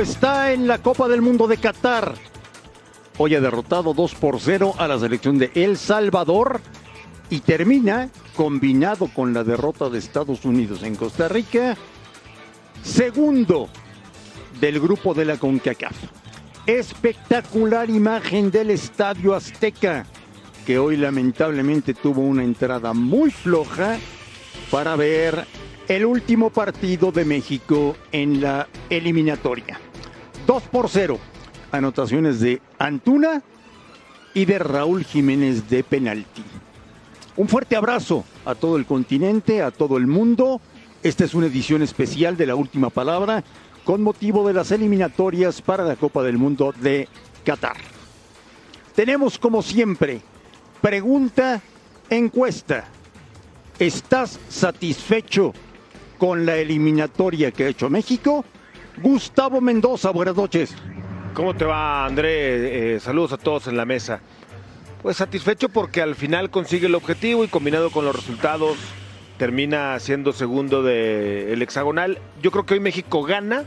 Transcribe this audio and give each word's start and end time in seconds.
Está 0.00 0.52
en 0.52 0.68
la 0.68 0.78
Copa 0.82 1.08
del 1.08 1.22
Mundo 1.22 1.48
de 1.48 1.56
Qatar. 1.56 2.14
Hoy 3.16 3.34
ha 3.34 3.40
derrotado 3.40 3.94
2 3.94 4.14
por 4.16 4.38
0 4.38 4.74
a 4.76 4.86
la 4.86 4.98
selección 4.98 5.38
de 5.38 5.50
El 5.54 5.78
Salvador 5.78 6.60
y 7.30 7.40
termina, 7.40 8.10
combinado 8.36 9.08
con 9.08 9.32
la 9.32 9.42
derrota 9.42 9.88
de 9.88 9.98
Estados 9.98 10.44
Unidos 10.44 10.82
en 10.82 10.96
Costa 10.96 11.28
Rica, 11.28 11.78
segundo 12.82 13.70
del 14.60 14.80
grupo 14.80 15.14
de 15.14 15.24
la 15.24 15.38
CONCACAF. 15.38 15.96
Espectacular 16.66 17.88
imagen 17.88 18.50
del 18.50 18.72
Estadio 18.72 19.34
Azteca, 19.34 20.04
que 20.66 20.78
hoy 20.78 20.98
lamentablemente 20.98 21.94
tuvo 21.94 22.20
una 22.20 22.44
entrada 22.44 22.92
muy 22.92 23.30
floja 23.30 23.96
para 24.70 24.94
ver 24.94 25.46
el 25.88 26.04
último 26.04 26.50
partido 26.50 27.12
de 27.12 27.24
México 27.24 27.96
en 28.12 28.42
la 28.42 28.68
eliminatoria. 28.90 29.80
2 30.46 30.62
por 30.64 30.88
0. 30.88 31.18
Anotaciones 31.72 32.40
de 32.40 32.62
Antuna 32.78 33.42
y 34.32 34.44
de 34.44 34.58
Raúl 34.58 35.04
Jiménez 35.04 35.68
de 35.68 35.82
penalti. 35.82 36.44
Un 37.36 37.48
fuerte 37.48 37.76
abrazo 37.76 38.24
a 38.44 38.54
todo 38.54 38.76
el 38.76 38.86
continente, 38.86 39.62
a 39.62 39.70
todo 39.70 39.96
el 39.96 40.06
mundo. 40.06 40.60
Esta 41.02 41.24
es 41.24 41.34
una 41.34 41.46
edición 41.46 41.82
especial 41.82 42.36
de 42.36 42.46
la 42.46 42.54
última 42.54 42.90
palabra 42.90 43.44
con 43.84 44.02
motivo 44.02 44.46
de 44.46 44.54
las 44.54 44.70
eliminatorias 44.70 45.62
para 45.62 45.84
la 45.84 45.96
Copa 45.96 46.22
del 46.22 46.38
Mundo 46.38 46.72
de 46.80 47.08
Qatar. 47.44 47.76
Tenemos 48.94 49.38
como 49.38 49.62
siempre 49.62 50.22
pregunta 50.80 51.60
encuesta. 52.08 52.84
¿Estás 53.78 54.40
satisfecho 54.48 55.52
con 56.18 56.46
la 56.46 56.56
eliminatoria 56.56 57.50
que 57.50 57.64
ha 57.64 57.68
hecho 57.68 57.90
México? 57.90 58.44
Gustavo 59.02 59.60
Mendoza, 59.60 60.10
buenas 60.10 60.36
noches. 60.36 60.74
¿Cómo 61.34 61.54
te 61.54 61.66
va, 61.66 62.06
André? 62.06 62.94
Eh, 62.94 63.00
saludos 63.00 63.32
a 63.32 63.36
todos 63.36 63.66
en 63.66 63.76
la 63.76 63.84
mesa. 63.84 64.20
Pues 65.02 65.18
satisfecho 65.18 65.68
porque 65.68 66.00
al 66.00 66.14
final 66.14 66.48
consigue 66.48 66.86
el 66.86 66.94
objetivo 66.94 67.44
y 67.44 67.48
combinado 67.48 67.90
con 67.90 68.06
los 68.06 68.16
resultados 68.16 68.78
termina 69.36 70.00
siendo 70.00 70.32
segundo 70.32 70.82
del 70.82 71.60
hexagonal. 71.60 72.18
Yo 72.42 72.50
creo 72.50 72.64
que 72.64 72.74
hoy 72.74 72.80
México 72.80 73.22
gana. 73.22 73.64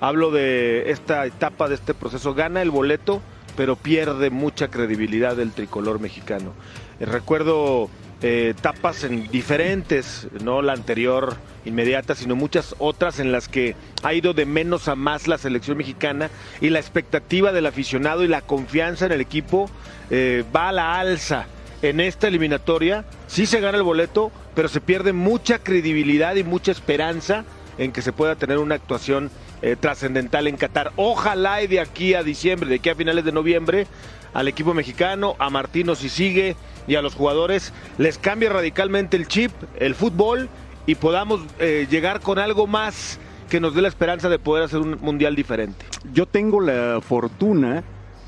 Hablo 0.00 0.32
de 0.32 0.90
esta 0.90 1.26
etapa 1.26 1.68
de 1.68 1.76
este 1.76 1.94
proceso, 1.94 2.34
gana 2.34 2.60
el 2.62 2.70
boleto, 2.70 3.20
pero 3.56 3.76
pierde 3.76 4.30
mucha 4.30 4.68
credibilidad 4.68 5.36
del 5.36 5.52
tricolor 5.52 6.00
mexicano. 6.00 6.54
Eh, 6.98 7.04
recuerdo 7.04 7.88
eh, 8.22 8.54
en 9.02 9.28
diferentes, 9.30 10.28
no 10.42 10.62
la 10.62 10.72
anterior 10.72 11.36
inmediata, 11.64 12.14
sino 12.14 12.36
muchas 12.36 12.74
otras 12.78 13.18
en 13.18 13.32
las 13.32 13.48
que 13.48 13.74
ha 14.02 14.14
ido 14.14 14.32
de 14.32 14.46
menos 14.46 14.88
a 14.88 14.94
más 14.94 15.28
la 15.28 15.38
selección 15.38 15.78
mexicana 15.78 16.30
y 16.60 16.70
la 16.70 16.78
expectativa 16.78 17.52
del 17.52 17.66
aficionado 17.66 18.24
y 18.24 18.28
la 18.28 18.42
confianza 18.42 19.06
en 19.06 19.12
el 19.12 19.20
equipo 19.20 19.70
eh, 20.10 20.44
va 20.54 20.68
a 20.68 20.72
la 20.72 20.98
alza. 20.98 21.46
En 21.82 22.00
esta 22.00 22.28
eliminatoria 22.28 23.04
sí 23.26 23.46
se 23.46 23.60
gana 23.60 23.78
el 23.78 23.84
boleto, 23.84 24.30
pero 24.54 24.68
se 24.68 24.80
pierde 24.80 25.12
mucha 25.12 25.58
credibilidad 25.58 26.36
y 26.36 26.44
mucha 26.44 26.72
esperanza 26.72 27.44
en 27.78 27.92
que 27.92 28.02
se 28.02 28.12
pueda 28.12 28.36
tener 28.36 28.58
una 28.58 28.74
actuación 28.74 29.30
eh, 29.62 29.76
trascendental 29.78 30.46
en 30.46 30.56
Qatar. 30.56 30.92
Ojalá 30.96 31.62
y 31.62 31.66
de 31.66 31.80
aquí 31.80 32.14
a 32.14 32.22
diciembre, 32.22 32.68
de 32.68 32.76
aquí 32.76 32.90
a 32.90 32.94
finales 32.94 33.24
de 33.24 33.32
noviembre, 33.32 33.86
al 34.34 34.48
equipo 34.48 34.74
mexicano, 34.74 35.36
a 35.38 35.50
Martino 35.50 35.94
si 35.94 36.08
sigue, 36.08 36.56
y 36.86 36.94
a 36.96 37.02
los 37.02 37.14
jugadores 37.14 37.72
les 37.98 38.18
cambie 38.18 38.48
radicalmente 38.48 39.16
el 39.16 39.28
chip, 39.28 39.52
el 39.78 39.94
fútbol 39.94 40.48
y 40.86 40.94
podamos 40.94 41.40
eh, 41.58 41.86
llegar 41.90 42.20
con 42.20 42.38
algo 42.38 42.66
más 42.66 43.18
que 43.48 43.60
nos 43.60 43.74
dé 43.74 43.82
la 43.82 43.88
esperanza 43.88 44.28
de 44.28 44.38
poder 44.38 44.64
hacer 44.64 44.80
un 44.80 44.98
mundial 45.00 45.36
diferente. 45.36 45.84
Yo 46.12 46.26
tengo 46.26 46.60
la 46.60 47.00
fortuna 47.00 47.82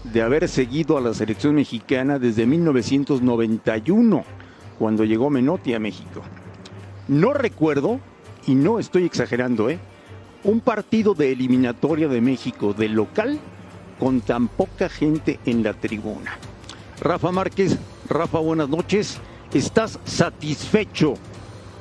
de 0.05 0.23
haber 0.23 0.49
seguido 0.49 0.99
a 0.99 1.01
la 1.01 1.15
selección 1.15 1.55
mexicana 1.55 2.19
desde 2.19 2.45
1991, 2.45 4.25
cuando 4.79 5.05
llegó 5.05 5.31
Menotti 5.31 5.75
a 5.75 5.79
México. 5.79 6.23
No 7.09 7.33
recuerdo, 7.33 8.01
y 8.47 8.55
no 8.55 8.79
estoy 8.79 9.05
exagerando, 9.05 9.71
¿eh? 9.71 9.79
un 10.45 10.61
partido 10.61 11.15
de 11.15 11.33
eliminatoria 11.33 12.09
de 12.09 12.21
México 12.21 12.75
de 12.75 12.89
local 12.89 13.39
con 14.03 14.21
tan 14.21 14.49
poca 14.49 14.89
gente 14.89 15.39
en 15.47 15.63
la 15.63 15.75
tribuna. 15.75 16.37
Rafa 17.01 17.31
Márquez, 17.31 17.79
Rafa, 18.09 18.41
buenas 18.41 18.69
noches. 18.69 19.19
¿Estás 19.55 20.01
satisfecho 20.05 21.15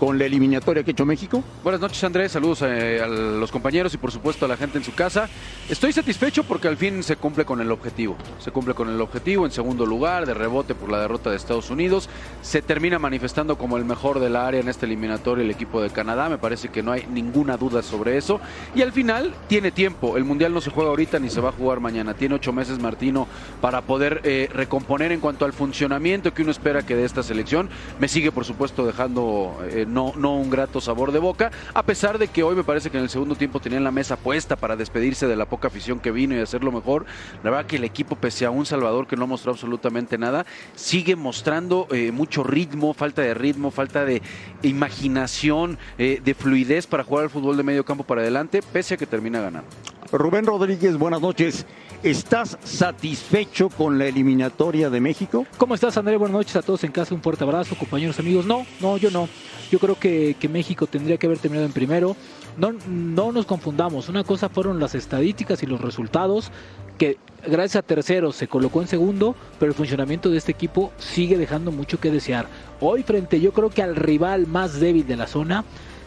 con 0.02 0.18
la 0.18 0.26
eliminatoria 0.26 0.82
que 0.82 0.90
ha 0.90 0.94
hecho 0.94 1.06
México? 1.06 1.44
Buenas 1.64 1.80
noches, 1.80 2.04
Andrés. 2.04 2.32
Saludos 2.32 2.64
eh, 2.64 3.00
a, 3.04 3.08
los 3.08 3.52
compañeros 3.52 3.94
y 3.94 3.98
por 3.98 4.12
supuesto 4.12 4.46
a 4.46 4.48
la 4.48 4.58
gente 4.58 4.80
en 4.80 4.84
su 4.84 4.96
casa. 4.96 5.30
Estoy 5.70 5.94
satisfecho 5.94 6.44
porque 6.44 6.68
al 6.68 6.76
fin 6.76 7.04
se 7.04 7.18
cumple 7.18 7.46
con 7.46 7.62
el 7.62 7.72
objetivo. 7.72 8.18
Se 8.40 8.50
cumple 8.50 8.74
con 8.74 8.90
el 8.90 9.00
objetivo 9.00 9.46
en 9.46 9.52
segundo 9.52 9.86
lugar, 9.86 10.26
de 10.26 10.34
rebote 10.34 10.74
por 10.74 10.90
la 10.90 11.00
derrota 11.00 11.30
de 11.30 11.36
Estados 11.36 11.70
Unidos. 11.70 12.10
Se 12.42 12.64
termina 12.64 12.98
manifestando 12.98 13.60
como 13.60 13.78
el 13.78 13.86
mejor 13.86 14.20
del 14.20 14.38
área 14.38 14.60
en 14.60 14.70
esta 14.70 14.88
eliminatoria 14.88 15.44
el 15.44 15.52
equipo 15.52 15.84
de 15.84 15.92
Canadá. 15.92 16.30
Me 16.30 16.40
parece 16.40 16.70
que 16.70 16.82
no 16.82 16.94
hay 16.94 17.06
ninguna 17.06 17.56
duda 17.58 17.84
sobre 17.84 18.18
eso. 18.18 18.42
Y 18.74 18.82
al 18.82 18.94
final 18.94 19.36
tiene 19.48 19.70
tiempo. 19.70 20.18
El 20.18 20.24
Mundial 20.24 20.52
no 20.52 20.62
se 20.62 20.72
juega 20.72 20.90
ahorita 20.90 21.20
ni 21.20 21.30
se 21.30 21.42
va 21.42 21.50
a 21.50 21.52
jugar 21.54 21.80
mañana. 21.80 22.16
Tiene 22.16 22.34
ocho 22.34 22.52
meses 22.52 22.80
Martino 22.80 23.28
para 23.62 23.84
poder 23.84 24.22
eh, 24.24 24.50
recomponer 24.52 25.12
en 25.12 25.20
cuanto 25.20 25.46
al 25.46 25.54
funcionamiento 25.54 26.34
que 26.34 26.42
uno 26.42 26.50
espera 26.50 26.84
que 26.84 26.96
de 26.96 27.06
esta 27.06 27.22
selección. 27.22 27.70
Me 28.00 28.08
sigue, 28.08 28.32
por 28.32 28.46
supuesto, 28.46 28.84
dejando... 28.84 29.64
Eh, 29.70 29.90
no, 29.92 30.14
no 30.16 30.36
un 30.36 30.50
grato 30.50 30.82
sabor 30.82 31.12
de 31.12 31.20
boca, 31.20 31.52
a 31.74 31.84
pesar 31.84 32.18
de 32.18 32.28
que 32.28 32.44
hoy 32.44 32.56
me 32.56 32.64
parece 32.64 32.90
que 32.90 32.98
en 32.98 33.04
el 33.04 33.10
segundo 33.10 33.36
tiempo 33.36 33.60
tenían 33.60 33.84
la 33.84 33.92
mesa 33.92 34.16
puesta 34.16 34.56
para 34.56 34.76
despedirse 34.76 35.28
de 35.28 35.36
la 35.36 35.46
poca 35.46 35.68
afición 35.68 36.00
que 36.00 36.12
vino 36.12 36.36
y 36.36 36.40
hacerlo 36.40 36.72
mejor. 36.72 37.06
La 37.44 37.52
verdad 37.52 37.66
que 37.66 37.76
el 37.76 37.84
equipo, 37.84 38.16
pese 38.16 38.46
a 38.46 38.52
un 38.52 38.66
Salvador 38.66 39.08
que 39.08 39.16
no 39.16 39.28
mostró 39.28 39.52
absolutamente 39.52 40.18
nada, 40.18 40.46
sigue 40.76 41.16
mostrando 41.16 41.88
eh, 41.92 42.12
mucho 42.12 42.44
ritmo, 42.44 42.94
falta 42.94 43.22
de 43.22 43.34
ritmo, 43.34 43.72
falta 43.72 44.06
de 44.06 44.22
imaginación, 44.62 45.78
eh, 45.98 46.22
de 46.24 46.34
fluidez 46.34 46.88
para 46.88 47.04
jugar 47.04 47.26
al 47.26 47.30
fútbol 47.30 47.58
de 47.58 47.64
medio 47.64 47.86
campo 47.86 48.04
para 48.04 48.22
adelante, 48.22 48.62
pese 48.62 48.96
a 48.96 48.98
que 48.98 49.06
termina 49.06 49.42
ganando. 49.42 49.70
Rubén 50.12 50.46
Rodríguez, 50.46 50.98
buenas 50.98 51.22
noches. 51.22 51.66
¿Estás 52.04 52.58
satisfecho 52.64 53.70
con 53.70 53.98
la 53.98 54.08
eliminatoria 54.08 54.90
de 54.90 55.00
México? 55.00 55.46
¿Cómo 55.58 55.76
estás, 55.76 55.96
André? 55.98 56.18
Buenas 56.18 56.38
noches 56.38 56.56
a 56.56 56.62
todos 56.62 56.84
en 56.84 56.92
casa. 56.92 57.16
Un 57.16 57.22
fuerte 57.22 57.44
abrazo, 57.44 57.76
compañeros, 57.76 58.20
amigos. 58.20 58.46
No, 58.46 58.66
no, 58.82 58.98
yo 58.98 59.10
no. 59.12 59.30
Yo 59.72 59.80
creo 59.80 59.98
que, 59.98 60.36
México 60.52 60.88
tendría 60.88 61.18
que 61.18 61.28
haber 61.28 61.40
terminado 61.40 61.66
en 61.66 61.72
primero. 61.72 62.18
No, 62.58 62.74
no 62.88 63.32
nos 63.32 63.46
confundamos. 63.46 64.10
Una 64.10 64.24
cosa 64.24 64.50
fueron 64.50 64.80
las 64.80 64.96
estadísticas 64.96 65.64
y 65.64 65.68
los 65.68 65.80
resultados, 65.80 66.52
que 66.98 67.18
gracias 67.48 67.78
a 67.78 67.82
terceros 67.82 68.36
se 68.36 68.48
colocó 68.48 68.82
en 68.82 68.88
segundo, 68.88 69.36
pero 69.60 69.72
el 69.72 69.76
funcionamiento 69.76 70.30
de 70.30 70.38
este 70.38 70.52
equipo 70.52 70.92
sigue 70.98 71.38
dejando 71.38 71.72
mucho 71.72 72.00
que 72.00 72.12
desear. 72.12 72.48
Hoy 72.82 73.04
frente 73.04 73.40
yo 73.40 73.54
creo 73.54 73.70
que 73.70 73.82
al 73.82 73.96
rival 73.96 74.48
más 74.48 74.80
débil 74.80 75.08
de 75.08 75.16
la 75.16 75.28
zona, 75.28 75.64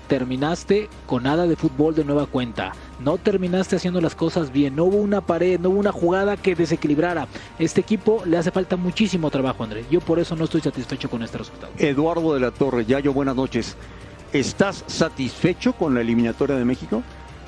terminaste 0.06 0.88
con 1.06 1.25
nada 1.25 1.47
de 1.47 1.56
fútbol 1.56 1.94
de 1.94 2.04
nueva 2.04 2.26
cuenta. 2.26 2.72
No 3.00 3.19
terminaste 3.19 3.76
haciendo 3.76 4.00
las 4.00 4.15
cosas 4.15 4.53
bien. 4.53 4.76
No 4.76 4.84
hubo 4.84 4.97
una 4.97 5.20
pared, 5.20 5.59
no 5.60 5.70
hubo 5.70 5.81
una 5.81 5.92
jugada 5.92 6.37
que 6.37 6.54
desequilibrara. 6.54 7.26
Este 7.59 7.81
equipo 7.81 8.22
le 8.25 8.37
hace 8.37 8.50
falta 8.50 8.76
muchísimo 8.76 9.31
trabajo, 9.31 9.65
André. 9.65 9.84
Yo 9.91 10.00
por 10.00 10.19
eso 10.19 10.37
no 10.37 10.44
estoy 10.44 10.60
satisfecho 10.60 11.10
con 11.10 11.22
este 11.22 11.38
resultado. 11.38 11.72
Eduardo 11.78 12.34
de 12.34 12.41
la 12.41 12.50
Torre, 12.50 12.84
Yayo, 12.84 13.12
buenas 13.12 13.37
noches. 13.37 13.77
¿Estás 14.33 14.84
satisfecho 14.86 15.72
con 15.74 15.95
la 15.95 16.01
eliminatoria 16.01 16.56
de 16.56 16.65
México? 16.65 17.03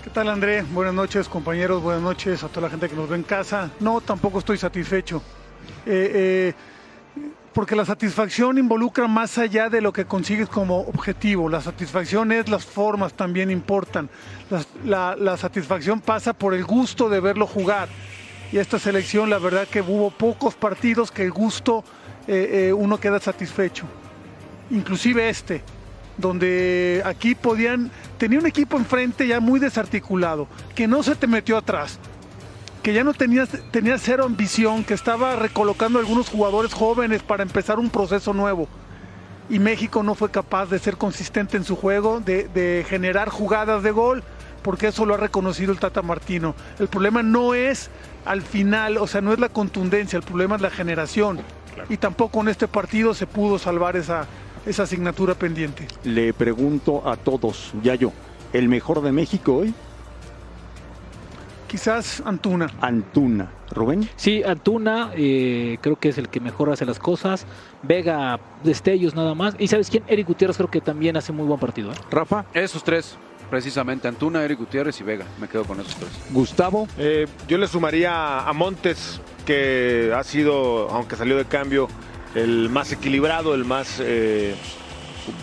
¿Qué 0.04 0.10
tal, 0.10 0.28
André? 0.28 0.62
Buenas 0.62 0.94
noches, 0.94 1.28
compañeros. 1.28 1.82
Buenas 1.82 2.02
noches 2.02 2.44
a 2.44 2.48
toda 2.48 2.62
la 2.62 2.70
gente 2.70 2.88
que 2.88 2.94
nos 2.94 3.08
ve 3.08 3.16
en 3.16 3.24
casa. 3.24 3.70
No, 3.80 4.00
tampoco 4.00 4.38
estoy 4.38 4.56
satisfecho. 4.56 5.20
Eh, 5.84 6.12
eh, 6.14 6.54
porque 7.56 7.74
la 7.74 7.86
satisfacción 7.86 8.58
involucra 8.58 9.08
más 9.08 9.38
allá 9.38 9.70
de 9.70 9.80
lo 9.80 9.90
que 9.90 10.04
consigues 10.04 10.46
como 10.46 10.80
objetivo. 10.80 11.48
La 11.48 11.62
satisfacción 11.62 12.30
es 12.30 12.50
las 12.50 12.66
formas 12.66 13.14
también 13.14 13.50
importan. 13.50 14.10
La, 14.84 15.36
satisfacción 15.38 16.02
pasa 16.02 16.34
por 16.34 16.52
el 16.52 16.64
gusto 16.64 17.08
de 17.08 17.18
verlo 17.18 17.46
jugar. 17.46 17.88
Y 18.52 18.58
esta 18.58 18.78
selección, 18.78 19.30
la 19.30 19.38
verdad 19.38 19.66
que 19.66 19.80
hubo 19.80 20.10
pocos 20.10 20.54
partidos 20.54 21.10
que 21.10 21.22
el 21.22 21.32
gusto 21.32 21.82
eh, 22.28 22.68
eh, 22.68 22.72
uno 22.74 23.00
queda 23.00 23.20
satisfecho. 23.20 23.86
Inclusive 24.70 25.30
este, 25.30 25.62
donde 26.18 27.00
aquí 27.06 27.34
podían, 27.34 27.90
tenía 28.18 28.38
un 28.38 28.46
equipo 28.46 28.76
enfrente 28.76 29.26
ya 29.26 29.40
muy 29.40 29.60
desarticulado, 29.60 30.46
que 30.74 30.86
no 30.86 31.02
se 31.02 31.14
te 31.16 31.26
metió 31.26 31.56
atrás 31.56 31.98
que 32.86 32.92
ya 32.92 33.02
no 33.02 33.14
tenía, 33.14 33.46
tenía 33.72 33.98
cero 33.98 34.22
ambición, 34.24 34.84
que 34.84 34.94
estaba 34.94 35.34
recolocando 35.34 35.98
a 35.98 36.02
algunos 36.02 36.28
jugadores 36.28 36.72
jóvenes 36.72 37.20
para 37.20 37.42
empezar 37.42 37.80
un 37.80 37.90
proceso 37.90 38.32
nuevo. 38.32 38.68
Y 39.50 39.58
México 39.58 40.04
no 40.04 40.14
fue 40.14 40.30
capaz 40.30 40.66
de 40.66 40.78
ser 40.78 40.96
consistente 40.96 41.56
en 41.56 41.64
su 41.64 41.74
juego, 41.74 42.20
de, 42.20 42.86
generar 42.88 43.28
jugadas 43.28 43.82
de 43.82 43.90
gol, 43.90 44.22
porque 44.62 44.86
eso 44.86 45.04
lo 45.04 45.14
ha 45.14 45.16
reconocido 45.16 45.72
el 45.72 45.80
Tata 45.80 46.00
Martino. 46.00 46.54
El 46.78 46.86
problema 46.86 47.24
no 47.24 47.54
es 47.54 47.90
al 48.24 48.42
final, 48.42 48.98
o 48.98 49.08
sea, 49.08 49.20
no 49.20 49.32
es 49.32 49.40
la 49.40 49.48
contundencia, 49.48 50.16
el 50.16 50.22
problema 50.22 50.54
es 50.54 50.62
la 50.62 50.70
generación. 50.70 51.40
Y 51.88 51.96
tampoco 51.96 52.40
en 52.42 52.50
este 52.50 52.68
partido 52.68 53.14
se 53.14 53.26
pudo 53.26 53.58
salvar 53.58 53.96
esa, 53.96 54.28
esa 54.64 54.84
asignatura 54.84 55.34
pendiente. 55.34 55.88
Le 56.04 56.32
pregunto 56.32 57.02
a 57.04 57.16
todos, 57.16 57.72
ya 57.82 57.96
yo, 57.96 58.12
¿el 58.52 58.68
mejor 58.68 59.02
de 59.02 59.10
México 59.10 59.56
hoy? 59.56 59.74
Quizás 61.68 62.22
Antuna. 62.24 62.70
Antuna. 62.80 63.50
Rubén. 63.70 64.08
Sí, 64.16 64.42
Antuna 64.44 65.10
eh, 65.16 65.78
creo 65.80 65.96
que 65.96 66.08
es 66.10 66.18
el 66.18 66.28
que 66.28 66.40
mejor 66.40 66.70
hace 66.70 66.84
las 66.84 66.98
cosas. 66.98 67.46
Vega, 67.82 68.38
destellos 68.62 69.14
nada 69.14 69.34
más. 69.34 69.56
Y 69.58 69.68
¿sabes 69.68 69.90
quién? 69.90 70.04
Eric 70.06 70.28
Gutiérrez 70.28 70.56
creo 70.56 70.70
que 70.70 70.80
también 70.80 71.16
hace 71.16 71.32
muy 71.32 71.46
buen 71.46 71.58
partido. 71.58 71.90
¿eh? 71.92 71.96
Rafa. 72.10 72.44
Esos 72.54 72.84
tres, 72.84 73.16
precisamente. 73.50 74.06
Antuna, 74.06 74.44
Eric 74.44 74.58
Gutiérrez 74.60 75.00
y 75.00 75.04
Vega. 75.04 75.26
Me 75.40 75.48
quedo 75.48 75.64
con 75.64 75.80
esos 75.80 75.96
tres. 75.96 76.10
Gustavo. 76.30 76.86
Eh, 76.98 77.26
yo 77.48 77.58
le 77.58 77.66
sumaría 77.66 78.40
a 78.40 78.52
Montes, 78.52 79.20
que 79.44 80.12
ha 80.14 80.22
sido, 80.22 80.88
aunque 80.90 81.16
salió 81.16 81.36
de 81.36 81.46
cambio, 81.46 81.88
el 82.34 82.68
más 82.68 82.92
equilibrado, 82.92 83.54
el 83.54 83.64
más 83.64 84.00
eh, 84.00 84.54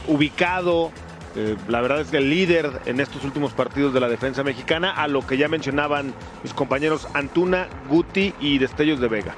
ubicado. 0.08 0.92
Eh, 1.36 1.56
la 1.68 1.82
verdad 1.82 2.02
es 2.02 2.10
que 2.10 2.18
el 2.18 2.30
líder 2.30 2.82
en 2.86 3.00
estos 3.00 3.24
últimos 3.24 3.54
partidos 3.54 3.94
de 3.94 4.00
la 4.00 4.08
defensa 4.08 4.44
mexicana, 4.44 4.92
a 4.92 5.08
lo 5.08 5.26
que 5.26 5.38
ya 5.38 5.48
mencionaban 5.48 6.14
mis 6.44 6.54
compañeros 6.54 7.08
Antuna, 7.14 7.68
Guti 7.90 8.34
y 8.40 8.60
Destellos 8.60 9.00
de 9.00 9.08
Vega. 9.08 9.36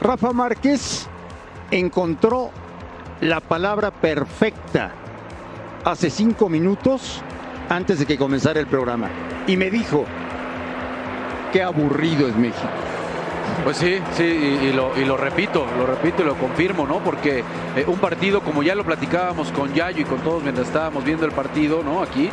Rafa 0.00 0.32
Márquez 0.32 1.08
encontró 1.70 2.50
la 3.20 3.40
palabra 3.40 3.90
perfecta 3.90 4.92
hace 5.84 6.10
cinco 6.10 6.48
minutos 6.48 7.22
antes 7.68 7.98
de 7.98 8.06
que 8.06 8.16
comenzara 8.16 8.60
el 8.60 8.66
programa. 8.66 9.08
Y 9.46 9.56
me 9.56 9.70
dijo, 9.70 10.04
qué 11.52 11.62
aburrido 11.62 12.28
es 12.28 12.36
México. 12.36 12.68
Pues 13.64 13.76
sí, 13.76 13.98
sí, 14.16 14.24
y, 14.24 14.72
lo 14.72 15.16
repito, 15.16 15.66
lo 15.78 15.86
repito 15.86 16.22
y 16.22 16.26
lo 16.26 16.34
confirmo, 16.34 16.86
¿no? 16.86 16.98
Porque 16.98 17.44
eh, 17.76 17.84
un 17.86 17.98
partido, 17.98 18.40
como 18.40 18.62
ya 18.62 18.74
lo 18.74 18.84
platicábamos 18.84 19.52
con 19.52 19.72
Yayo 19.72 20.02
y 20.02 20.04
con 20.04 20.18
todos 20.20 20.42
mientras 20.42 20.66
estábamos 20.66 21.04
viendo 21.04 21.26
el 21.26 21.32
partido, 21.32 21.82
¿no? 21.82 22.02
Aquí, 22.02 22.30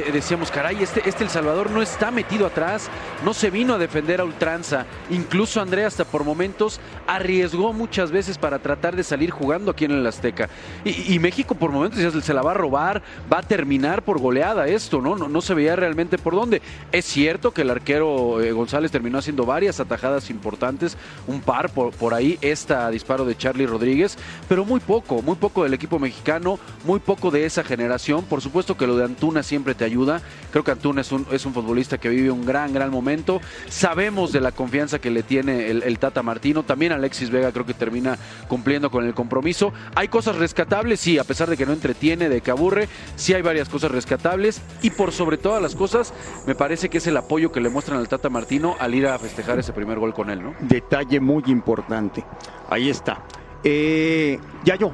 decíamos, 0.00 0.50
caray, 0.50 0.82
este, 0.82 1.08
este 1.08 1.24
El 1.24 1.30
Salvador 1.30 1.70
no 1.70 1.82
está 1.82 2.10
metido 2.10 2.46
atrás, 2.46 2.88
no 3.24 3.34
se 3.34 3.50
vino 3.50 3.74
a 3.74 3.78
defender 3.78 4.20
a 4.20 4.24
ultranza. 4.24 4.86
Incluso 5.10 5.60
André 5.60 5.84
hasta 5.84 6.04
por 6.04 6.24
momentos 6.24 6.80
arriesgó 7.06 7.72
muchas 7.72 8.10
veces 8.10 8.38
para 8.38 8.58
tratar 8.58 8.96
de 8.96 9.04
salir 9.04 9.30
jugando 9.30 9.70
aquí 9.70 9.84
en 9.84 9.92
el 9.92 10.06
Azteca. 10.06 10.48
Y, 10.84 11.14
y 11.14 11.18
México 11.18 11.54
por 11.54 11.70
momentos 11.70 12.00
ya 12.00 12.10
se 12.10 12.34
la 12.34 12.42
va 12.42 12.52
a 12.52 12.54
robar, 12.54 13.02
va 13.32 13.38
a 13.38 13.42
terminar 13.42 14.02
por 14.02 14.18
goleada 14.18 14.66
esto, 14.66 15.00
¿no? 15.00 15.16
No, 15.16 15.28
no 15.28 15.40
se 15.40 15.54
veía 15.54 15.76
realmente 15.76 16.18
por 16.18 16.34
dónde. 16.34 16.62
Es 16.92 17.04
cierto 17.04 17.52
que 17.52 17.62
el 17.62 17.70
arquero 17.70 18.40
eh, 18.40 18.52
González 18.52 18.90
terminó 18.90 19.18
haciendo 19.18 19.46
varias 19.46 19.80
atajadas 19.80 20.30
importantes, 20.30 20.96
un 21.26 21.40
par 21.40 21.70
por, 21.70 21.92
por 21.92 22.14
ahí, 22.14 22.38
esta 22.40 22.90
disparo 22.90 23.24
de 23.24 23.36
Charlie 23.36 23.66
Rodríguez, 23.66 24.16
pero 24.48 24.64
muy 24.64 24.80
poco, 24.80 25.22
muy 25.22 25.36
poco 25.36 25.62
del 25.62 25.74
equipo 25.74 25.98
mexicano, 25.98 26.58
muy 26.84 27.00
poco 27.00 27.30
de 27.30 27.46
esa 27.46 27.64
generación. 27.64 28.24
Por 28.24 28.40
supuesto 28.40 28.76
que 28.76 28.86
lo 28.86 28.96
de 28.96 29.04
Antuna 29.04 29.42
siempre 29.42 29.74
te 29.74 29.83
ayuda. 29.84 30.22
Creo 30.50 30.64
que 30.64 30.70
Antuna 30.70 31.00
es 31.00 31.12
un, 31.12 31.26
es 31.30 31.44
un 31.46 31.52
futbolista 31.52 31.98
que 31.98 32.08
vive 32.08 32.30
un 32.30 32.44
gran, 32.44 32.72
gran 32.72 32.90
momento. 32.90 33.40
Sabemos 33.68 34.32
de 34.32 34.40
la 34.40 34.52
confianza 34.52 34.98
que 34.98 35.10
le 35.10 35.22
tiene 35.22 35.70
el, 35.70 35.98
Tata 35.98 36.22
Martino. 36.22 36.62
También 36.62 36.92
Alexis 36.92 37.30
Vega 37.30 37.52
creo 37.52 37.66
que 37.66 37.74
termina 37.74 38.18
cumpliendo 38.48 38.90
con 38.90 39.04
el 39.04 39.14
compromiso. 39.14 39.72
Hay 39.94 40.08
cosas 40.08 40.36
rescatables, 40.36 41.00
sí, 41.00 41.18
a 41.18 41.24
pesar 41.24 41.48
de 41.48 41.56
que 41.56 41.66
no 41.66 41.72
entretiene, 41.72 42.28
de 42.28 42.40
que 42.40 42.50
aburre, 42.50 42.88
sí 43.16 43.34
hay 43.34 43.42
varias 43.42 43.68
cosas 43.68 43.90
rescatables. 43.90 44.60
Y 44.82 44.90
por 44.90 45.12
sobre 45.12 45.38
todas 45.38 45.62
las 45.62 45.74
cosas, 45.74 46.12
me 46.46 46.54
parece 46.54 46.88
que 46.88 46.98
es 46.98 47.06
el 47.06 47.16
apoyo 47.16 47.52
que 47.52 47.60
le 47.60 47.68
muestran 47.68 47.98
al 47.98 48.08
Tata 48.08 48.30
Martino 48.30 48.76
al 48.78 48.94
ir 48.94 49.06
a 49.06 49.18
festejar 49.18 49.58
ese 49.58 49.72
primer 49.72 49.98
gol 49.98 50.14
con 50.14 50.30
él, 50.30 50.42
¿no? 50.42 50.54
Detalle 50.60 51.20
muy 51.20 51.44
importante. 51.46 52.24
Ahí 52.68 52.88
está. 52.88 53.24
Eh, 53.62 54.38
ya 54.64 54.76
yo, 54.76 54.92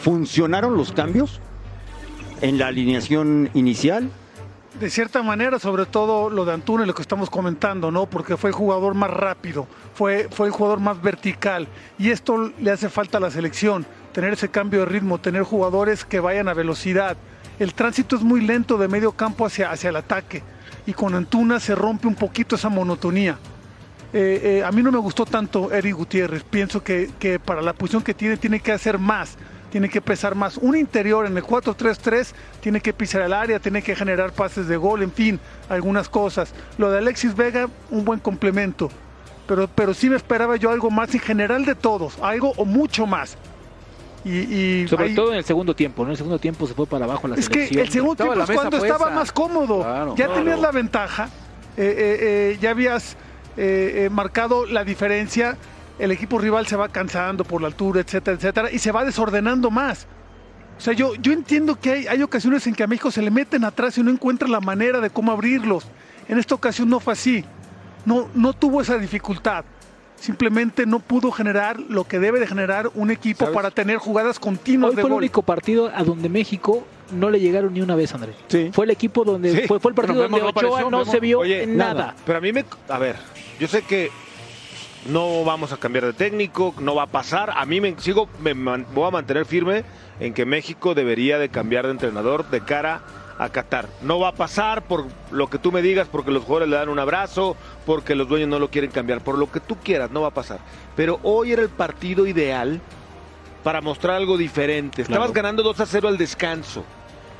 ¿funcionaron 0.00 0.76
los 0.76 0.92
cambios 0.92 1.40
en 2.42 2.58
la 2.58 2.66
alineación 2.66 3.48
inicial? 3.54 4.10
De 4.78 4.90
cierta 4.90 5.22
manera, 5.22 5.58
sobre 5.58 5.86
todo 5.86 6.28
lo 6.28 6.44
de 6.44 6.54
Antuna, 6.54 6.84
lo 6.84 6.94
que 6.94 7.02
estamos 7.02 7.30
comentando, 7.30 7.90
¿no? 7.90 8.06
Porque 8.06 8.36
fue 8.36 8.50
el 8.50 8.54
jugador 8.54 8.94
más 8.94 9.10
rápido, 9.10 9.66
fue, 9.94 10.28
fue 10.30 10.48
el 10.48 10.52
jugador 10.52 10.80
más 10.80 11.00
vertical. 11.00 11.68
Y 11.98 12.10
esto 12.10 12.52
le 12.58 12.70
hace 12.70 12.88
falta 12.88 13.18
a 13.18 13.20
la 13.20 13.30
selección, 13.30 13.86
tener 14.12 14.32
ese 14.32 14.48
cambio 14.48 14.80
de 14.80 14.86
ritmo, 14.86 15.18
tener 15.18 15.42
jugadores 15.42 16.04
que 16.04 16.20
vayan 16.20 16.48
a 16.48 16.54
velocidad. 16.54 17.16
El 17.58 17.74
tránsito 17.74 18.16
es 18.16 18.22
muy 18.22 18.40
lento 18.40 18.76
de 18.76 18.88
medio 18.88 19.12
campo 19.12 19.46
hacia, 19.46 19.70
hacia 19.70 19.90
el 19.90 19.96
ataque. 19.96 20.42
Y 20.86 20.94
con 20.94 21.14
Antuna 21.14 21.60
se 21.60 21.74
rompe 21.74 22.08
un 22.08 22.14
poquito 22.14 22.56
esa 22.56 22.68
monotonía. 22.68 23.38
Eh, 24.14 24.40
eh, 24.60 24.64
a 24.64 24.72
mí 24.72 24.82
no 24.82 24.90
me 24.90 24.98
gustó 24.98 25.26
tanto 25.26 25.70
Eric 25.70 25.94
Gutiérrez. 25.94 26.42
Pienso 26.44 26.82
que, 26.82 27.10
que, 27.18 27.38
para 27.38 27.62
la 27.62 27.72
posición 27.72 28.02
que 28.02 28.14
tiene, 28.14 28.36
tiene 28.36 28.58
que 28.60 28.72
hacer 28.72 28.98
más, 28.98 29.36
tiene 29.72 29.88
que 29.88 30.02
pesar 30.02 30.34
más. 30.34 30.58
Un 30.58 30.76
interior 30.76 31.24
en 31.24 31.34
el 31.34 31.42
4-3-3 31.42 32.32
tiene 32.60 32.80
que 32.82 32.92
pisar 32.92 33.22
el 33.22 33.32
área, 33.32 33.58
tiene 33.58 33.82
que 33.82 33.96
generar 33.96 34.32
pases 34.32 34.68
de 34.68 34.76
gol, 34.76 35.02
en 35.02 35.10
fin, 35.10 35.40
algunas 35.70 36.10
cosas. 36.10 36.52
Lo 36.76 36.90
de 36.90 36.98
Alexis 36.98 37.34
Vega, 37.34 37.68
un 37.90 38.04
buen 38.04 38.20
complemento. 38.20 38.90
Pero, 39.48 39.66
pero 39.68 39.94
sí 39.94 40.10
me 40.10 40.16
esperaba 40.16 40.56
yo 40.56 40.70
algo 40.70 40.90
más 40.90 41.14
en 41.14 41.20
general 41.20 41.64
de 41.64 41.74
todos, 41.74 42.18
algo 42.20 42.52
o 42.58 42.66
mucho 42.66 43.06
más. 43.06 43.38
Y, 44.24 44.30
y 44.82 44.88
Sobre 44.88 45.06
ahí, 45.06 45.14
todo 45.14 45.32
en 45.32 45.38
el 45.38 45.44
segundo 45.44 45.74
tiempo, 45.74 46.02
¿no? 46.02 46.08
En 46.08 46.12
el 46.12 46.16
segundo 46.18 46.38
tiempo 46.38 46.66
se 46.66 46.74
fue 46.74 46.86
para 46.86 47.06
abajo 47.06 47.26
la 47.26 47.34
es 47.34 47.46
selección. 47.46 47.74
que 47.74 47.80
el 47.80 47.90
segundo 47.90 48.14
tiempo 48.14 48.42
es 48.42 48.50
cuando 48.50 48.76
estaba 48.76 49.10
más 49.10 49.32
cómodo. 49.32 49.80
Claro, 49.80 50.14
ya 50.16 50.26
claro. 50.26 50.40
tenías 50.40 50.60
la 50.60 50.70
ventaja, 50.70 51.24
eh, 51.24 51.30
eh, 51.78 52.18
eh, 52.20 52.58
ya 52.60 52.70
habías 52.70 53.16
marcado 54.10 54.66
la 54.66 54.84
diferencia. 54.84 55.56
El 56.02 56.10
equipo 56.10 56.36
rival 56.36 56.66
se 56.66 56.74
va 56.74 56.88
cansando 56.88 57.44
por 57.44 57.60
la 57.60 57.68
altura, 57.68 58.00
etcétera, 58.00 58.36
etcétera, 58.36 58.72
y 58.72 58.80
se 58.80 58.90
va 58.90 59.04
desordenando 59.04 59.70
más. 59.70 60.08
O 60.76 60.80
sea, 60.80 60.94
yo, 60.94 61.14
yo 61.14 61.32
entiendo 61.32 61.78
que 61.78 61.92
hay, 61.92 62.06
hay 62.08 62.22
ocasiones 62.24 62.66
en 62.66 62.74
que 62.74 62.82
a 62.82 62.88
México 62.88 63.12
se 63.12 63.22
le 63.22 63.30
meten 63.30 63.62
atrás 63.62 63.96
y 63.98 64.02
no 64.02 64.10
encuentra 64.10 64.48
la 64.48 64.58
manera 64.60 65.00
de 65.00 65.10
cómo 65.10 65.30
abrirlos. 65.30 65.86
En 66.28 66.40
esta 66.40 66.56
ocasión 66.56 66.88
no 66.88 66.98
fue 66.98 67.12
así. 67.12 67.44
No, 68.04 68.28
no 68.34 68.52
tuvo 68.52 68.80
esa 68.80 68.98
dificultad. 68.98 69.64
Simplemente 70.16 70.86
no 70.86 70.98
pudo 70.98 71.30
generar 71.30 71.78
lo 71.78 72.02
que 72.02 72.18
debe 72.18 72.40
de 72.40 72.48
generar 72.48 72.90
un 72.96 73.12
equipo 73.12 73.44
¿Sabes? 73.44 73.54
para 73.54 73.70
tener 73.70 73.98
jugadas 73.98 74.40
continuas 74.40 74.90
Hoy 74.90 74.96
de 74.96 75.02
fue 75.02 75.10
el 75.10 75.16
único 75.16 75.42
partido 75.42 75.88
a 75.94 76.02
donde 76.02 76.28
México 76.28 76.84
no 77.12 77.30
le 77.30 77.38
llegaron 77.38 77.74
ni 77.74 77.80
una 77.80 77.94
vez, 77.94 78.12
André. 78.12 78.34
Sí. 78.48 78.70
Fue 78.72 78.86
el 78.86 78.90
equipo 78.90 79.22
donde 79.22 79.52
Sí. 79.52 79.68
fue, 79.68 79.78
fue 79.78 79.92
el 79.92 79.94
partido 79.94 80.22
donde 80.22 80.40
no 80.40 80.46
Ochoa 80.48 80.66
apareció, 80.66 80.90
no 80.90 81.04
se 81.04 81.20
vio 81.20 81.38
Oye, 81.38 81.62
en 81.62 81.76
nada. 81.76 82.16
Pero 82.26 82.38
a 82.38 82.40
mí 82.40 82.52
me... 82.52 82.64
A 82.88 82.98
ver, 82.98 83.14
yo 83.60 83.68
sé 83.68 83.82
que 83.82 84.10
no 85.06 85.44
vamos 85.44 85.72
a 85.72 85.76
cambiar 85.76 86.04
de 86.06 86.12
técnico, 86.12 86.74
no 86.78 86.94
va 86.94 87.04
a 87.04 87.06
pasar. 87.06 87.50
A 87.56 87.64
mí 87.66 87.80
me 87.80 87.94
sigo, 87.98 88.28
me 88.40 88.54
man- 88.54 88.86
voy 88.94 89.08
a 89.08 89.10
mantener 89.10 89.44
firme 89.46 89.84
en 90.20 90.32
que 90.34 90.44
México 90.46 90.94
debería 90.94 91.38
de 91.38 91.48
cambiar 91.48 91.86
de 91.86 91.92
entrenador 91.92 92.48
de 92.50 92.60
cara 92.60 93.00
a 93.38 93.48
Qatar. 93.48 93.88
No 94.02 94.20
va 94.20 94.28
a 94.28 94.32
pasar 94.34 94.82
por 94.82 95.06
lo 95.32 95.48
que 95.48 95.58
tú 95.58 95.72
me 95.72 95.82
digas, 95.82 96.06
porque 96.10 96.30
los 96.30 96.44
jugadores 96.44 96.68
le 96.68 96.76
dan 96.76 96.88
un 96.88 96.98
abrazo, 97.00 97.56
porque 97.84 98.14
los 98.14 98.28
dueños 98.28 98.48
no 98.48 98.58
lo 98.60 98.70
quieren 98.70 98.90
cambiar, 98.90 99.20
por 99.22 99.36
lo 99.38 99.50
que 99.50 99.58
tú 99.58 99.76
quieras, 99.82 100.10
no 100.12 100.20
va 100.20 100.28
a 100.28 100.34
pasar. 100.34 100.60
Pero 100.94 101.18
hoy 101.24 101.52
era 101.52 101.62
el 101.62 101.70
partido 101.70 102.26
ideal 102.26 102.80
para 103.64 103.80
mostrar 103.80 104.16
algo 104.16 104.36
diferente. 104.36 105.02
Estabas 105.02 105.30
Claro. 105.30 105.32
ganando 105.32 105.62
2 105.64 105.80
a 105.80 105.86
0 105.86 106.08
al 106.08 106.18
descanso. 106.18 106.84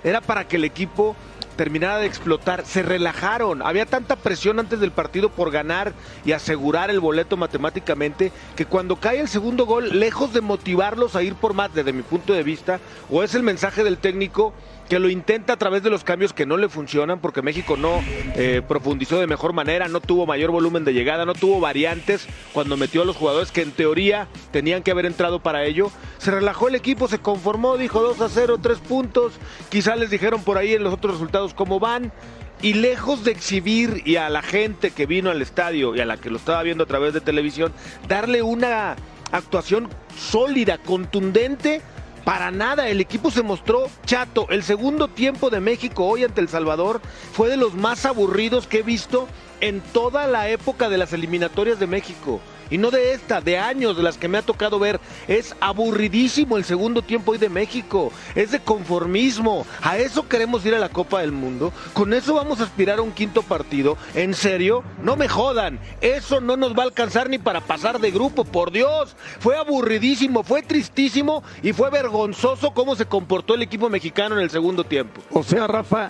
Era 0.02 0.20
para 0.20 0.48
que 0.48 0.56
el 0.56 0.64
equipo 0.64 1.14
terminara 1.62 1.98
de 1.98 2.06
explotar. 2.06 2.66
Se 2.66 2.82
relajaron. 2.82 3.62
Había 3.62 3.86
tanta 3.86 4.16
presión 4.16 4.58
antes 4.58 4.80
del 4.80 4.90
partido 4.90 5.28
por 5.28 5.52
ganar 5.52 5.92
y 6.24 6.32
asegurar 6.32 6.90
el 6.90 6.98
boleto 6.98 7.36
matemáticamente 7.36 8.32
que 8.56 8.66
cuando 8.66 8.96
cae 8.96 9.20
el 9.20 9.28
segundo 9.28 9.64
gol, 9.64 10.00
lejos 10.00 10.32
de 10.32 10.40
motivarlos 10.40 11.14
a 11.14 11.22
ir 11.22 11.36
por 11.36 11.54
más, 11.54 11.72
desde 11.72 11.92
mi 11.92 12.02
punto 12.02 12.32
de 12.32 12.42
vista, 12.42 12.80
o 13.08 13.22
es 13.22 13.36
el 13.36 13.44
mensaje 13.44 13.84
del 13.84 13.98
técnico 13.98 14.52
que 14.92 14.98
lo 14.98 15.08
intenta 15.08 15.54
a 15.54 15.56
través 15.56 15.82
de 15.82 15.88
los 15.88 16.04
cambios 16.04 16.34
que 16.34 16.44
no 16.44 16.58
le 16.58 16.68
funcionan, 16.68 17.18
porque 17.18 17.40
México 17.40 17.78
no 17.78 18.04
eh, 18.36 18.60
profundizó 18.68 19.18
de 19.18 19.26
mejor 19.26 19.54
manera, 19.54 19.88
no 19.88 20.02
tuvo 20.02 20.26
mayor 20.26 20.50
volumen 20.50 20.84
de 20.84 20.92
llegada, 20.92 21.24
no 21.24 21.32
tuvo 21.32 21.60
variantes 21.60 22.28
cuando 22.52 22.76
metió 22.76 23.00
a 23.00 23.06
los 23.06 23.16
jugadores 23.16 23.52
que 23.52 23.62
en 23.62 23.70
teoría 23.70 24.28
tenían 24.50 24.82
que 24.82 24.90
haber 24.90 25.06
entrado 25.06 25.42
para 25.42 25.64
ello. 25.64 25.90
Se 26.18 26.30
relajó 26.30 26.68
el 26.68 26.74
equipo, 26.74 27.08
se 27.08 27.20
conformó, 27.20 27.78
dijo 27.78 28.02
2 28.02 28.20
a 28.20 28.28
0, 28.28 28.58
3 28.60 28.78
puntos. 28.80 29.32
Quizá 29.70 29.96
les 29.96 30.10
dijeron 30.10 30.44
por 30.44 30.58
ahí 30.58 30.74
en 30.74 30.84
los 30.84 30.92
otros 30.92 31.14
resultados 31.14 31.54
cómo 31.54 31.80
van. 31.80 32.12
Y 32.60 32.74
lejos 32.74 33.24
de 33.24 33.32
exhibir 33.32 34.02
y 34.04 34.16
a 34.16 34.28
la 34.28 34.42
gente 34.42 34.90
que 34.90 35.06
vino 35.06 35.30
al 35.30 35.40
estadio 35.40 35.96
y 35.96 36.00
a 36.00 36.04
la 36.04 36.18
que 36.18 36.28
lo 36.28 36.36
estaba 36.36 36.62
viendo 36.62 36.84
a 36.84 36.86
través 36.86 37.14
de 37.14 37.22
televisión, 37.22 37.72
darle 38.08 38.42
una 38.42 38.96
actuación 39.30 39.88
sólida, 40.18 40.76
contundente, 40.76 41.80
para 42.24 42.50
nada, 42.50 42.88
el 42.88 43.00
equipo 43.00 43.30
se 43.30 43.42
mostró 43.42 43.88
chato. 44.06 44.46
El 44.50 44.62
segundo 44.62 45.08
tiempo 45.08 45.50
de 45.50 45.60
México 45.60 46.04
hoy 46.04 46.24
ante 46.24 46.40
El 46.40 46.48
Salvador 46.48 47.00
fue 47.32 47.48
de 47.48 47.56
los 47.56 47.74
más 47.74 48.06
aburridos 48.06 48.66
que 48.66 48.78
he 48.78 48.82
visto 48.82 49.28
en 49.60 49.80
toda 49.80 50.26
la 50.26 50.48
época 50.48 50.88
de 50.88 50.98
las 50.98 51.12
eliminatorias 51.12 51.78
de 51.78 51.86
México. 51.86 52.40
Y 52.72 52.78
no 52.78 52.90
de 52.90 53.12
esta, 53.12 53.42
de 53.42 53.58
años 53.58 53.98
de 53.98 54.02
las 54.02 54.16
que 54.16 54.28
me 54.28 54.38
ha 54.38 54.42
tocado 54.42 54.78
ver. 54.78 54.98
Es 55.28 55.54
aburridísimo 55.60 56.56
el 56.56 56.64
segundo 56.64 57.02
tiempo 57.02 57.32
hoy 57.32 57.38
de 57.38 57.50
México. 57.50 58.10
Es 58.34 58.50
de 58.50 58.60
conformismo. 58.60 59.66
A 59.82 59.98
eso 59.98 60.26
queremos 60.26 60.64
ir 60.64 60.74
a 60.74 60.78
la 60.78 60.88
Copa 60.88 61.20
del 61.20 61.32
Mundo. 61.32 61.70
Con 61.92 62.14
eso 62.14 62.32
vamos 62.32 62.60
a 62.60 62.64
aspirar 62.64 62.98
a 62.98 63.02
un 63.02 63.12
quinto 63.12 63.42
partido. 63.42 63.98
En 64.14 64.32
serio, 64.32 64.84
no 65.02 65.16
me 65.16 65.28
jodan. 65.28 65.78
Eso 66.00 66.40
no 66.40 66.56
nos 66.56 66.72
va 66.72 66.84
a 66.84 66.86
alcanzar 66.86 67.28
ni 67.28 67.36
para 67.36 67.60
pasar 67.60 68.00
de 68.00 68.10
grupo. 68.10 68.42
Por 68.44 68.72
Dios. 68.72 69.16
Fue 69.38 69.54
aburridísimo, 69.58 70.42
fue 70.42 70.62
tristísimo 70.62 71.44
y 71.62 71.74
fue 71.74 71.90
vergonzoso 71.90 72.72
cómo 72.72 72.96
se 72.96 73.04
comportó 73.04 73.54
el 73.54 73.60
equipo 73.60 73.90
mexicano 73.90 74.36
en 74.36 74.40
el 74.40 74.50
segundo 74.50 74.84
tiempo. 74.84 75.20
O 75.30 75.42
sea, 75.42 75.66
Rafa, 75.66 76.08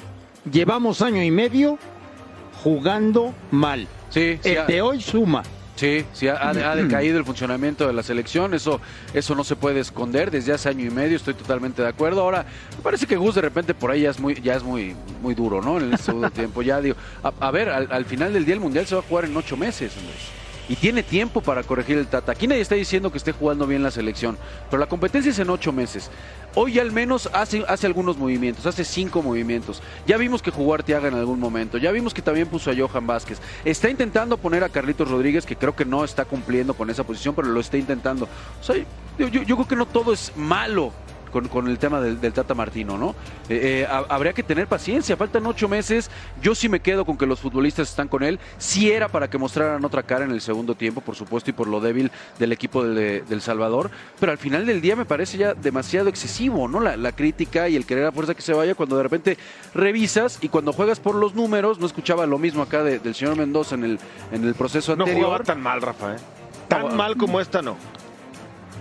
llevamos 0.49 1.03
año 1.03 1.25
y 1.25 1.33
medio 1.33 1.77
jugando 2.63 3.35
mal. 3.51 3.89
Sí, 4.11 4.39
sí, 4.41 4.51
El 4.51 4.67
de 4.69 4.81
hoy 4.81 5.01
suma. 5.01 5.43
Sí, 5.77 6.05
sí, 6.13 6.29
ha, 6.29 6.53
decaído 6.75 7.19
el 7.19 7.25
funcionamiento 7.25 7.87
de 7.87 7.95
la 7.95 8.03
selección, 8.03 8.53
eso, 8.53 8.81
eso 9.15 9.35
no 9.35 9.43
se 9.43 9.57
puede 9.57 9.81
esconder 9.81 10.31
desde 10.31 10.53
hace 10.53 10.69
año 10.69 10.85
y 10.85 10.91
medio, 10.91 11.17
estoy 11.17 11.35
totalmente 11.35 11.81
de 11.83 11.89
acuerdo. 11.89 12.21
Ahora, 12.21 12.45
me 12.77 12.83
parece 12.83 13.07
que 13.07 13.17
Gus 13.17 13.35
de 13.35 13.41
repente 13.41 13.73
por 13.73 13.91
ahí 13.91 14.03
ya 14.03 14.11
es 14.11 14.21
muy, 14.21 14.35
ya 14.35 14.55
es 14.55 14.63
muy, 14.63 14.95
muy 15.23 15.35
duro, 15.35 15.63
¿no? 15.63 15.79
En 15.79 15.93
el 15.93 15.99
segundo 15.99 16.31
tiempo, 16.33 16.63
ya 16.63 16.81
digo, 16.81 16.97
a, 17.23 17.33
a 17.41 17.51
ver, 17.51 17.71
al, 17.71 17.89
al 17.91 18.05
final 18.05 18.33
del 18.33 18.45
día 18.45 18.55
el 18.55 18.61
Mundial 18.61 18.87
se 18.87 18.95
va 18.95 19.01
a 19.01 19.05
jugar 19.05 19.25
en 19.25 19.37
ocho 19.37 19.57
meses, 19.57 19.97
hombre. 19.97 20.42
Y 20.73 20.77
tiene 20.77 21.03
tiempo 21.03 21.43
para 21.43 21.63
corregir 21.65 21.99
el 21.99 22.07
Tata. 22.07 22.33
Aquí 22.33 22.47
nadie 22.47 22.63
está 22.63 22.77
diciendo 22.77 23.13
que 23.13 23.19
esté 23.19 23.33
jugando 23.33 23.67
bien 23.67 23.83
la 23.83 23.91
selección, 23.91 24.39
pero 24.71 24.81
la 24.81 24.87
competencia 24.87 25.31
es 25.31 25.39
en 25.39 25.51
ocho 25.51 25.71
meses. 25.71 26.11
Hoy 26.55 26.79
al 26.79 26.93
menos 26.93 27.29
hace, 27.35 27.63
hace 27.69 27.87
algunos 27.87 28.17
movimientos, 28.17 28.65
hace 28.65 28.83
cinco 28.83 29.21
movimientos. 29.21 29.83
Ya 30.07 30.17
vimos 30.17 30.41
que 30.41 30.51
jugó 30.51 30.73
Arteaga 30.73 31.09
en 31.09 31.15
algún 31.15 31.39
momento, 31.39 31.77
ya 31.77 31.93
vimos 31.93 32.15
que 32.15 32.23
también 32.23 32.49
puso 32.49 32.71
a 32.71 32.75
Johan 32.75 33.07
Vázquez. 33.07 33.39
Está 33.67 33.91
intentando 33.91 34.39
poner 34.39 34.65
a 34.65 34.71
Carlitos 34.71 35.11
Rodríguez, 35.11 35.45
que 35.45 35.57
creo 35.57 35.77
que 35.77 35.85
no 35.85 36.05
está 36.05 36.25
cumpliendo 36.25 36.73
con 36.73 36.89
esa 36.89 37.05
posición, 37.05 37.35
pero 37.35 37.49
lo 37.49 37.61
está 37.61 37.77
intentando. 37.77 38.27
O 38.59 38.65
sea, 38.65 38.75
yo- 39.19 39.29
yo 39.29 39.57
creo 39.57 39.69
que 39.69 39.77
no 39.77 39.85
todo 39.85 40.11
es 40.15 40.33
malo 40.37 40.91
con, 41.33 41.49
con 41.49 41.67
el 41.67 41.79
tema 41.79 42.01
del, 42.01 42.21
del 42.21 42.33
Tata 42.33 42.55
Martino, 42.55 42.97
¿no? 42.99 43.17
Eh, 43.49 43.83
eh, 43.83 43.87
ha- 43.91 44.05
habría 44.09 44.33
que 44.33 44.43
tener 44.43 44.67
paciencia, 44.69 45.17
faltan 45.17 45.45
ocho 45.47 45.69
meses. 45.69 46.11
Yo 46.41 46.55
sí 46.55 46.69
me 46.69 46.81
quedo 46.81 47.05
con 47.05 47.17
que 47.19 47.27
los 47.27 47.41
futbolistas 47.41 47.89
están 47.89 48.07
con 48.09 48.23
él. 48.23 48.39
Sí 48.59 48.91
era 48.93 49.09
para 49.09 49.29
que 49.29 49.39
mostraran 49.39 49.85
otra 49.85 50.03
cara 50.05 50.25
en 50.25 50.31
el 50.31 50.41
segundo 50.41 50.75
tiempo, 50.75 51.01
por 51.01 51.17
supuesto, 51.17 51.51
y 51.51 51.53
por 51.53 51.67
lo 51.67 51.81
débil 51.81 52.11
del 52.39 52.53
equipo 52.53 52.85
del, 52.85 53.27
del 53.27 53.41
Salvador. 53.41 53.91
Pero 54.21 54.31
al 54.31 54.39
final 54.39 54.67
del 54.67 54.81
día 54.81 54.95
me 54.95 55.05
parece 55.07 55.39
ya 55.39 55.55
demasiado 55.55 56.09
excesivo, 56.09 56.69
¿no? 56.69 56.79
La, 56.81 56.97
la 56.97 57.13
crítica 57.13 57.69
y 57.69 57.77
el 57.77 57.87
querer 57.87 58.07
a 58.07 58.13
fuerza 58.13 58.35
que 58.35 58.43
se 58.43 58.53
vaya 58.53 58.75
cuando 58.75 58.97
de 58.97 59.03
repente 59.03 59.39
revisas 59.75 60.39
y 60.43 60.49
cuando 60.49 60.73
juegas 60.73 61.01
por 61.01 61.15
los 61.15 61.35
números, 61.35 61.79
no 61.81 61.87
escuchaba 61.87 62.27
lo 62.27 62.39
mismo 62.39 62.63
acá 62.63 62.83
de- 62.83 62.99
del 62.99 63.15
señor 63.15 63.37
Mendoza 63.37 63.75
en 63.75 63.85
el, 63.85 63.99
en 64.33 64.45
el 64.45 64.55
proceso 64.55 64.95
No 64.95 65.05
anterior. 65.05 65.25
jugaba 65.27 65.45
tan 65.45 65.61
mal, 65.63 65.81
Rafa, 65.81 66.15
¿eh? 66.15 66.19
Tan 66.69 66.89
No, 66.89 66.95
mal 66.95 67.17
como 67.17 67.41
esta, 67.41 67.63
no. 67.63 67.77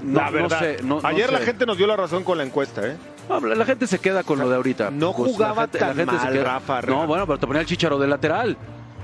No- 0.04 0.20
la 0.20 0.26
no 0.28 0.32
verdad. 0.32 0.60
sé, 0.60 0.78
no- 0.84 1.02
no 1.02 1.08
Ayer 1.08 1.32
la 1.32 1.40
gente 1.40 1.66
nos 1.66 1.78
dio 1.78 1.88
la 1.88 1.96
razón 1.96 2.24
con 2.24 2.38
la 2.38 2.44
encuesta, 2.44 2.86
¿eh? 2.88 2.98
No, 3.30 3.40
la, 3.40 3.56
la 3.56 3.66
gente 3.66 3.88
se 3.88 4.00
queda 4.00 4.24
con 4.24 4.40
lo 4.40 4.50
de 4.50 4.56
ahorita. 4.56 4.90
no 4.92 5.14
Pues, 5.14 5.32
la 5.32 5.34
jugaba 5.38 5.62
gente- 5.64 5.80
tan 5.80 5.88
la 5.90 5.96
gente 5.96 6.18
se 6.18 6.24
mal, 6.26 6.34
queda- 6.34 6.44
Rafa, 6.44 6.82
No, 6.82 6.94
Rafa. 6.96 7.06
bueno, 7.06 7.26
pero 7.28 7.40
te 7.40 7.48
ponía 7.48 7.62
el 7.62 7.68
chicharo 7.68 7.98
de 8.00 8.08
lateral. 8.08 8.58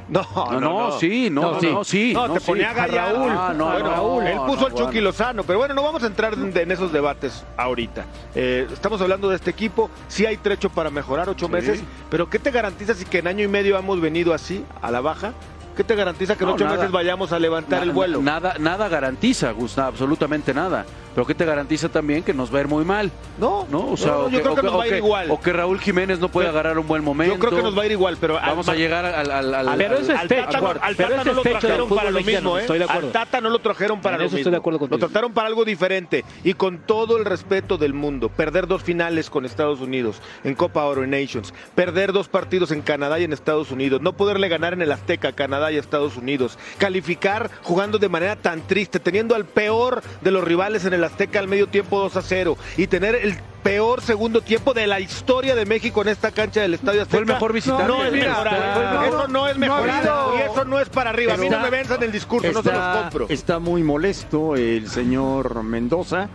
No, 0.10 0.22
No, 0.34 0.60
no, 0.62 0.92
sí, 1.00 1.30
no, 1.30 1.42
No, 1.42 1.52
no, 1.52 1.60
sí. 1.60 1.68
no, 1.70 1.84
sí. 1.84 2.14
No, 2.14 2.32
te 2.32 2.40
sí. 2.40 2.46
ponía 2.46 2.72
a 2.72 2.88
Raúl. 2.88 3.30
Ah, 3.30 3.54
no, 3.54 3.66
Bueno, 3.66 3.90
Raúl. 3.90 4.24
Él 4.28 4.36
No, 4.38 4.46
puso 4.46 4.62
no, 4.62 4.66
al 4.68 4.72
Chucky 4.72 4.84
bueno. 4.86 5.02
Lozano, 5.02 5.44
pero 5.44 5.60
bueno, 5.60 5.74
no 5.74 5.84
vamos 5.84 6.02
a 6.04 6.08
entrar 6.08 6.34
en, 6.34 6.58
en 6.58 6.72
esos 6.72 6.94
debates 6.94 7.44
ahorita. 7.58 8.06
Eh, 8.34 8.68
estamos 8.72 9.02
hablando 9.02 9.28
de 9.28 9.36
este 9.36 9.50
equipo, 9.52 9.90
sí 10.08 10.26
hay 10.26 10.38
trecho 10.38 10.70
para 10.70 10.90
mejorar, 10.90 11.28
ocho 11.28 11.48
Sí. 11.48 11.52
meses, 11.52 11.84
pero 12.10 12.30
¿qué 12.30 12.40
te 12.40 12.52
garantiza 12.52 12.94
si 12.94 13.04
que 13.04 13.18
en 13.20 13.28
año 13.28 13.44
y 13.44 13.48
medio 13.50 13.78
hemos 13.78 14.00
venido 14.00 14.34
así, 14.34 14.64
a 14.82 14.92
la 14.92 15.02
baja? 15.02 15.34
¿Qué 15.78 15.84
te 15.84 15.96
garantiza 15.96 16.36
que 16.36 16.44
en 16.44 16.50
No, 16.50 16.56
ocho 16.56 16.64
nada. 16.66 16.78
meses 16.78 16.92
vayamos 16.92 17.32
a 17.32 17.38
levantar 17.40 17.80
Na- 17.80 17.86
el 17.86 17.92
vuelo? 17.92 18.20
Nada, 18.22 18.56
nada 18.60 18.90
garantiza, 18.90 19.52
Gustavo, 19.52 19.90
absolutamente 19.90 20.52
nada. 20.54 20.86
Pero 21.18 21.26
¿qué 21.26 21.34
te 21.34 21.46
garantiza 21.46 21.90
también 21.90 22.22
que 22.22 22.32
nos 22.32 22.54
va 22.54 22.60
a 22.60 22.62
ir 22.62 22.68
muy 22.68 22.86
mal? 22.86 23.10
No, 23.40 23.66
¿No? 23.72 23.90
O 23.90 23.98
sea, 23.98 24.12
no, 24.12 24.18
o 24.26 24.30
yo 24.30 24.40
creo 24.40 24.54
que 24.54 24.60
o 24.60 24.64
nos 24.64 24.78
va 24.80 24.84
a 24.84 24.88
ir 24.88 24.94
o 24.94 24.98
igual. 24.98 25.32
O 25.32 25.42
que 25.42 25.52
Raúl 25.52 25.80
Jiménez 25.80 26.20
no 26.20 26.30
puede 26.30 26.48
agarrar 26.48 26.78
un 26.78 26.88
buen 26.88 27.04
momento. 27.04 27.34
Yo 27.34 27.40
creo 27.40 27.56
que 27.56 27.64
nos 27.64 27.76
va 27.76 27.82
a 27.82 27.86
ir 27.88 27.94
igual, 27.94 28.18
pero 28.22 28.38
al- 28.38 28.46
Vamos 28.52 28.70
a 28.70 28.76
llegar 28.76 29.04
al. 29.04 29.32
al, 29.32 29.56
al- 29.56 29.78
Pero 29.80 29.96
eso 29.98 30.12
es 30.14 30.20
Acuerdo. 30.20 30.80
al 30.80 30.96
Tata 30.96 31.24
no 31.24 31.34
lo 31.34 31.42
trajeron 31.42 31.90
para 31.90 32.12
lo 32.12 32.22
mismo, 32.22 32.58
¿eh? 32.60 32.62
estoy 32.62 32.78
de 32.78 32.84
acuerdo. 32.84 33.08
Al 33.08 33.12
Tata 33.14 33.42
no 33.42 33.50
lo 33.50 33.58
trajeron 33.58 34.00
para 34.00 34.18
lo 34.18 34.24
mismo. 34.26 34.38
estoy 34.38 34.52
de 34.52 34.58
acuerdo 34.58 34.76
Lo 34.78 34.90
contigo. 34.90 35.08
trataron 35.10 35.34
para 35.34 35.48
algo 35.48 35.66
diferente 35.66 36.24
y 36.44 36.54
con 36.54 36.78
todo 36.86 37.18
el 37.18 37.26
respeto 37.26 37.80
del 37.80 37.96
mundo. 37.96 38.30
Perder 38.30 38.68
dos 38.68 38.84
finales 38.84 39.32
con 39.32 39.44
Estados 39.44 39.80
Unidos 39.82 40.22
en 40.44 40.54
Copa 40.54 40.86
Oro 40.86 41.04
en 41.04 41.10
Nations, 41.10 41.52
perder 41.74 42.14
dos 42.14 42.28
partidos 42.28 42.70
en 42.70 42.84
Canadá 42.84 43.18
y 43.20 43.24
en 43.24 43.34
Estados 43.34 43.72
Unidos, 43.72 44.02
no 44.02 44.14
poderle 44.14 44.50
ganar 44.50 44.74
en 44.74 44.84
el 44.84 44.92
Azteca 44.92 45.30
a 45.30 45.32
Canadá 45.32 45.72
y 45.72 45.78
Estados 45.78 46.16
Unidos, 46.16 46.60
calificar 46.78 47.50
jugando 47.64 47.98
de 47.98 48.08
manera 48.08 48.36
tan 48.36 48.62
triste, 48.68 49.00
teniendo 49.00 49.34
al 49.34 49.46
peor 49.46 50.04
de 50.22 50.30
los 50.30 50.44
rivales 50.44 50.86
en 50.86 50.94
el 50.94 51.07
Azteca 51.08 51.40
al 51.40 51.48
medio 51.48 51.68
tiempo 51.68 52.00
2 52.00 52.16
a 52.18 52.22
0 52.22 52.58
y 52.78 52.88
tener 52.88 53.16
el 53.16 53.36
peor 53.64 54.02
segundo 54.02 54.40
tiempo 54.42 54.74
de 54.74 54.88
la 54.88 55.00
historia 55.02 55.54
de 55.56 55.66
México 55.66 56.02
en 56.02 56.08
esta 56.08 56.32
cancha 56.32 56.62
del 56.62 56.76
Estadio 56.76 57.02
Azteca. 57.02 57.18
Fue 57.18 57.20
el 57.20 57.26
mejor 57.26 57.52
visitante. 57.54 57.88
No, 57.88 58.04
es 58.06 58.14
está- 58.14 59.06
Eso 59.08 59.28
no 59.28 59.48
es 59.48 59.56
no 59.56 59.60
mejorar 59.60 60.08
habido- 60.08 60.36
y 60.38 60.52
eso 60.52 60.66
no 60.66 60.80
es 60.80 60.88
para 60.90 61.10
arriba. 61.10 61.34
A 61.34 61.38
mí 61.38 61.50
no 61.50 61.60
me 61.60 61.70
venzan 61.70 62.02
el 62.04 62.12
discurso, 62.12 62.50
no 62.52 62.64
se 62.64 62.72
los 62.72 62.98
compro. 63.02 63.26
está 63.30 63.60
muy 63.60 63.84
molesto 63.84 64.56
el 64.56 64.90
señor 64.90 65.64
Mendoza. 65.64 66.30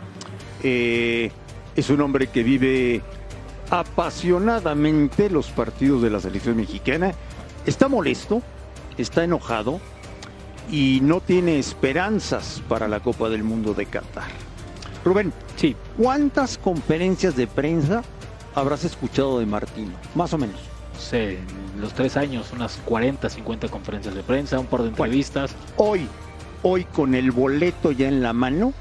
Eh, 0.62 1.31
es 1.75 1.88
un 1.91 2.00
hombre 2.02 2.26
que 2.26 2.43
vive 2.43 3.02
apasionadamente 3.71 5.31
los 5.31 5.47
partidos 5.49 6.02
de 6.02 6.11
la 6.11 6.21
selección 6.21 6.57
mexicana. 6.57 7.12
Está 7.64 7.88
molesto, 7.88 8.43
está 8.99 9.25
enojado 9.25 9.81
y 10.71 11.00
no 11.02 11.21
tiene 11.21 11.59
esperanzas 11.59 12.62
para 12.69 12.88
la 12.88 13.00
Copa 13.00 13.29
del 13.29 13.43
Mundo 13.43 13.73
de 13.75 13.87
Qatar. 13.87 14.31
Rubén, 15.04 15.32
Sí, 15.56 15.76
¿cuántas 15.97 16.59
conferencias 16.59 17.37
de 17.37 17.47
prensa 17.47 18.02
habrás 18.54 18.85
escuchado 18.85 19.38
de 19.40 19.47
Martino? 19.47 19.92
Más 20.14 20.32
o 20.32 20.38
menos. 20.38 20.61
en 21.12 21.38
los 21.80 21.92
tres 21.94 22.16
años, 22.16 22.52
unas 22.52 22.76
40, 22.85 23.28
50 23.28 23.68
conferencias 23.68 24.14
de 24.14 24.23
prensa, 24.23 24.59
un 24.59 24.66
par 24.66 24.82
de 24.82 24.88
entrevistas. 24.88 25.54
Hoy, 25.76 26.06
hoy 26.62 26.85
con 26.85 27.14
el 27.14 27.32
boleto 27.32 27.90
ya 27.92 28.09
en 28.09 28.23
la 28.23 28.32
mano, 28.32 28.73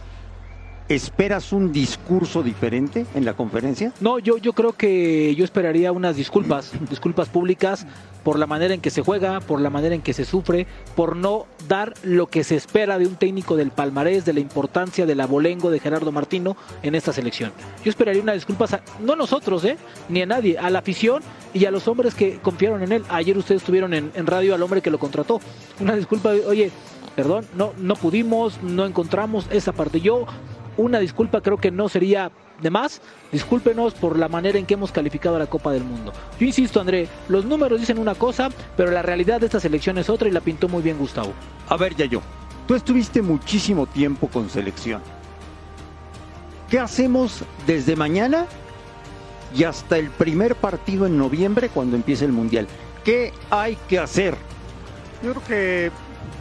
¿esperas 0.87 1.51
un 1.51 1.71
discurso 1.71 2.43
diferente 2.43 3.05
en 3.15 3.25
la 3.25 3.33
conferencia? 3.33 3.91
No, 3.99 4.19
yo, 4.19 4.37
yo 4.37 4.53
creo 4.53 4.73
que 4.73 5.33
yo 5.35 5.43
esperaría 5.43 5.91
unas 5.91 6.15
disculpas, 6.15 6.71
disculpas 6.89 7.29
públicas 7.29 7.87
por 8.23 8.37
la 8.37 8.45
manera 8.47 8.73
en 8.73 8.81
que 8.81 8.89
se 8.89 9.01
juega, 9.01 9.39
por 9.39 9.59
la 9.61 9.69
manera 9.69 9.95
en 9.95 10.01
que 10.01 10.13
se 10.13 10.25
sufre, 10.25 10.67
por 10.95 11.15
no 11.15 11.45
dar 11.67 11.93
lo 12.03 12.27
que 12.27 12.43
se 12.43 12.55
espera 12.55 12.97
de 12.99 13.07
un 13.07 13.15
técnico 13.15 13.55
del 13.55 13.71
palmarés, 13.71 14.25
de 14.25 14.33
la 14.33 14.39
importancia 14.39 15.05
del 15.05 15.21
abolengo 15.21 15.71
de 15.71 15.79
Gerardo 15.79 16.11
Martino 16.11 16.55
en 16.83 16.95
esta 16.95 17.13
selección. 17.13 17.51
Yo 17.83 17.89
esperaría 17.89 18.21
unas 18.21 18.35
disculpas, 18.35 18.73
a- 18.73 18.81
no 18.99 19.13
a 19.13 19.15
nosotros, 19.15 19.65
¿eh? 19.65 19.77
ni 20.09 20.21
a 20.21 20.25
nadie, 20.25 20.57
a 20.57 20.69
la 20.69 20.79
afición 20.79 21.23
y 21.53 21.65
a 21.65 21.71
los 21.71 21.87
hombres 21.87 22.13
que 22.13 22.37
confiaron 22.39 22.83
en 22.83 22.91
él. 22.91 23.03
Ayer 23.09 23.37
ustedes 23.37 23.61
estuvieron 23.61 23.93
en, 23.93 24.11
en 24.13 24.27
radio 24.27 24.53
al 24.55 24.61
hombre 24.63 24.81
que 24.81 24.91
lo 24.91 24.99
contrató. 24.99 25.39
Una 25.79 25.95
disculpa, 25.95 26.31
oye, 26.47 26.71
perdón, 27.15 27.45
no, 27.55 27.73
no 27.77 27.95
pudimos, 27.95 28.61
no 28.61 28.85
encontramos 28.85 29.47
esa 29.51 29.71
parte. 29.73 29.99
Yo 29.99 30.25
una 30.77 30.99
disculpa 30.99 31.41
creo 31.41 31.57
que 31.57 31.71
no 31.71 31.89
sería 31.89 32.31
de 32.61 32.69
más. 32.69 33.01
Discúlpenos 33.31 33.93
por 33.93 34.17
la 34.17 34.27
manera 34.27 34.59
en 34.59 34.65
que 34.65 34.75
hemos 34.75 34.91
calificado 34.91 35.35
a 35.35 35.39
la 35.39 35.47
Copa 35.47 35.71
del 35.71 35.83
Mundo. 35.83 36.13
Yo 36.39 36.45
insisto, 36.45 36.79
André, 36.79 37.07
los 37.27 37.45
números 37.45 37.79
dicen 37.79 37.97
una 37.97 38.15
cosa, 38.15 38.49
pero 38.77 38.91
la 38.91 39.01
realidad 39.01 39.39
de 39.39 39.47
esta 39.47 39.59
selección 39.59 39.97
es 39.97 40.09
otra 40.09 40.27
y 40.27 40.31
la 40.31 40.41
pintó 40.41 40.67
muy 40.67 40.81
bien 40.81 40.97
Gustavo. 40.97 41.33
A 41.69 41.77
ver, 41.77 41.95
Yayo, 41.95 42.21
tú 42.67 42.75
estuviste 42.75 43.21
muchísimo 43.21 43.87
tiempo 43.87 44.27
con 44.27 44.49
selección. 44.49 45.01
¿Qué 46.69 46.79
hacemos 46.79 47.43
desde 47.67 47.95
mañana 47.95 48.45
y 49.53 49.65
hasta 49.65 49.97
el 49.97 50.09
primer 50.09 50.55
partido 50.55 51.05
en 51.05 51.17
noviembre 51.17 51.69
cuando 51.69 51.97
empiece 51.97 52.25
el 52.25 52.31
Mundial? 52.31 52.67
¿Qué 53.03 53.33
hay 53.49 53.77
que 53.89 53.99
hacer? 53.99 54.35
Yo 55.23 55.31
creo 55.31 55.43
que 55.43 55.91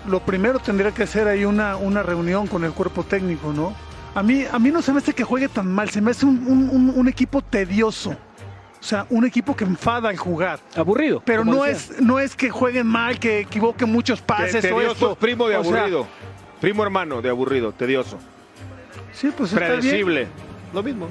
lo 0.06 0.20
primero 0.20 0.58
tendría 0.58 0.92
que 0.92 1.06
ser 1.06 1.28
ahí 1.28 1.44
una, 1.44 1.76
una 1.76 2.02
reunión 2.02 2.46
con 2.46 2.64
el 2.64 2.72
cuerpo 2.72 3.02
técnico, 3.02 3.52
¿no? 3.52 3.74
A 4.14 4.22
mí, 4.22 4.44
a 4.50 4.58
mí 4.58 4.70
no 4.70 4.82
se 4.82 4.92
me 4.92 4.98
hace 4.98 5.12
que 5.12 5.22
juegue 5.24 5.48
tan 5.48 5.72
mal, 5.72 5.88
se 5.90 6.00
me 6.00 6.10
hace 6.10 6.26
un, 6.26 6.44
un- 6.46 6.68
un- 6.70 6.92
un 6.96 7.08
equipo 7.08 7.42
tedioso. 7.42 8.10
O 8.10 8.82
sea, 8.82 9.06
un 9.10 9.26
equipo 9.26 9.54
que 9.54 9.64
enfada 9.64 10.08
al 10.08 10.16
jugar. 10.16 10.58
Aburrido. 10.74 11.22
Pero 11.24 11.44
no 11.44 11.64
decía. 11.64 11.96
es, 11.96 12.00
no 12.02 12.18
es 12.18 12.34
que 12.34 12.48
jueguen 12.50 12.86
mal, 12.86 13.18
que 13.18 13.40
equivoquen 13.40 13.92
muchos 13.92 14.20
pases 14.22 14.56
o 14.56 14.60
tedioso 14.68 14.92
esto. 14.92 15.12
es 15.12 15.18
primo 15.18 15.48
de 15.48 15.56
O 15.58 15.64
sea, 15.64 15.78
aburrido. 15.80 16.06
primo 16.60 16.82
hermano 16.82 17.20
de 17.20 17.28
aburrido, 17.28 17.72
tedioso. 17.72 18.18
sí, 19.12 19.30
pues 19.36 19.52
está 19.52 19.66
bien. 19.66 19.80
Predecible. 19.80 20.28
Lo 20.72 20.82
mismo. 20.82 21.08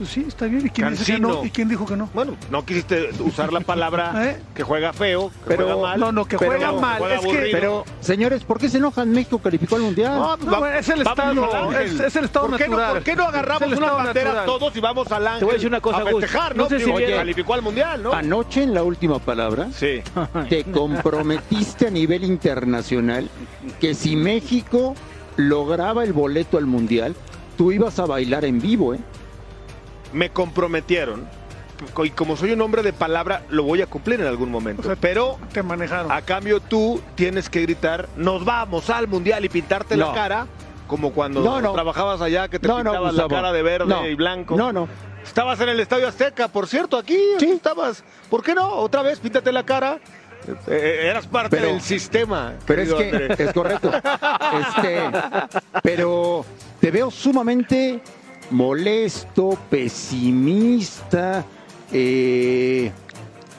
Pues 0.00 0.12
sí, 0.12 0.24
está 0.26 0.46
bien. 0.46 0.66
¿Y 0.66 0.70
quién 0.70 0.90
dice 0.92 1.12
que 1.12 1.18
no? 1.20 1.44
¿Y 1.44 1.50
quién 1.50 1.68
dijo 1.68 1.84
que 1.84 1.94
no? 1.94 2.08
Bueno, 2.14 2.34
no 2.50 2.64
quisiste 2.64 3.10
usar 3.22 3.52
la 3.52 3.60
palabra 3.60 4.12
¿Eh? 4.30 4.40
que 4.54 4.62
juega 4.62 4.94
feo, 4.94 5.28
que 5.28 5.34
Pero- 5.48 5.64
juega 5.66 5.82
mal. 5.82 6.00
no, 6.00 6.10
no, 6.10 6.24
que 6.24 6.38
pero- 6.38 6.52
juega 6.52 6.72
mal, 6.72 6.98
juega 7.00 7.16
es 7.16 7.20
que-. 7.26 7.48
Pero, 7.52 7.84
señores, 8.00 8.42
¿por 8.44 8.58
qué 8.58 8.70
se 8.70 8.78
enojan? 8.78 9.10
México 9.12 9.38
calificó 9.40 9.76
al 9.76 9.82
Mundial. 9.82 10.18
No, 10.18 10.36
pues 10.38 10.50
No, 10.50 10.58
va- 10.62 10.78
es 10.78 10.88
el 10.88 11.02
estado, 11.02 11.70
es- 11.78 12.00
es 12.00 12.16
el 12.16 12.24
estado 12.24 12.46
¿Por 12.46 12.56
qué 12.56 12.64
no- 12.66 12.76
natural. 12.78 12.92
¿Por 12.94 13.02
qué 13.02 13.14
no 13.16 13.24
agarramos 13.24 13.60
banderas 13.78 14.14
natural. 14.34 14.46
todos 14.46 14.74
y 14.76 14.80
vamos 14.80 15.12
al 15.12 15.26
Ángel 15.26 15.44
voy 15.44 15.50
a 15.50 15.54
decir 15.56 15.68
una 15.68 15.80
cosa, 15.82 15.98
a 15.98 16.06
festejar, 16.06 16.56
No 16.56 16.62
¿no? 16.62 16.68
sé 16.70 16.78
si 16.80 16.90
vieron- 16.90 17.16
calificó 17.18 17.52
al 17.52 17.60
Mundial, 17.62 18.02
¿no? 18.02 18.12
Anoche 18.14 18.62
en 18.62 18.72
la 18.72 18.82
última 18.82 19.18
palabra 19.18 19.68
Sí. 19.74 20.00
te 20.48 20.64
comprometiste 20.72 21.88
a 21.88 21.90
nivel 21.90 22.24
internacional 22.24 23.28
que 23.78 23.92
si 23.92 24.16
México 24.16 24.94
lograba 25.36 26.04
el 26.04 26.14
boleto 26.14 26.56
al 26.56 26.64
Mundial, 26.64 27.14
tú 27.58 27.70
ibas 27.70 27.98
a 27.98 28.06
bailar 28.06 28.46
en 28.46 28.60
vivo, 28.62 28.94
¿eh? 28.94 28.98
Me 30.12 30.30
comprometieron. 30.30 31.28
Y 32.04 32.10
como 32.10 32.36
soy 32.36 32.52
un 32.52 32.60
hombre 32.60 32.82
de 32.82 32.92
palabra, 32.92 33.42
lo 33.48 33.62
voy 33.62 33.80
a 33.80 33.86
cumplir 33.86 34.20
en 34.20 34.26
algún 34.26 34.50
momento. 34.50 34.82
O 34.82 34.84
sea, 34.84 34.96
pero 34.96 35.38
Te 35.52 35.62
manejaron. 35.62 36.12
a 36.12 36.20
cambio 36.22 36.60
tú 36.60 37.00
tienes 37.14 37.48
que 37.48 37.62
gritar, 37.62 38.06
nos 38.16 38.44
vamos 38.44 38.90
al 38.90 39.08
Mundial 39.08 39.44
y 39.44 39.48
pintarte 39.48 39.96
No. 39.96 40.08
la 40.08 40.14
cara. 40.14 40.46
Como 40.86 41.12
cuando 41.12 41.40
No, 41.40 41.60
no. 41.60 41.72
trabajabas 41.72 42.20
allá 42.20 42.48
que 42.48 42.58
te 42.58 42.66
No, 42.68 42.78
no, 42.82 42.90
pintabas 42.90 43.14
la 43.14 43.28
cara 43.28 43.52
de 43.52 43.62
verde 43.62 43.86
No. 43.86 44.06
y 44.06 44.14
blanco. 44.14 44.56
No, 44.56 44.72
no. 44.72 44.88
Estabas 45.22 45.60
en 45.60 45.68
el 45.68 45.78
Estadio 45.80 46.08
Azteca, 46.08 46.48
por 46.48 46.66
cierto, 46.66 46.96
aquí, 46.98 47.16
aquí 47.36 47.46
Sí. 47.46 47.52
estabas. 47.52 48.02
¿Por 48.28 48.42
qué 48.42 48.54
no? 48.54 48.68
Otra 48.74 49.00
vez, 49.02 49.20
píntate 49.20 49.52
la 49.52 49.64
cara. 49.64 50.00
Eh, 50.66 51.06
eras 51.08 51.26
parte 51.26 51.56
Pero- 51.58 51.68
del 51.68 51.80
sistema. 51.80 52.54
Pero 52.66 52.82
es 52.82 52.92
que 52.94 53.04
André. 53.10 53.34
es 53.44 53.52
correcto. 53.52 53.90
Este, 54.76 55.00
pero 55.82 56.44
te 56.80 56.90
veo 56.90 57.10
sumamente 57.10 58.02
molesto, 58.50 59.58
pesimista, 59.70 61.44
eh, 61.92 62.90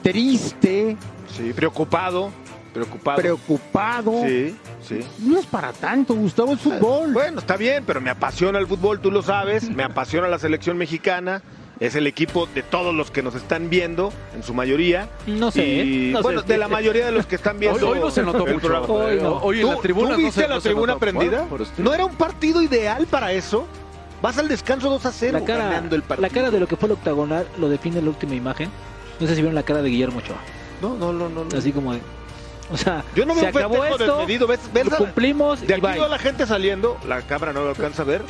triste, 0.02 0.98
Sí, 1.36 1.54
preocupado. 1.54 2.30
Preocupado. 2.74 3.18
preocupado. 3.18 4.12
Sí, 4.26 4.56
sí. 4.88 5.00
No 5.20 5.40
es 5.40 5.46
para 5.46 5.74
tanto, 5.74 6.14
Gustavo, 6.14 6.54
es 6.54 6.62
fútbol. 6.62 7.12
Bueno, 7.14 7.40
está 7.40 7.58
bien, 7.58 7.84
pero 7.86 8.00
me 8.02 8.10
apasiona 8.10 8.60
el 8.60 8.68
fútbol, 8.68 9.00
tú 9.02 9.12
lo 9.12 9.22
sabes. 9.22 9.70
Me 9.70 9.84
apasiona 9.84 10.28
la 10.30 10.40
selección 10.40 10.78
mexicana. 10.78 11.42
Es 11.82 11.96
el 11.96 12.06
equipo 12.06 12.48
de 12.54 12.62
todos 12.64 12.94
los 12.94 13.10
que 13.10 13.24
nos 13.24 13.34
están 13.34 13.70
viendo, 13.70 14.14
en 14.36 14.44
su 14.44 14.54
mayoría. 14.54 15.10
No 15.26 15.50
sé, 15.52 15.66
Y, 15.66 16.12
no 16.12 16.20
sé. 16.20 16.24
bueno, 16.24 16.42
de 16.44 16.58
la 16.58 16.68
mayoría 16.68 17.06
de 17.08 17.12
los 17.12 17.26
que 17.26 17.36
están 17.36 17.58
viendo. 17.60 17.88
Hoy, 17.88 17.94
hoy 17.98 18.00
no 18.00 18.12
se 18.12 18.22
notó 18.24 18.46
el 18.46 18.54
mucho. 18.54 18.68
programa. 18.68 18.86
Hoy 18.94 19.20
no. 19.20 19.38
Hoy 19.38 19.62
en 19.62 19.68
la 19.68 19.76
¿Tú- 19.76 19.82
tribuna 19.82 20.10
¿Tú 20.10 20.12
no 20.12 20.18
viste 20.18 20.42
se- 20.44 20.48
la 20.48 20.56
no 20.56 20.62
se 20.62 20.70
tribuna 20.70 20.98
prendida? 21.00 21.48
Bueno, 21.50 21.66
¿No 21.80 21.94
era 21.94 22.06
un 22.06 22.16
partido 22.16 22.62
ideal 22.62 23.08
para 23.08 23.32
eso? 23.32 23.66
Vas 24.22 24.38
al 24.38 24.48
descanso 24.48 24.90
2 24.90 25.06
a 25.06 25.12
0 25.12 25.40
La 25.40 25.46
cara, 25.46 25.64
ganando 25.66 25.96
el 25.96 26.04
partido. 26.04 26.28
la 26.28 26.34
cara 26.34 26.52
de 26.52 26.60
lo 26.60 26.68
que 26.68 26.76
fue 26.76 26.88
el 26.88 26.94
octagonal 26.94 27.48
lo 27.58 27.70
define 27.70 28.02
la 28.02 28.10
última 28.10 28.36
imagen. 28.36 28.70
No 29.20 29.28
sé 29.28 29.36
si 29.36 29.42
vieron 29.42 29.56
la 29.56 29.64
cara 29.64 29.82
de 29.82 29.90
Guillermo 29.90 30.20
Ochoa. 30.20 30.38
No, 30.82 30.96
no, 30.96 31.12
no, 31.14 31.30
no. 31.30 31.44
no. 31.46 31.58
Así 31.58 31.72
como 31.72 31.94
de. 31.94 32.02
O 32.72 32.78
sea, 32.78 33.04
Yo 33.16 33.26
no 33.26 33.34
se 33.36 33.42
veo 33.42 33.50
un 33.52 33.58
acabó 33.58 33.74
festejo 33.84 33.96
esto, 34.04 34.18
desmedido. 34.18 34.48
¿Ves, 34.48 34.60
ves 34.74 34.86
lo 34.90 34.96
a- 34.96 34.98
cumplimos 35.00 35.62
de 35.62 35.74
aquí 35.74 35.82
la 36.00 36.20
gente 36.20 36.46
saliendo, 36.46 36.98
la 37.08 37.22
cámara 37.24 37.52
no 37.54 37.64
lo 37.64 37.70
alcanza 37.70 38.04
a 38.04 38.06
ver. 38.06 38.22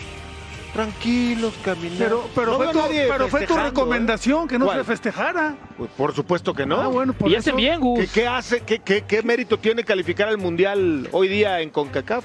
Tranquilos, 0.73 1.53
caminando. 1.65 1.99
Pero, 2.05 2.29
pero 2.33 2.51
No 2.53 2.57
fue, 2.57 2.67
tu, 2.71 2.79
pero 3.09 3.27
fue 3.27 3.43
¿eh? 3.43 3.47
recomendación 3.47 4.47
que 4.47 4.57
no 4.57 4.65
¿Cuál? 4.65 4.77
se 4.79 4.83
festejara. 4.85 5.55
Pues 5.77 5.91
por 5.97 6.15
supuesto 6.15 6.53
que 6.53 6.65
no. 6.65 6.79
Ah, 6.79 6.87
bueno, 6.87 7.11
por 7.11 7.29
Y 7.29 7.35
hacen 7.35 7.57
bien, 7.57 7.81
Gus. 7.81 7.99
¿Qué, 7.99 8.07
qué 8.21 8.27
hace, 8.27 8.61
qué, 8.61 8.79
qué- 8.79 9.03
qué 9.03 9.21
mérito 9.21 9.59
tiene 9.59 9.83
calificar 9.83 10.29
al 10.29 10.37
Mundial 10.37 11.09
hoy 11.11 11.27
día 11.27 11.59
en 11.59 11.69
CONCACAF? 11.71 12.23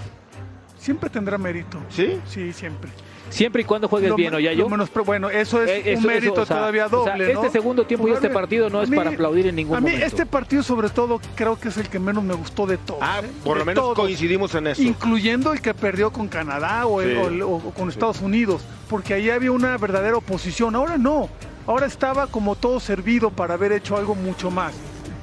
Siempre 0.79 1.11
tendrá 1.11 1.37
mérito. 1.39 1.79
¿Sí? 1.89 2.21
Sí, 2.29 2.53
siempre. 2.53 2.91
Siempre 3.31 3.63
y 3.63 3.65
cuando 3.65 3.89
juegues 3.89 4.09
Lo 4.11 4.17
bien, 4.17 4.33
¿o 4.35 4.39
ya 4.39 4.53
yo? 4.53 4.63
lo 4.65 4.69
menos- 4.71 4.89
pero 4.89 5.05
bueno, 5.05 5.29
eso 5.29 5.63
es 5.63 5.69
Eh, 5.69 5.93
eso- 5.93 6.01
un 6.01 6.07
mérito 6.07 6.33
eso, 6.35 6.43
o 6.43 6.47
sea, 6.47 6.57
todavía 6.59 6.87
o 6.87 6.89
sea, 6.89 6.99
doble, 7.15 7.35
¿no? 7.35 7.41
este 7.45 7.53
segundo 7.59 7.85
tiempo 7.85 8.09
y 8.09 8.13
este 8.13 8.31
partido 8.31 8.71
no 8.71 8.81
a 8.81 8.85
es 8.85 8.89
mí- 8.89 8.97
para 8.97 9.11
aplaudir 9.11 9.49
en 9.49 9.57
ningún 9.57 9.77
A 9.77 9.81
mí 9.81 9.87
momento. 9.91 10.07
este 10.07 10.27
partido 10.27 10.63
sobre 10.63 10.89
todo 10.91 11.21
creo 11.35 11.59
que 11.59 11.69
es 11.69 11.77
el 11.77 11.89
que 11.89 11.99
menos 11.99 12.23
me 12.25 12.35
gustó 12.35 12.67
de 12.67 12.79
todos. 12.79 13.01
Ah, 13.03 13.21
¿eh? 13.23 13.29
por 13.45 13.55
De 13.55 13.59
lo 13.61 13.65
menos 13.67 13.83
todos. 13.85 13.99
coincidimos 13.99 14.55
en 14.55 14.69
eso. 14.69 14.81
Incluyendo 14.83 15.53
el 15.53 15.61
que 15.61 15.75
perdió 15.75 16.11
con 16.13 16.29
Canadá 16.29 16.87
o, 16.87 17.03
el- 17.03 17.17
o 17.19 17.29
el- 17.29 17.43
o 17.43 17.59
con 17.77 17.89
Estados 17.89 18.21
Unidos, 18.21 18.63
porque 18.89 19.15
ahí 19.15 19.29
había 19.31 19.51
una 19.53 19.77
verdadera 19.77 20.17
oposición. 20.17 20.75
Ahora 20.77 20.97
no, 20.97 21.29
ahora 21.67 21.87
estaba 21.87 22.29
como 22.29 22.55
todo 22.55 22.79
servido 22.81 23.31
para 23.31 23.55
haber 23.55 23.73
hecho 23.73 23.97
algo 23.97 24.15
mucho 24.15 24.51
más. 24.51 24.73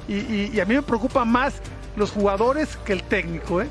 Y, 0.06 0.14
y- 0.16 0.50
y 0.54 0.60
a 0.60 0.66
mí 0.66 0.74
me 0.74 0.82
preocupa 0.82 1.24
más 1.24 1.54
los 1.96 2.10
jugadores 2.10 2.76
que 2.84 2.92
el 2.92 3.02
técnico. 3.02 3.62
¿eh? 3.62 3.68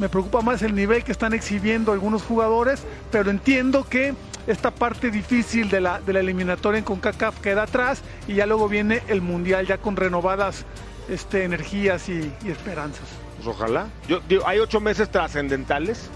Me 0.00 0.08
preocupa 0.08 0.40
más 0.40 0.62
el 0.62 0.74
nivel 0.74 1.04
que 1.04 1.12
están 1.12 1.34
exhibiendo 1.34 1.92
algunos 1.92 2.22
jugadores, 2.22 2.82
pero 3.12 3.30
entiendo 3.30 3.84
que 3.84 4.14
esta 4.46 4.70
parte 4.72 5.10
difícil 5.10 5.68
de 5.68 5.80
la, 5.82 6.00
de 6.00 6.12
la 6.14 6.20
eliminatoria 6.20 6.78
en 6.78 6.84
CONCACAF 6.84 7.38
queda 7.40 7.64
atrás 7.64 8.00
y 8.26 8.34
ya 8.34 8.46
luego 8.46 8.66
viene 8.68 9.02
el 9.08 9.20
Mundial 9.20 9.66
ya 9.66 9.76
con 9.78 9.96
renovadas 9.96 10.64
este, 11.08 11.44
energías 11.44 12.08
y- 12.08 12.32
esperanzas. 12.46 13.04
Pues 13.36 13.46
ojalá. 13.48 13.88
Yo, 14.08 14.20
hay 14.46 14.58
ocho 14.58 14.80
meses 14.80 15.10
trascendentales, 15.10 16.08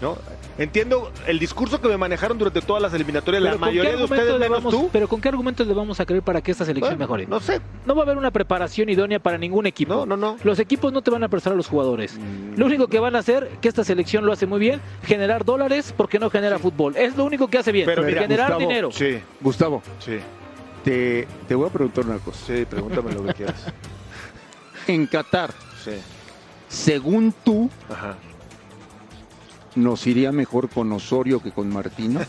¿no? 0.00 0.16
Entiendo 0.58 1.10
el 1.26 1.38
discurso 1.38 1.80
que 1.80 1.88
me 1.88 1.96
manejaron 1.96 2.36
durante 2.36 2.60
todas 2.60 2.82
las 2.82 2.92
eliminatorias, 2.92 3.42
la 3.42 3.50
Pero 3.52 3.60
¿con 3.60 3.68
qué 3.70 3.74
mayoría 3.78 3.96
de 3.96 4.04
ustedes 4.04 4.32
le 4.34 4.38
menos 4.38 4.62
vamos- 4.64 4.72
tú. 4.74 4.90
Pero 4.92 5.08
¿con 5.08 5.20
qué 5.20 5.28
argumentos 5.28 5.66
le 5.66 5.72
vamos 5.74 5.98
a 5.98 6.04
creer 6.06 6.22
para 6.22 6.42
que 6.42 6.50
esta 6.50 6.64
selección 6.64 6.90
Bueno, 6.98 6.98
mejore? 6.98 7.26
No 7.26 7.40
sé. 7.40 7.60
No 7.86 7.94
va 7.94 8.02
a 8.02 8.04
haber 8.04 8.18
una 8.18 8.30
preparación 8.30 8.88
idónea 8.90 9.18
para 9.18 9.38
ningún 9.38 9.66
equipo. 9.66 9.94
No, 9.94 10.04
no, 10.06 10.16
no. 10.16 10.36
Los 10.44 10.58
equipos 10.58 10.92
no 10.92 11.00
te 11.02 11.10
van 11.10 11.24
a 11.24 11.28
prestar 11.28 11.54
a 11.54 11.56
los 11.56 11.68
jugadores. 11.68 12.18
Mm. 12.18 12.58
Lo 12.58 12.66
único 12.66 12.86
que 12.88 12.98
van 13.00 13.16
a 13.16 13.20
hacer, 13.20 13.48
que 13.60 13.68
esta 13.68 13.82
selección 13.82 14.26
lo 14.26 14.32
hace 14.32 14.46
muy 14.46 14.60
bien, 14.60 14.80
generar 15.04 15.44
dólares 15.44 15.94
porque 15.96 16.18
no 16.18 16.28
genera 16.28 16.58
fútbol. 16.58 16.96
Es 16.96 17.16
lo 17.16 17.24
único 17.24 17.48
que 17.48 17.58
hace 17.58 17.72
bien. 17.72 17.86
Pero 17.86 18.02
mira, 18.02 18.22
generar 18.22 18.48
Gustavo, 18.52 18.68
dinero. 18.68 18.92
Sí, 18.92 19.18
Gustavo, 19.40 19.82
sí, 20.00 20.18
te, 20.84 21.26
te 21.48 21.54
voy 21.54 21.68
a 21.68 21.72
preguntar 21.72 22.04
una 22.04 22.18
cosa. 22.18 22.38
sí, 22.46 22.64
pregúntame 22.68 23.12
lo 23.12 23.24
que 23.24 23.34
quieras. 23.34 23.66
En 24.88 25.06
Qatar, 25.06 25.52
Sí, 25.84 25.92
según 26.68 27.32
tú, 27.44 27.70
ajá. 27.88 28.16
¿Nos 29.74 30.06
iría 30.06 30.32
mejor 30.32 30.68
con 30.68 30.90
Osorio 30.92 31.42
que 31.42 31.52
con 31.52 31.68
Martino? 31.72 32.20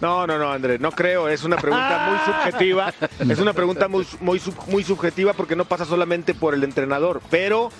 No, 0.00 0.26
no, 0.26 0.36
no, 0.36 0.50
André, 0.50 0.78
no 0.80 0.90
creo. 0.90 1.28
Es 1.28 1.44
una 1.44 1.56
pregunta 1.56 2.08
muy 2.08 2.34
subjetiva. 2.34 2.92
Es 3.20 3.38
una 3.38 3.52
pregunta 3.52 3.86
muy, 3.86 4.04
muy, 4.20 4.38
sub- 4.40 4.56
muy 4.68 4.82
subjetiva 4.82 5.32
porque 5.32 5.54
no 5.54 5.64
pasa 5.64 5.84
solamente 5.84 6.34
por 6.34 6.54
el 6.54 6.64
entrenador. 6.64 7.20
Pero 7.30 7.70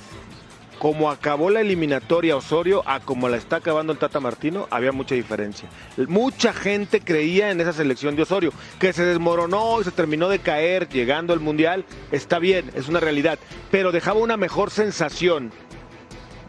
como 0.78 1.11
acabó 1.11 1.50
la 1.50 1.61
eliminatoria 1.61 2.37
Osorio 2.37 2.83
a 2.88 3.00
como 3.00 3.28
la 3.28 3.37
está 3.38 3.57
acabando 3.57 3.92
el 3.92 3.98
Tata 3.98 4.20
Martino, 4.20 4.68
había 4.70 4.92
mucha 4.92 5.16
diferencia. 5.16 5.68
Mucha 6.09 6.52
gente 6.52 7.00
creía 7.00 7.50
en 7.50 7.61
esa 7.61 7.72
selección 7.72 8.14
de 8.14 8.22
Osorio, 8.22 8.52
que 8.78 8.92
se 8.92 9.05
desmoronó 9.05 9.81
y 9.81 9.85
se 9.85 9.90
terminó 9.90 10.28
de 10.28 10.38
caer 10.38 10.88
llegando 10.88 11.33
al 11.33 11.40
Mundial. 11.40 11.85
Está 12.12 12.38
bien, 12.38 12.70
es 12.74 12.88
una 12.88 13.00
realidad. 13.00 13.38
Pero 13.72 13.90
dejaba 13.90 14.20
una 14.20 14.37
mejor 14.37 14.70
sensación 14.70 15.50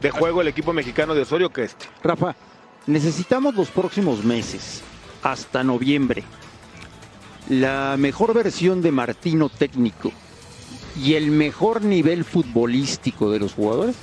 de 0.04 0.12
juego 0.12 0.42
el 0.42 0.48
equipo 0.50 0.72
mexicano 0.74 1.16
de 1.16 1.22
Osorio 1.24 1.50
que 1.52 1.64
este. 1.64 1.88
Rafa, 2.04 2.36
necesitamos 2.86 3.56
los 3.56 3.70
próximos 3.70 4.24
meses, 4.24 4.82
hasta 5.24 5.64
noviembre, 5.64 6.24
la 7.50 7.96
mejor 7.98 8.34
versión 8.36 8.82
de 8.82 8.92
Martino 8.92 9.50
técnico 9.50 10.12
y 10.96 11.16
el 11.16 11.32
mejor 11.32 11.82
nivel 11.82 12.24
futbolístico 12.24 13.32
de 13.32 13.40
los 13.40 13.54
jugadores. 13.54 13.96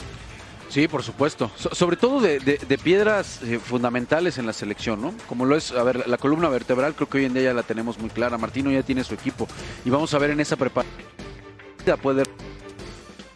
Sí, 0.69 0.87
por 0.87 1.03
supuesto. 1.03 1.51
So- 1.57 1.75
sobre 1.75 1.97
todo 1.97 2.21
de, 2.21 2.39
de- 2.39 2.59
de 2.59 2.79
piedras 2.79 3.41
eh, 3.43 3.59
fundamentales 3.59 4.39
en 4.39 4.47
la 4.47 4.53
selección, 4.53 5.03
¿no? 5.03 5.13
Como 5.29 5.45
lo 5.45 5.57
es, 5.57 5.73
a 5.73 5.83
ver, 5.83 6.07
la 6.09 6.17
columna 6.17 6.49
vertebral, 6.49 6.95
creo 6.95 7.09
que 7.09 7.19
hoy 7.19 7.25
en 7.25 7.35
día 7.35 7.43
ya 7.43 7.55
la 7.55 7.65
tenemos 7.65 7.99
muy 7.99 8.09
clara. 8.11 8.39
Martino 8.39 8.71
ya 8.71 8.83
tiene 8.85 9.03
su 9.03 9.15
equipo 9.15 9.49
y 9.85 9.91
vamos 9.91 10.15
a 10.15 10.19
ver 10.19 10.31
en 10.31 10.41
esa 10.41 10.57
preparación. 10.57 10.95
Puede... 12.03 12.23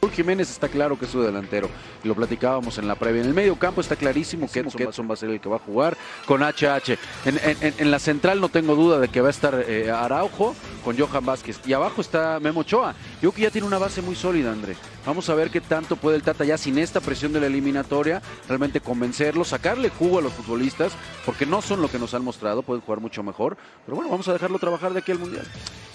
Raúl 0.05 0.15
Jiménez 0.15 0.51
está 0.51 0.69
claro 0.69 0.99
que 0.99 1.07
es 1.07 1.11
su 1.11 1.23
delantero, 1.23 1.71
y 2.03 2.09
lo 2.09 2.15
platicábamos 2.15 2.77
en 2.77 2.87
la 2.87 2.95
previa. 2.95 3.23
En 3.23 3.29
el 3.29 3.33
medio 3.35 3.57
campo 3.57 3.81
está 3.81 3.97
clarísimo 3.97 4.51
que 4.53 4.61
Edson, 4.61 4.83
Edson 4.83 5.09
va 5.09 5.15
a 5.15 5.17
ser 5.17 5.31
el 5.31 5.41
que 5.41 5.49
va 5.49 5.57
a 5.57 5.61
jugar 5.61 5.97
con 6.27 6.43
HH. 6.43 6.99
En, 7.25 7.39
en- 7.43 7.57
en- 7.63 7.75
en 7.79 7.91
la 7.91 7.99
central 7.99 8.39
no 8.39 8.51
tengo 8.51 8.75
duda 8.75 8.99
de 8.99 9.09
que 9.09 9.23
va 9.23 9.29
a 9.29 9.31
estar 9.31 9.65
eh, 9.67 9.91
Araujo 9.91 10.55
con 10.85 10.99
Johan 10.99 11.25
Vázquez. 11.25 11.59
Y 11.67 11.73
abajo 11.73 12.03
está 12.03 12.39
Memo 12.39 12.61
Ochoa. 12.61 12.95
Yo 13.23 13.31
creo 13.31 13.33
que 13.33 13.43
ya 13.43 13.51
tiene 13.51 13.67
una 13.67 13.79
base 13.79 14.03
muy 14.03 14.15
sólida, 14.15 14.53
André. 14.53 14.77
Vamos 15.07 15.31
a 15.31 15.35
ver 15.35 15.49
qué 15.51 15.63
tanto 15.63 15.97
puede 15.97 16.17
el 16.17 16.23
Tata 16.23 16.45
ya 16.45 16.59
sin 16.59 16.77
esta 16.79 17.01
presión 17.01 17.33
de 17.33 17.41
la 17.41 17.47
eliminatoria 17.47 18.21
realmente 18.47 18.81
convencerlo, 18.81 19.43
sacarle 19.45 19.89
jugo 19.89 20.19
a 20.19 20.23
los 20.23 20.35
futbolistas, 20.35 20.93
porque 21.25 21.47
no 21.47 21.63
son 21.63 21.81
lo 21.81 21.89
que 21.91 21.99
nos 21.99 22.13
han 22.13 22.23
mostrado, 22.25 22.63
pueden 22.63 22.83
jugar 22.83 23.01
mucho 23.01 23.23
mejor. 23.23 23.57
Pero 23.87 23.97
bueno, 23.97 24.11
vamos 24.11 24.29
a 24.29 24.35
dejarlo 24.35 24.59
trabajar 24.59 24.93
de 24.93 24.99
aquí 24.99 25.13
al 25.13 25.19
Mundial. 25.19 25.47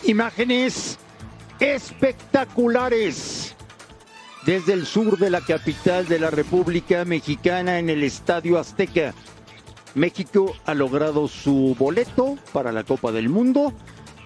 Imágenes 0.03 0.97
espectaculares 1.59 3.55
desde 4.45 4.73
el 4.73 4.86
sur 4.86 5.17
de 5.17 5.30
la 5.30 5.41
capital 5.41 6.08
de 6.08 6.19
la 6.19 6.30
República 6.30 7.06
Mexicana 7.06 7.80
en 7.80 7.89
el 7.89 8.04
Estadio 8.04 8.58
Azteca. 8.58 9.13
México 9.95 10.56
ha 10.65 10.73
logrado 10.73 11.28
su 11.28 11.75
boleto 11.78 12.38
para 12.54 12.71
la 12.71 12.84
Copa 12.84 13.12
del 13.12 13.30
Mundo 13.30 13.73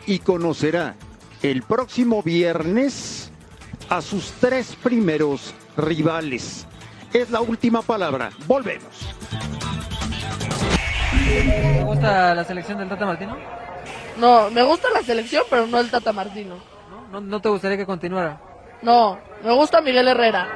y 0.06 0.20
conocerá 0.20 0.96
el 1.42 1.64
próximo 1.64 2.22
viernes 2.22 3.32
a 3.90 4.02
sus 4.02 4.32
tres 4.40 4.76
primeros 4.82 5.54
rivales. 5.78 6.68
Es 7.14 7.30
la 7.30 7.42
última 7.42 7.82
palabra. 7.82 8.32
Volvemos. 8.48 9.08
¿Te 11.28 11.84
gusta 11.84 12.36
la 12.36 12.44
selección 12.44 12.78
del 12.78 12.90
Tata 12.90 13.06
Martino? 13.06 13.38
No, 14.18 14.50
me 14.52 14.64
gusta 14.64 14.90
la 14.94 15.02
selección, 15.02 15.44
pero 15.50 15.66
no 15.68 15.80
el 15.80 15.90
Tata 15.90 16.14
Martino. 16.14 16.56
¿No, 16.90 17.10
no, 17.12 17.22
no 17.22 17.42
te 17.42 17.50
gustaría 17.50 17.78
que 17.78 17.86
continuara? 17.86 18.40
No, 18.82 19.18
me 19.44 19.54
gusta 19.54 19.82
Miguel 19.82 20.08
Herrera. 20.08 20.48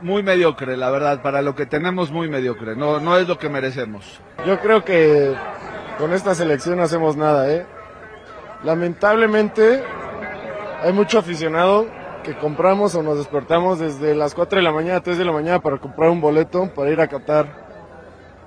Muy 0.00 0.22
mediocre, 0.22 0.76
la 0.76 0.90
verdad, 0.90 1.22
para 1.22 1.42
lo 1.42 1.54
que 1.54 1.66
tenemos 1.66 2.10
muy 2.10 2.28
mediocre, 2.28 2.74
no, 2.74 2.98
no 2.98 3.16
es 3.16 3.28
lo 3.28 3.38
que 3.38 3.48
merecemos. 3.48 4.20
Yo 4.44 4.58
creo 4.58 4.84
que 4.84 5.34
con 5.98 6.12
esta 6.12 6.34
selección 6.34 6.78
no 6.78 6.82
hacemos 6.82 7.16
nada, 7.16 7.48
¿eh? 7.52 7.64
Lamentablemente 8.64 9.82
hay 10.82 10.92
mucho 10.92 11.18
aficionado 11.18 11.86
que 12.24 12.36
compramos 12.36 12.94
o 12.94 13.02
nos 13.02 13.18
despertamos 13.18 13.78
desde 13.78 14.14
las 14.14 14.34
4 14.34 14.56
de 14.56 14.62
la 14.62 14.72
mañana, 14.72 15.00
3 15.00 15.18
de 15.18 15.24
la 15.24 15.32
mañana 15.32 15.60
para 15.60 15.78
comprar 15.78 16.10
un 16.10 16.20
boleto 16.20 16.68
para 16.74 16.90
ir 16.90 17.00
a 17.00 17.08
Qatar. 17.08 17.46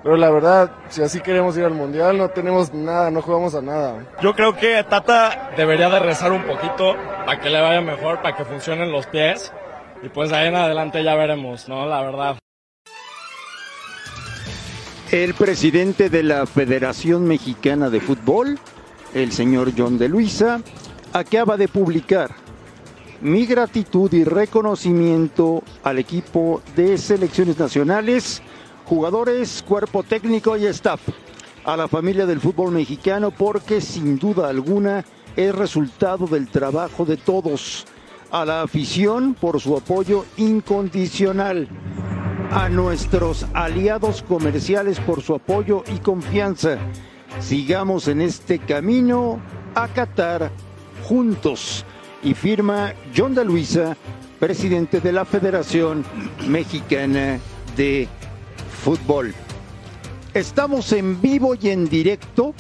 Pero 0.04 0.18
la 0.18 0.30
verdad, 0.30 0.72
si 0.90 1.02
así 1.02 1.20
queremos 1.20 1.58
ir 1.58 1.66
al 1.66 1.74
Mundial, 1.74 2.18
no 2.18 2.30
tenemos 2.30 2.74
nada, 2.74 3.10
no 3.10 3.22
jugamos 3.22 3.56
a 3.56 3.62
nada. 3.62 4.06
Yo 4.22 4.36
creo 4.36 4.56
que 4.56 4.84
Tata 4.84 5.52
debería 5.58 5.90
de 5.90 6.00
rezar 6.00 6.32
un 6.32 6.44
poquito 6.44 6.96
para 7.26 7.40
que 7.40 7.50
le 7.50 7.60
vaya 7.60 7.82
mejor, 7.82 8.22
para 8.22 8.36
que 8.36 8.46
funcionen 8.46 8.92
los 8.92 9.08
pies. 9.08 9.52
Y 10.06 10.10
pues 10.10 10.32
ahí 10.32 10.50
en 10.50 10.56
adelante 10.56 11.04
ya 11.04 11.16
veremos, 11.16 11.68
¿no? 11.68 11.88
La 11.88 12.04
verdad. 12.04 12.38
El 15.12 15.34
presidente 15.34 16.12
de 16.12 16.22
la 16.22 16.46
Federación 16.46 17.24
Mexicana 17.26 17.90
de 17.90 18.00
Fútbol, 18.00 18.60
el 19.16 19.32
señor 19.32 19.72
John 19.76 19.98
de 19.98 20.08
Luisa, 20.08 20.62
acaba 21.12 21.58
de 21.58 21.68
publicar 21.68 22.36
mi 23.22 23.48
gratitud 23.48 24.14
y 24.14 24.24
reconocimiento 24.24 25.64
al 25.82 25.98
equipo 25.98 26.62
de 26.76 27.00
selecciones 27.00 27.58
nacionales, 27.58 28.44
jugadores, 28.86 29.64
cuerpo 29.68 30.04
técnico 30.04 30.56
y 30.56 30.68
staff, 30.68 31.02
a 31.64 31.76
la 31.76 31.88
familia 31.88 32.28
del 32.28 32.42
fútbol 32.42 32.72
mexicano, 32.72 33.32
porque 33.32 33.82
sin 33.82 34.20
duda 34.20 34.50
alguna 34.50 35.04
es 35.36 35.56
resultado 35.56 36.28
del 36.28 36.48
trabajo 36.48 37.06
de 37.06 37.18
todos, 37.18 37.88
a 38.32 38.46
la 38.46 38.62
afición 38.62 39.34
por 39.34 39.60
su 39.62 39.76
apoyo 39.76 40.26
incondicional, 40.38 41.68
a 42.52 42.70
nuestros 42.70 43.46
aliados 43.54 44.24
comerciales 44.24 45.00
por 45.00 45.22
su 45.22 45.36
apoyo 45.36 45.84
y 45.94 46.00
confianza. 46.00 46.78
Sigamos 47.40 48.08
en 48.08 48.22
este 48.22 48.60
camino 48.60 49.40
a 49.74 49.88
Qatar 49.88 50.52
juntos. 51.08 51.86
Y 52.24 52.34
firma 52.34 52.94
John 53.16 53.36
de 53.36 53.46
Luisa, 53.46 53.96
presidente 54.40 55.00
de 55.00 55.12
la 55.12 55.26
Federación 55.26 56.04
Mexicana 56.48 57.40
de 57.78 58.08
Fútbol. 58.84 59.34
Estamos 60.34 60.92
en 60.92 61.22
vivo 61.22 61.56
y 61.56 61.70
en 61.70 61.88
directo 61.88 62.54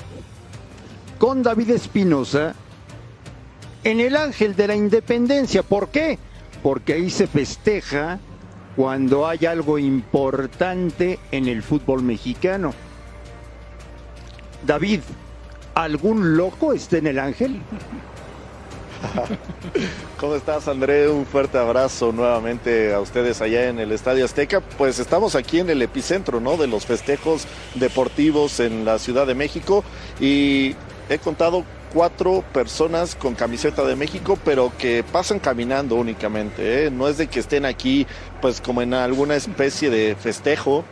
con 1.18 1.42
David 1.42 1.72
Espinosa 1.72 2.54
en 3.86 4.02
el 4.02 4.18
Ángel 4.18 4.56
de 4.56 4.68
la 4.68 4.76
Independencia. 4.76 5.64
¿Por 5.64 5.90
qué? 5.90 6.20
Porque 6.62 6.94
ahí 6.94 7.10
se 7.10 7.28
festeja 7.28 8.20
cuando 8.76 9.28
hay 9.28 9.46
algo 9.46 9.78
importante 9.78 11.20
en 11.32 11.48
el 11.48 11.64
fútbol 11.64 12.02
mexicano. 12.02 12.74
David, 14.66 15.02
¿algún 15.76 16.36
loco 16.36 16.74
está 16.74 16.98
en 16.98 17.08
el 17.08 17.20
Ángel? 17.20 17.62
¿Cómo 20.20 20.34
estás, 20.34 20.68
André? 20.68 21.08
Un 21.08 21.28
fuerte 21.28 21.60
abrazo 21.60 22.12
nuevamente 22.12 22.92
a 22.92 23.00
ustedes 23.00 23.40
allá 23.40 23.70
en 23.70 23.78
el 23.78 23.92
Estadio 23.92 24.26
Azteca. 24.26 24.62
Pues 24.62 24.98
estamos 24.98 25.36
aquí 25.36 25.60
en 25.60 25.70
el 25.70 25.84
epicentro, 25.84 26.40
¿no? 26.40 26.58
De 26.58 26.66
los 26.66 26.88
festejos 26.88 27.46
deportivos 27.76 28.60
en 28.60 28.84
la 28.84 28.98
Ciudad 28.98 29.28
de 29.28 29.36
México 29.36 29.84
y 30.20 30.76
he 31.08 31.20
contado 31.20 31.64
cuatro 31.96 32.44
personas 32.54 33.16
con 33.16 33.36
camiseta 33.36 33.86
de 33.86 33.96
México, 33.96 34.38
pero 34.44 34.70
que 34.78 35.02
pasan 35.14 35.40
caminando 35.40 35.96
únicamente. 35.96 36.88
¿eh? 36.88 36.92
No 36.92 37.08
es 37.08 37.18
de 37.18 37.28
que 37.28 37.40
estén 37.40 37.64
aquí, 37.64 38.06
pues 38.42 38.60
como 38.60 38.82
en 38.82 38.94
alguna 38.94 39.38
especie 39.38 39.90
de 39.90 40.18
festejo, 40.20 40.84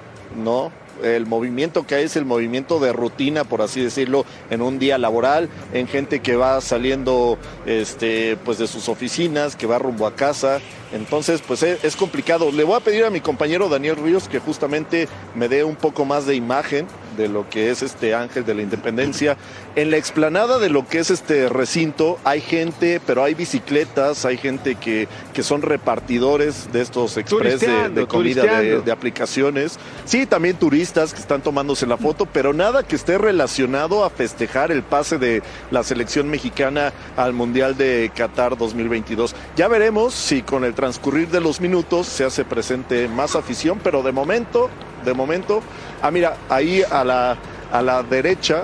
¿no? 0.42 0.72
el 1.04 1.26
movimiento 1.26 1.86
que 1.86 1.96
hay 1.96 2.06
es 2.06 2.16
el 2.16 2.24
movimiento 2.24 2.80
de 2.80 2.94
rutina, 2.94 3.44
por 3.44 3.62
así 3.62 3.82
decirlo, 3.82 4.26
en 4.50 4.62
un 4.62 4.80
día 4.80 4.98
laboral, 4.98 5.50
en 5.74 5.88
gente 5.88 6.22
que 6.22 6.38
va 6.38 6.62
saliendo 6.62 7.38
este, 7.66 8.38
pues 8.46 8.58
de 8.58 8.68
sus 8.68 8.88
oficinas, 8.88 9.58
que 9.58 9.68
va 9.68 9.80
rumbo 9.80 10.08
a 10.08 10.16
casa. 10.16 10.62
Entonces, 10.94 11.42
pues 11.46 11.64
es, 11.64 11.84
es 11.84 11.98
complicado. 11.98 12.50
Le 12.50 12.64
voy 12.64 12.78
a 12.78 12.80
pedir 12.80 13.04
a 13.04 13.10
mi 13.10 13.20
compañero 13.20 13.68
Daniel 13.68 13.98
Ríos 13.98 14.30
que 14.30 14.40
justamente 14.40 15.10
me 15.36 15.50
dé 15.50 15.66
un 15.66 15.76
poco 15.76 16.06
más 16.06 16.26
de 16.26 16.36
imagen 16.36 16.88
de 17.16 17.30
lo 17.30 17.50
que 17.50 17.70
es 17.70 17.82
este 17.82 18.16
Ángel 18.16 18.46
de 18.46 18.54
la 18.54 18.62
Independencia. 18.62 19.38
En 19.76 19.92
la 19.92 19.98
explanada 19.98 20.60
de 20.60 20.70
lo 20.70 20.88
que 20.88 21.00
es 21.00 21.10
este 21.10 21.50
recinto 21.50 22.20
hay 22.24 22.42
gente, 22.42 23.02
pero 23.06 23.24
hay 23.24 23.34
bicicletas, 23.34 24.26
hay 24.26 24.38
gente 24.38 24.76
que, 24.76 25.08
que 25.34 25.44
son 25.44 25.62
repartidores 25.62 26.72
de 26.72 26.82
estos 26.82 27.18
express 27.18 27.62
de, 27.62 28.08
comida, 28.08 28.62
de, 28.62 28.82
de 28.82 28.92
aplicaciones. 28.92 29.80
Sí, 30.06 30.26
también 30.26 30.58
turistas 30.58 31.14
que 31.14 31.20
están 31.20 31.42
tomándose 31.42 31.86
la 31.88 31.98
foto, 31.98 32.26
pero 32.26 32.54
nada 32.54 32.84
que 32.84 32.96
esté 32.96 33.18
relacionado 33.18 34.04
a 34.04 34.10
festejar 34.10 34.72
el 34.72 34.84
pase 34.84 35.18
de 35.18 35.42
la 35.72 35.84
selección 35.84 36.30
mexicana 36.30 36.94
al 37.18 37.34
Mundial 37.34 37.78
de 37.78 38.12
Qatar 38.16 38.58
2022. 38.58 39.36
Ya 39.56 39.68
veremos 39.68 40.14
si 40.14 40.42
con 40.42 40.64
el 40.64 40.74
transcurrir 40.74 41.30
de 41.30 41.42
los 41.42 41.62
minutos 41.62 42.08
se 42.08 42.24
hace 42.24 42.46
presente 42.46 43.08
más 43.08 43.36
afición, 43.36 43.80
pero 43.84 44.04
de 44.04 44.12
momento, 44.12 44.70
de 45.04 45.14
momento, 45.14 45.62
ah 46.02 46.12
mira, 46.12 46.38
ahí 46.50 46.84
a 46.90 47.04
la, 47.04 47.38
a 47.72 47.82
la 47.82 48.04
derecha 48.04 48.64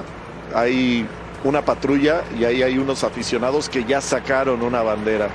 hay 0.54 1.06
una 1.43 1.63
patrulla 1.63 2.23
y 2.38 2.45
ahí 2.45 2.63
hay 2.63 2.78
unos 2.78 3.04
aficionados 3.04 3.69
que 3.69 3.84
ya 3.84 4.02
sacaron 4.02 4.62
una 4.62 4.82
bandera. 4.82 5.30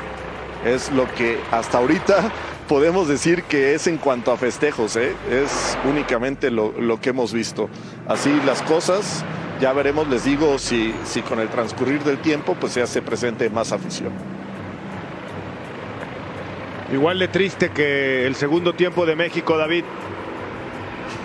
Es 0.64 0.90
lo 0.92 1.12
que 1.14 1.38
hasta 1.50 1.78
ahorita 1.78 2.32
podemos 2.68 3.08
decir 3.08 3.42
que 3.44 3.74
es 3.74 3.86
en 3.86 3.98
cuanto 3.98 4.32
a 4.32 4.36
festejos, 4.36 4.96
¿eh? 4.96 5.14
es 5.30 5.76
únicamente 5.88 6.50
lo, 6.50 6.72
lo 6.72 7.00
que 7.00 7.10
hemos 7.10 7.32
visto. 7.32 7.68
Así 8.08 8.30
las 8.46 8.62
cosas, 8.62 9.24
ya 9.60 9.72
veremos, 9.72 10.08
les 10.08 10.24
digo, 10.24 10.58
si, 10.58 10.94
si 11.04 11.22
con 11.22 11.40
el 11.40 11.48
transcurrir 11.48 12.02
del 12.02 12.18
tiempo 12.18 12.56
pues 12.58 12.72
se 12.72 12.82
hace 12.82 13.02
presente 13.02 13.48
más 13.50 13.72
afición. 13.72 14.12
Igual 16.92 17.18
de 17.18 17.28
triste 17.28 17.70
que 17.70 18.26
el 18.26 18.34
segundo 18.34 18.74
tiempo 18.74 19.06
de 19.06 19.16
México, 19.16 19.56
David. 19.56 19.84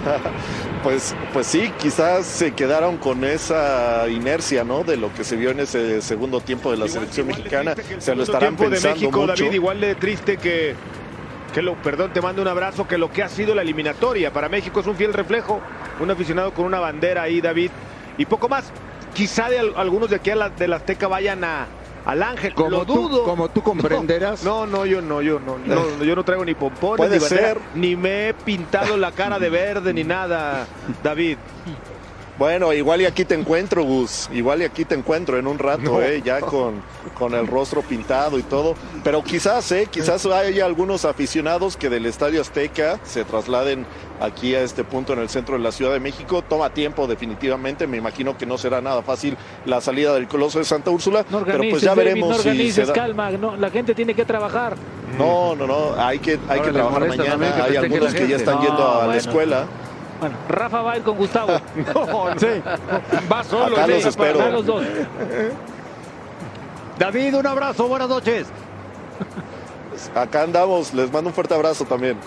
Pues, 0.84 1.14
pues 1.34 1.46
sí, 1.46 1.74
quizás 1.78 2.26
se 2.26 2.54
quedaron 2.54 2.96
con 2.98 3.26
esa 3.26 4.08
inercia, 4.08 4.64
¿no? 4.64 4.86
De 4.86 4.96
lo 4.96 5.14
que 5.14 5.26
se 5.26 5.36
vio 5.36 5.50
en 5.52 5.60
ese 5.60 6.02
segundo 6.02 6.40
tiempo 6.40 6.72
de 6.72 6.78
la 6.78 6.88
selección 6.88 7.28
mexicana. 7.28 7.76
Se 7.98 8.16
lo 8.16 8.24
estarán 8.24 8.56
tiempo 8.56 8.64
de 8.64 8.70
pensando 8.72 8.96
México, 8.96 9.20
mucho. 9.20 9.34
David, 9.44 9.52
igual 9.56 9.82
de 9.82 9.96
triste 9.96 10.38
que, 10.38 10.76
que 11.54 11.62
lo, 11.62 11.76
perdón, 11.82 12.14
te 12.14 12.22
mando 12.22 12.42
un 12.42 12.48
abrazo, 12.48 12.88
que 12.88 12.98
lo 12.98 13.12
que 13.12 13.24
ha 13.24 13.28
sido 13.28 13.54
la 13.56 13.62
eliminatoria. 13.64 14.32
Para 14.32 14.48
México 14.48 14.80
es 14.80 14.88
un 14.88 14.96
fiel 14.96 15.12
reflejo, 15.14 15.60
un 16.00 16.10
aficionado 16.12 16.54
con 16.54 16.64
una 16.64 16.80
bandera 16.80 17.24
ahí, 17.24 17.42
David, 17.42 17.72
y 18.18 18.26
poco 18.26 18.48
más. 18.48 18.72
Quizá 19.14 19.50
de 19.50 19.60
al- 19.60 19.74
algunos 19.76 20.10
de 20.10 20.16
aquí 20.16 20.30
a 20.30 20.36
la, 20.38 20.50
de 20.50 20.68
la 20.70 20.78
Azteca 20.78 21.10
vayan 21.10 21.44
a, 21.44 21.68
al 22.06 22.24
Ángel, 22.24 22.54
Como 22.54 22.70
lo 22.70 22.86
tú- 22.86 23.08
dudo. 23.10 23.24
como 23.24 23.50
tú 23.50 23.62
comprenderás. 23.62 24.44
No, 24.44 24.66
no, 24.66 24.86
yo 24.86 25.02
no, 25.02 25.22
yo 25.22 25.40
no, 25.40 25.58
no, 25.60 26.04
yo 26.04 26.16
no 26.16 26.24
traigo 26.24 26.44
ni 26.46 26.56
pompones, 26.56 26.98
Puede 26.98 27.18
ni 27.18 27.20
bandera, 27.22 27.48
ser. 27.54 27.60
ni 27.76 27.96
me 27.96 28.30
he 28.30 28.34
pintado 28.34 28.98
la 28.98 29.12
cara 29.12 29.38
de 29.40 29.50
verde, 29.50 29.94
ni 29.94 30.04
nada, 30.04 30.66
David. 31.04 31.38
Bueno, 32.40 32.72
igual 32.72 33.02
y 33.02 33.06
aquí 33.06 33.26
te 33.26 33.36
encuentro, 33.36 33.84
Gus. 33.84 34.30
Igual 34.32 34.62
y 34.62 34.66
aquí 34.66 34.86
te 34.86 34.96
encuentro 34.96 35.38
en 35.38 35.46
un 35.46 35.60
rato, 35.60 35.82
No. 35.82 36.02
¿eh? 36.02 36.22
Ya 36.24 36.40
con, 36.40 36.82
con 37.14 37.34
el 37.34 37.46
rostro 37.48 37.82
pintado 37.82 38.40
y 38.40 38.44
todo. 38.44 38.76
Pero 39.04 39.22
quizás, 39.24 39.70
¿eh? 39.74 39.88
Quizás 39.92 40.26
haya 40.26 40.66
algunos 40.66 41.04
aficionados 41.04 41.76
que 41.76 41.90
del 41.90 42.06
Estadio 42.06 42.40
Azteca 42.40 42.98
se 43.04 43.26
trasladen 43.26 43.86
aquí 44.22 44.56
a 44.56 44.62
este 44.62 44.86
punto 44.86 45.12
en 45.12 45.20
el 45.20 45.28
centro 45.28 45.58
de 45.58 45.64
la 45.64 45.74
Ciudad 45.74 45.92
de 45.92 46.00
México. 46.00 46.42
Toma 46.42 46.70
tiempo, 46.74 47.08
definitivamente. 47.08 47.88
Me 47.88 47.98
imagino 47.98 48.38
que 48.38 48.46
no 48.46 48.58
será 48.58 48.80
nada 48.80 49.02
fácil 49.02 49.36
la 49.66 49.82
salida 49.82 50.14
del 50.14 50.30
Coloso 50.30 50.60
de 50.60 50.66
Santa 50.66 50.92
Úrsula. 50.92 51.26
No 51.30 51.40
pero 51.44 51.58
organices, 51.58 51.72
pues 51.72 51.82
ya 51.84 51.90
David, 51.90 52.04
veremos 52.04 52.30
no 52.30 52.36
si 52.38 52.42
se 52.44 52.50
organices, 52.52 52.88
da. 52.88 52.94
calma, 52.94 53.32
no, 53.32 53.58
la 53.58 53.70
gente 53.70 53.94
tiene 53.94 54.14
que 54.14 54.24
trabajar. 54.24 54.78
No, 55.18 55.56
no, 55.58 55.68
no. 55.68 55.94
Hay 56.02 56.20
que, 56.20 56.40
hay 56.48 56.60
Ahora 56.60 56.64
que 56.64 56.72
trabajar 56.72 57.08
mañana. 57.10 57.30
también 57.32 57.54
que 57.54 57.62
Hay 57.64 57.76
algunos 57.76 58.14
que 58.14 58.28
ya 58.30 58.36
están 58.38 58.62
yendo 58.62 58.78
No, 58.80 59.02
a 59.02 59.08
la 59.08 59.18
escuela. 59.18 59.66
Bueno, 60.20 60.36
Rafa 60.50 60.82
va 60.82 60.92
a 60.94 60.98
ir 60.98 61.04
con 61.04 61.18
Gustavo. 61.18 61.54
Sí. 62.38 62.62
Va 63.32 63.44
solo, 63.44 63.76
Acá 63.76 63.86
sí. 63.86 63.92
los 63.92 64.06
espero. 64.06 64.52
Los 64.52 64.66
dos. 64.66 64.84
David, 66.98 67.36
un 67.36 67.48
abrazo, 67.48 67.88
buenas 67.88 68.10
noches. 68.10 68.48
Acá 70.16 70.44
andamos. 70.44 70.94
Les 70.94 71.12
mando 71.12 71.30
un 71.30 71.34
fuerte 71.34 71.54
abrazo 71.54 71.86
también. 71.86 72.18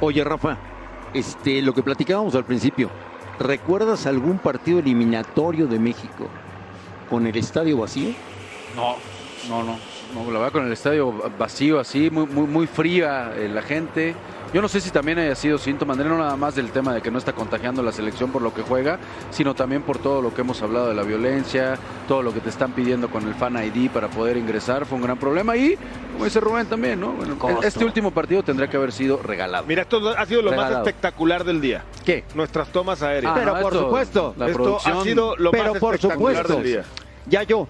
Oye, 0.00 0.22
Rafa, 0.22 0.56
este, 1.14 1.62
lo 1.62 1.74
que 1.74 1.82
platicábamos 1.82 2.34
al 2.34 2.44
principio, 2.44 2.90
¿recuerdas 3.38 4.06
algún 4.06 4.38
partido 4.38 4.78
eliminatorio 4.78 5.66
de 5.66 5.78
México 5.78 6.28
con 7.10 7.26
el 7.26 7.36
estadio 7.36 7.78
vacío? 7.78 8.10
No, 8.76 8.96
no, 9.48 9.64
no. 9.64 9.78
no 10.14 10.30
la 10.30 10.38
verdad 10.38 10.52
con 10.52 10.66
el 10.66 10.72
estadio 10.72 11.12
vacío 11.38 11.80
así, 11.80 12.10
muy, 12.10 12.26
muy, 12.26 12.46
muy 12.46 12.66
fría 12.66 13.32
eh, 13.34 13.48
la 13.48 13.62
gente. 13.62 14.14
Yo 14.52 14.62
no 14.62 14.68
sé 14.68 14.80
si 14.80 14.90
también 14.90 15.18
haya 15.18 15.34
sido 15.34 15.58
síntoma, 15.58 15.92
André, 15.92 16.08
no 16.08 16.16
nada 16.16 16.34
más 16.36 16.54
del 16.54 16.70
tema 16.70 16.94
de 16.94 17.02
que 17.02 17.10
no 17.10 17.18
está 17.18 17.34
contagiando 17.34 17.82
la 17.82 17.92
selección 17.92 18.30
por 18.32 18.40
lo 18.40 18.54
que 18.54 18.62
juega, 18.62 18.98
sino 19.30 19.54
también 19.54 19.82
por 19.82 19.98
todo 19.98 20.22
lo 20.22 20.32
que 20.32 20.40
hemos 20.40 20.62
hablado 20.62 20.88
de 20.88 20.94
la 20.94 21.02
violencia, 21.02 21.78
todo 22.06 22.22
lo 22.22 22.32
que 22.32 22.40
te 22.40 22.48
están 22.48 22.72
pidiendo 22.72 23.10
con 23.10 23.28
el 23.28 23.34
Fan 23.34 23.62
ID 23.62 23.90
para 23.90 24.08
poder 24.08 24.38
ingresar, 24.38 24.86
fue 24.86 24.96
un 24.96 25.02
gran 25.04 25.18
problema. 25.18 25.54
Y, 25.54 25.76
como 26.12 26.24
dice 26.24 26.40
Rubén 26.40 26.66
también, 26.66 26.98
¿no? 26.98 27.12
Bueno, 27.12 27.36
este 27.62 27.84
último 27.84 28.10
partido 28.10 28.42
tendría 28.42 28.70
que 28.70 28.78
haber 28.78 28.92
sido 28.92 29.18
regalado. 29.22 29.66
Mira, 29.66 29.82
esto 29.82 30.08
ha 30.16 30.24
sido 30.24 30.40
lo 30.40 30.52
más 30.52 30.72
espectacular 30.72 31.44
del 31.44 31.60
día. 31.60 31.84
¿Qué? 32.06 32.24
Nuestras 32.34 32.72
tomas 32.72 33.02
aéreas. 33.02 33.32
Ah, 33.34 33.38
Pero 33.38 33.54
no, 33.54 33.60
por 33.60 33.72
esto, 33.74 33.84
supuesto, 33.84 34.34
La 34.38 34.46
Esto 34.46 34.62
producción, 34.62 34.96
ha 34.96 35.02
sido 35.02 35.36
lo 35.36 35.50
Pero 35.50 35.72
más 35.72 35.80
por 35.80 35.94
espectacular 35.94 36.36
supuesto. 36.46 36.54
del 36.62 36.72
día. 36.72 36.84
Ya 37.26 37.42
yo. 37.42 37.68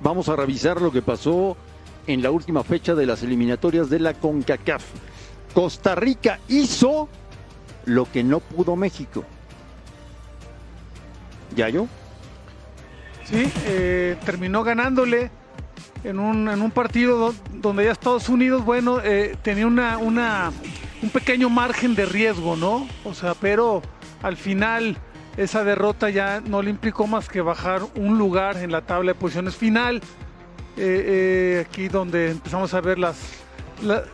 Vamos 0.00 0.28
a 0.28 0.36
revisar 0.36 0.82
lo 0.82 0.92
que 0.92 1.00
pasó 1.00 1.56
en 2.06 2.22
la 2.22 2.30
última 2.30 2.62
fecha 2.64 2.94
de 2.94 3.06
las 3.06 3.22
eliminatorias 3.22 3.88
de 3.88 3.98
la 3.98 4.12
CONCACAF. 4.12 4.82
Costa 5.54 5.94
Rica 5.94 6.38
hizo 6.48 7.08
lo 7.84 8.10
que 8.10 8.22
no 8.22 8.40
pudo 8.40 8.76
México. 8.76 9.24
¿Ya 11.54 11.68
yo? 11.68 11.86
Sí, 13.24 13.50
eh, 13.66 14.16
terminó 14.24 14.62
ganándole 14.64 15.30
en 16.04 16.18
un, 16.18 16.48
en 16.48 16.62
un 16.62 16.70
partido 16.70 17.16
do- 17.18 17.34
donde 17.52 17.84
ya 17.84 17.92
Estados 17.92 18.28
Unidos, 18.28 18.64
bueno, 18.64 19.00
eh, 19.02 19.36
tenía 19.42 19.66
una, 19.66 19.98
una, 19.98 20.52
un 21.02 21.10
pequeño 21.10 21.48
margen 21.50 21.94
de 21.94 22.06
riesgo, 22.06 22.56
¿no? 22.56 22.88
O 23.04 23.14
sea, 23.14 23.34
pero 23.34 23.82
al 24.22 24.36
final 24.36 24.96
esa 25.36 25.64
derrota 25.64 26.10
ya 26.10 26.40
no 26.40 26.62
le 26.62 26.70
implicó 26.70 27.06
más 27.06 27.28
que 27.28 27.40
bajar 27.40 27.82
un 27.94 28.18
lugar 28.18 28.56
en 28.58 28.72
la 28.72 28.82
tabla 28.82 29.12
de 29.12 29.18
posiciones 29.18 29.56
final. 29.56 30.00
eh, 30.76 31.64
aquí 31.68 31.88
donde 31.88 32.30
empezamos 32.30 32.72
a 32.74 32.80
ver 32.80 32.98
las... 32.98 33.16
la- 33.82 34.04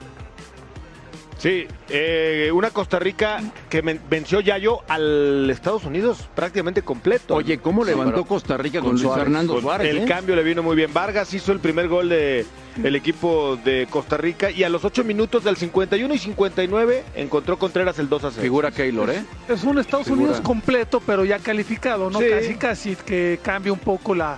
Sí, 1.39 1.69
eh, 1.89 2.51
una 2.53 2.71
Costa 2.71 2.99
Rica 2.99 3.41
que 3.71 3.81
venció 3.81 4.41
Yayo 4.41 4.81
al 4.89 5.49
Estados 5.49 5.85
Unidos 5.85 6.29
prácticamente 6.35 6.83
completo. 6.83 7.37
Oye, 7.37 7.59
¿cómo 7.59 7.85
levantó 7.85 8.25
Costa 8.25 8.57
Rica 8.57 8.81
con, 8.81 9.01
Luis 9.01 9.07
Fernando 9.15 9.55
Con 9.55 9.63
Suárez? 9.63 9.89
El 9.89 9.99
eh? 9.99 10.05
cambio 10.05 10.35
le 10.35 10.43
vino 10.43 10.65
muy 10.65 10.75
bien. 10.75 10.93
Vargas 10.93 11.33
hizo 11.33 11.53
el 11.53 11.61
primer 11.61 11.87
gol 11.87 12.09
de 12.09 12.45
el 12.83 12.97
equipo 12.97 13.59
de 13.65 13.87
Costa 13.89 14.17
Rica 14.17 14.51
y 14.51 14.65
a 14.65 14.69
los 14.69 14.85
8 14.85 15.05
minutos 15.05 15.45
del 15.45 15.57
51 15.57 16.13
y 16.13 16.19
59 16.19 17.05
encontró 17.15 17.57
Contreras 17.57 17.99
el 17.99 18.09
2 18.09 18.25
a 18.25 18.31
0. 18.31 18.43
Figura 18.43 18.71
Keylor, 18.73 19.11
¿eh? 19.11 19.25
Es 19.49 19.63
un 19.63 19.79
Estados 19.79 20.07
Figura. 20.07 20.25
Unidos 20.25 20.41
completo, 20.41 21.01
pero 21.05 21.25
ya 21.25 21.39
calificado, 21.39 22.11
¿no? 22.11 22.19
Sí. 22.19 22.27
Casi, 22.29 22.55
casi 22.55 22.97
que 22.97 23.39
cambia 23.43 23.73
un 23.73 23.79
poco 23.79 24.15
la, 24.15 24.37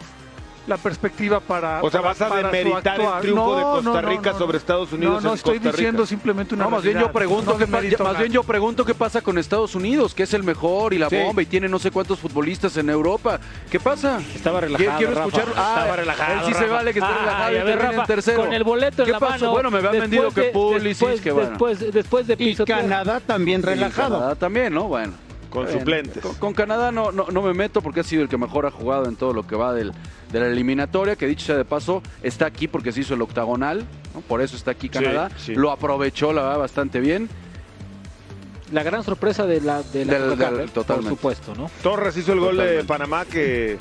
la 0.70 0.76
perspectiva 0.78 1.40
para. 1.40 1.82
O 1.82 1.90
sea, 1.90 2.00
vas 2.00 2.20
a 2.22 2.34
demeritar 2.36 3.00
el 3.00 3.08
triunfo 3.20 3.56
de 3.56 3.62
Costa 3.62 3.90
no, 3.90 4.00
no, 4.02 4.08
Rica 4.08 4.32
no, 4.32 4.38
sobre. 4.38 4.56
Estados 4.58 4.92
Unidos 4.92 5.14
No, 5.16 5.20
no 5.20 5.28
en 5.30 5.34
estoy 5.36 5.54
Costa 5.54 5.68
Rica. 5.70 5.76
diciendo 5.78 6.06
simplemente 6.06 6.54
una 6.54 6.64
No, 6.64 6.70
más 6.70 6.82
bien 6.84 6.98
yo 6.98 7.10
pregunto, 7.12 7.56
merito 7.68 8.04
más 8.04 8.12
nada. 8.12 8.20
bien 8.20 8.32
yo 8.32 8.42
pregunto 8.44 8.84
qué 8.84 8.94
pasa 8.94 9.20
con 9.20 9.36
Estados 9.36 9.74
Unidos, 9.74 10.14
que 10.14 10.22
es 10.22 10.32
el 10.34 10.42
mejor 10.44 10.94
y 10.94 10.98
la 10.98 11.08
Sí. 11.08 11.16
bomba 11.18 11.42
y 11.42 11.46
tiene 11.46 11.68
no 11.68 11.78
sé 11.80 11.90
cuántos 11.90 12.18
futbolistas 12.20 12.76
en 12.76 12.88
Europa. 12.88 13.40
¿Qué 13.70 13.80
pasa? 13.80 14.20
Estaba 14.34 14.60
relajado, 14.60 14.96
Quiero 14.98 15.12
Rafa. 15.14 15.26
escuchar. 15.26 15.46
Ah, 15.56 15.74
Estaba 15.80 15.96
relajado, 15.96 16.32
Él 16.46 16.54
sí 16.54 16.54
se 16.54 16.66
vale 16.66 16.92
que 16.92 16.98
esté 17.00 17.10
Ay, 17.12 17.18
relajado 17.20 17.44
a 17.44 17.50
y 17.50 17.54
ver, 17.54 17.64
termine 17.64 17.84
en 17.90 17.96
Rafa, 17.96 18.06
tercero. 18.06 18.40
con 18.42 18.52
el 18.52 18.64
boleto 18.64 19.02
en 19.02 19.06
¿Qué 19.06 19.12
la 19.12 19.18
pasó? 19.18 19.32
mano. 19.32 19.50
Bueno, 19.52 19.70
me 19.72 19.78
habían 19.78 19.92
vendido 20.02 20.24
después 20.24 20.34
que 20.34 20.46
de- 20.46 20.52
Pulisic, 20.52 20.84
después, 21.08 21.20
que 21.20 21.32
bueno. 21.32 21.48
después, 21.50 21.92
después 21.92 22.26
de 22.28 22.34
Y 22.34 22.36
pisotear. 22.36 22.80
Canadá 22.82 23.20
también 23.20 23.62
relajado. 23.62 24.16
Canadá 24.18 24.34
también, 24.36 24.72
¿no? 24.72 24.84
Bueno. 24.84 25.14
Con 25.50 25.64
Bueno, 25.64 25.78
suplentes. 25.80 26.22
Con, 26.22 26.34
con 26.36 26.54
Canadá 26.54 26.92
no, 26.92 27.10
no, 27.12 27.26
no 27.30 27.42
me 27.42 27.52
meto 27.52 27.82
porque 27.82 28.00
ha 28.00 28.04
sido 28.04 28.22
el 28.22 28.28
que 28.28 28.38
mejor 28.38 28.66
ha 28.66 28.70
jugado 28.70 29.06
en 29.06 29.16
todo 29.16 29.32
lo 29.34 29.46
que 29.46 29.56
va 29.56 29.74
del, 29.74 29.92
de 30.32 30.40
la 30.40 30.46
eliminatoria, 30.46 31.16
que 31.16 31.26
dicho 31.26 31.44
sea 31.46 31.56
de 31.56 31.64
paso, 31.64 32.02
está 32.22 32.46
aquí 32.46 32.68
porque 32.68 32.92
se 32.92 33.00
hizo 33.00 33.14
el 33.14 33.22
octagonal, 33.22 33.84
¿no? 34.14 34.20
por 34.22 34.40
eso 34.42 34.54
está 34.56 34.70
aquí 34.70 34.88
Canadá. 34.88 35.28
sí. 35.36 35.54
Lo 35.54 35.70
aprovechó, 35.72 36.32
la 36.32 36.42
verdad, 36.42 36.58
bastante 36.58 37.00
bien. 37.00 37.28
La 38.72 38.84
gran 38.84 39.02
sorpresa 39.02 39.44
de 39.46 39.60
la, 39.60 39.82
de 39.82 40.04
la 40.04 40.12
Del- 40.14 40.28
CONCACAF, 40.28 40.52
del- 40.52 40.60
¿eh? 40.60 40.62
por 40.66 40.72
totalmente. 40.84 41.10
supuesto, 41.10 41.54
¿no? 41.56 41.70
Torres 41.82 42.16
hizo 42.16 42.32
el 42.32 42.38
gol 42.40 42.56
de. 42.56 42.84
Panamá 42.84 43.24
que 43.24 43.76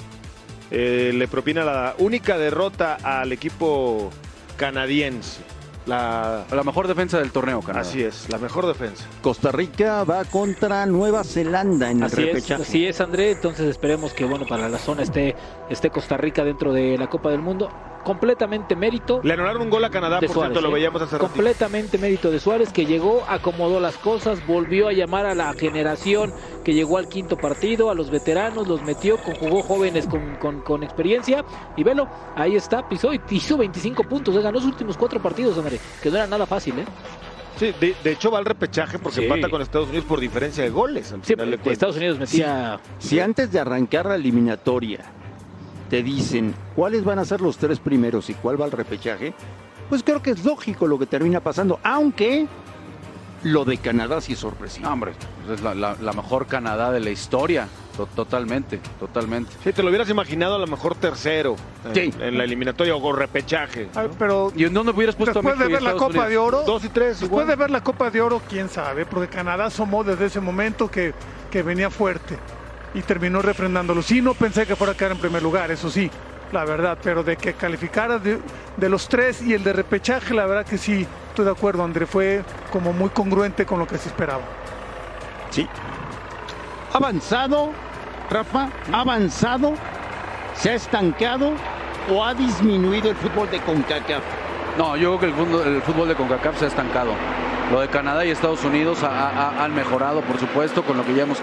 eh, 0.71 1.12
le 1.13 1.27
propina 1.27 1.63
la 1.63 1.93
única 1.99 2.38
derrota 2.39 2.97
al 3.03 3.32
equipo 3.32 4.10
canadiense. 4.58 5.41
La, 5.89 6.45
La 6.52 6.63
mejor 6.63 6.88
defensa 6.88 7.17
del 7.19 7.32
torneo, 7.32 7.62
Canadá. 7.62 7.82
así 7.82 8.02
es, 8.04 8.30
la 8.30 8.38
mejor 8.38 8.67
defensa. 8.67 9.06
Costa 9.21 9.52
Rica 9.52 10.04
va 10.04 10.23
contra 10.25 10.86
Nueva 10.86 11.23
Zelanda 11.23 11.89
en 11.91 11.97
el 11.97 12.04
Así 12.04 12.21
es, 12.21 12.28
repechaje. 12.28 12.62
así 12.62 12.86
es, 12.86 13.02
André. 13.02 13.32
Entonces 13.32 13.67
esperemos 13.67 14.13
que, 14.13 14.25
bueno, 14.25 14.45
para 14.47 14.69
la 14.69 14.78
zona 14.78 15.04
esté, 15.04 15.36
esté 15.69 15.89
Costa 15.89 16.15
Rica 16.17 16.43
dentro 16.43 16.71
de 16.73 16.97
la 16.97 17.08
Copa 17.08 17.32
del 17.32 17.41
Mundo. 17.41 17.69
Completamente 18.04 18.76
mérito 18.76 19.20
Le 19.24 19.34
anularon 19.34 19.62
un 19.64 19.70
gol 19.70 19.84
a 19.84 19.90
Canadá, 19.90 20.20
de 20.20 20.28
por 20.28 20.34
Suárez. 20.36 20.54
cierto, 20.54 20.62
lo 20.68 20.70
¿eh? 20.76 20.80
veíamos 20.80 21.02
hace 21.02 21.18
ratito. 21.18 21.32
Completamente 21.34 21.98
mérito 21.98 22.32
de 22.32 22.40
Suárez, 22.40 22.72
que 22.72 22.86
llegó, 22.86 23.24
acomodó 23.28 23.80
las 23.80 23.98
cosas, 23.98 24.46
volvió 24.48 24.88
a 24.88 24.94
llamar 24.94 25.26
a 25.26 25.36
la 25.36 25.54
generación 25.54 26.34
que 26.64 26.74
llegó 26.74 26.98
al 26.98 27.08
quinto 27.10 27.38
partido, 27.38 27.90
a 27.90 27.96
los 27.96 28.10
veteranos, 28.10 28.68
los 28.68 28.82
metió, 28.84 29.18
conjugó 29.18 29.62
jóvenes 29.64 30.08
con, 30.08 30.36
con- 30.38 30.62
con 30.62 30.84
experiencia. 30.84 31.44
Y 31.76 31.84
velo, 31.84 32.08
ahí 32.36 32.56
está, 32.56 32.88
pisó 32.88 33.14
y 33.14 33.22
hizo 33.30 33.58
25 33.58 34.04
puntos. 34.06 34.36
eh, 34.36 34.42
Ganó 34.42 34.60
sus 34.60 34.72
últimos 34.72 34.98
cuatro 34.98 35.22
partidos, 35.22 35.58
André, 35.58 35.80
que 36.02 36.10
no 36.10 36.18
era 36.18 36.28
nada 36.28 36.46
fácil, 36.46 36.80
¿eh? 36.80 36.86
Sí, 37.58 37.74
de, 37.78 37.94
de 38.02 38.12
hecho 38.12 38.32
va 38.32 38.38
al 38.40 38.46
repechaje 38.46 38.98
porque 39.00 39.18
Sí. 39.18 39.24
empata 39.26 39.50
con 39.50 39.62
Estados 39.62 39.90
Unidos 39.90 40.06
por 40.08 40.22
diferencia 40.22 40.64
de 40.64 40.70
goles. 40.70 41.12
Al 41.12 41.22
Sí, 41.26 41.34
final 41.34 41.52
de 41.52 41.58
cuentas. 41.58 41.74
Estados 41.74 41.98
Unidos 41.98 42.18
metía. 42.18 42.80
Si 43.00 43.20
antes 43.20 43.52
de 43.52 43.60
arrancar 43.60 44.06
la 44.06 44.16
eliminatoria 44.16 45.04
te 45.89 46.04
dicen 46.04 46.54
cuáles 46.75 47.04
van 47.04 47.19
a 47.19 47.25
ser 47.25 47.41
los 47.41 47.58
tres 47.58 47.80
primeros 47.80 48.30
y 48.30 48.34
cuál 48.36 48.60
va 48.62 48.65
al 48.65 48.71
repechaje, 48.71 49.34
pues 49.89 50.04
creo 50.04 50.21
que 50.21 50.32
es 50.32 50.45
lógico 50.45 50.86
lo 50.88 50.99
que 50.99 51.06
termina 51.08 51.39
pasando, 51.39 51.80
aunque 51.84 52.47
lo 53.43 53.63
de 53.65 53.78
Canadá 53.78 54.19
sí 54.21 54.34
es 54.34 54.39
sorpresivo. 54.39 54.86
No, 54.88 54.93
hombre, 54.93 55.13
es 55.52 55.62
la, 55.62 55.73
la- 55.73 55.95
la 55.99 56.13
mejor 56.13 56.45
Canadá 56.47 56.91
de 56.91 56.99
la 56.99 57.10
historia. 57.10 57.67
To- 57.95 58.06
Totalmente, 58.06 58.80
totalmente. 58.99 59.52
Sí, 59.63 59.73
te 59.73 59.82
lo 59.84 59.89
hubieras 59.89 60.10
imaginado 60.10 60.56
a 60.56 60.60
lo 60.60 60.67
mejor 60.67 60.95
tercero 60.95 61.56
en, 61.86 61.95
Sí. 61.95 62.13
en 62.21 62.38
la 62.38 62.43
eliminatoria 62.45 62.95
o 62.95 63.12
repechaje. 63.13 63.89
Ah, 63.95 64.08
Pero 64.17 64.54
¿Y 64.56 64.63
en 64.65 64.73
dónde 64.73 64.91
hubieras 64.93 65.15
puesto 65.15 65.39
a 65.39 65.41
después 65.41 65.58
de 65.60 65.65
México 65.65 65.82
y 65.82 65.86
ver 65.86 65.93
la 65.93 65.99
Copa 65.99 66.30
de? 66.30 66.38
Oro, 66.38 66.63
Dos 66.65 66.84
y 66.86 66.89
tres, 66.89 67.19
después 67.19 67.30
igual. 67.30 67.47
de 67.47 67.56
ver 67.56 67.71
la 67.71 67.84
Copa 67.84 68.10
de 68.10 68.21
Oro, 68.21 68.41
quién 68.47 68.69
sabe, 68.69 69.06
porque 69.06 69.28
Canadá 69.28 69.65
asomó 69.65 70.04
desde 70.06 70.28
ese 70.28 70.39
momento 70.39 70.89
que, 70.89 71.13
que 71.52 71.62
venía 71.63 71.89
fuerte 71.89 72.38
y 72.93 73.02
terminó 73.02 73.41
refrendándolo. 73.41 74.02
Sí, 74.02 74.21
no 74.21 74.34
pensé 74.34 74.65
que 74.65 74.75
fuera 74.75 74.93
a 74.93 74.97
quedar 74.97 75.12
en 75.12 75.19
primer 75.19 75.43
lugar, 75.43 75.71
eso 75.71 75.89
sí, 75.89 76.10
la 76.52 76.65
verdad, 76.65 76.97
pero 77.02 77.23
de 77.23 77.38
que 77.38 77.54
calificara 77.54 78.17
de, 78.17 78.39
de 78.78 78.89
los 78.89 79.08
tres 79.08 79.41
y 79.41 79.54
el 79.54 79.63
de 79.63 79.73
repechaje, 79.73 80.34
la 80.34 80.45
verdad 80.45 80.65
que 80.65 80.78
sí, 80.78 81.06
estoy 81.30 81.45
de 81.45 81.52
acuerdo, 81.52 81.84
André, 81.84 82.06
fue 82.06 82.43
como 82.71 82.93
muy 82.93 83.10
congruente 83.10 83.65
con 83.65 83.80
lo 83.80 83.88
que 83.88 83.97
se 83.97 84.10
esperaba. 84.10 84.41
Sí. 85.49 85.67
¿Avanzado, 86.93 87.71
Rafa? 88.30 88.69
¿Avanzado? 88.91 89.73
¿Se 90.56 90.71
ha 90.71 90.73
estancado 90.73 91.54
o 92.12 92.23
ha 92.23 92.34
disminuido 92.34 93.10
el 93.12 93.15
fútbol 93.15 93.49
de 93.49 93.60
CONCACAF? 93.62 94.23
No, 94.78 94.97
yo 94.97 95.17
creo 95.17 95.19
que 95.19 95.25
el 95.28 95.34
fútbol, 95.34 95.67
el 95.67 95.82
fútbol 95.82 96.08
de 96.08 96.15
CONCACAF 96.15 96.58
se 96.58 96.65
ha 96.65 96.67
estancado. 96.67 97.12
Lo 97.71 97.82
de 97.82 97.88
Canadá 97.88 98.25
y 98.25 98.32
Estados 98.32 98.63
Unidos 98.65 99.03
ha- 99.03 99.29
ha- 99.29 99.63
han 99.63 99.75
mejorado, 99.75 100.21
por 100.21 100.39
supuesto, 100.39 100.84
con 100.84 100.97
lo 100.97 101.05
que 101.05 101.13
ya 101.13 101.23
hemos 101.23 101.38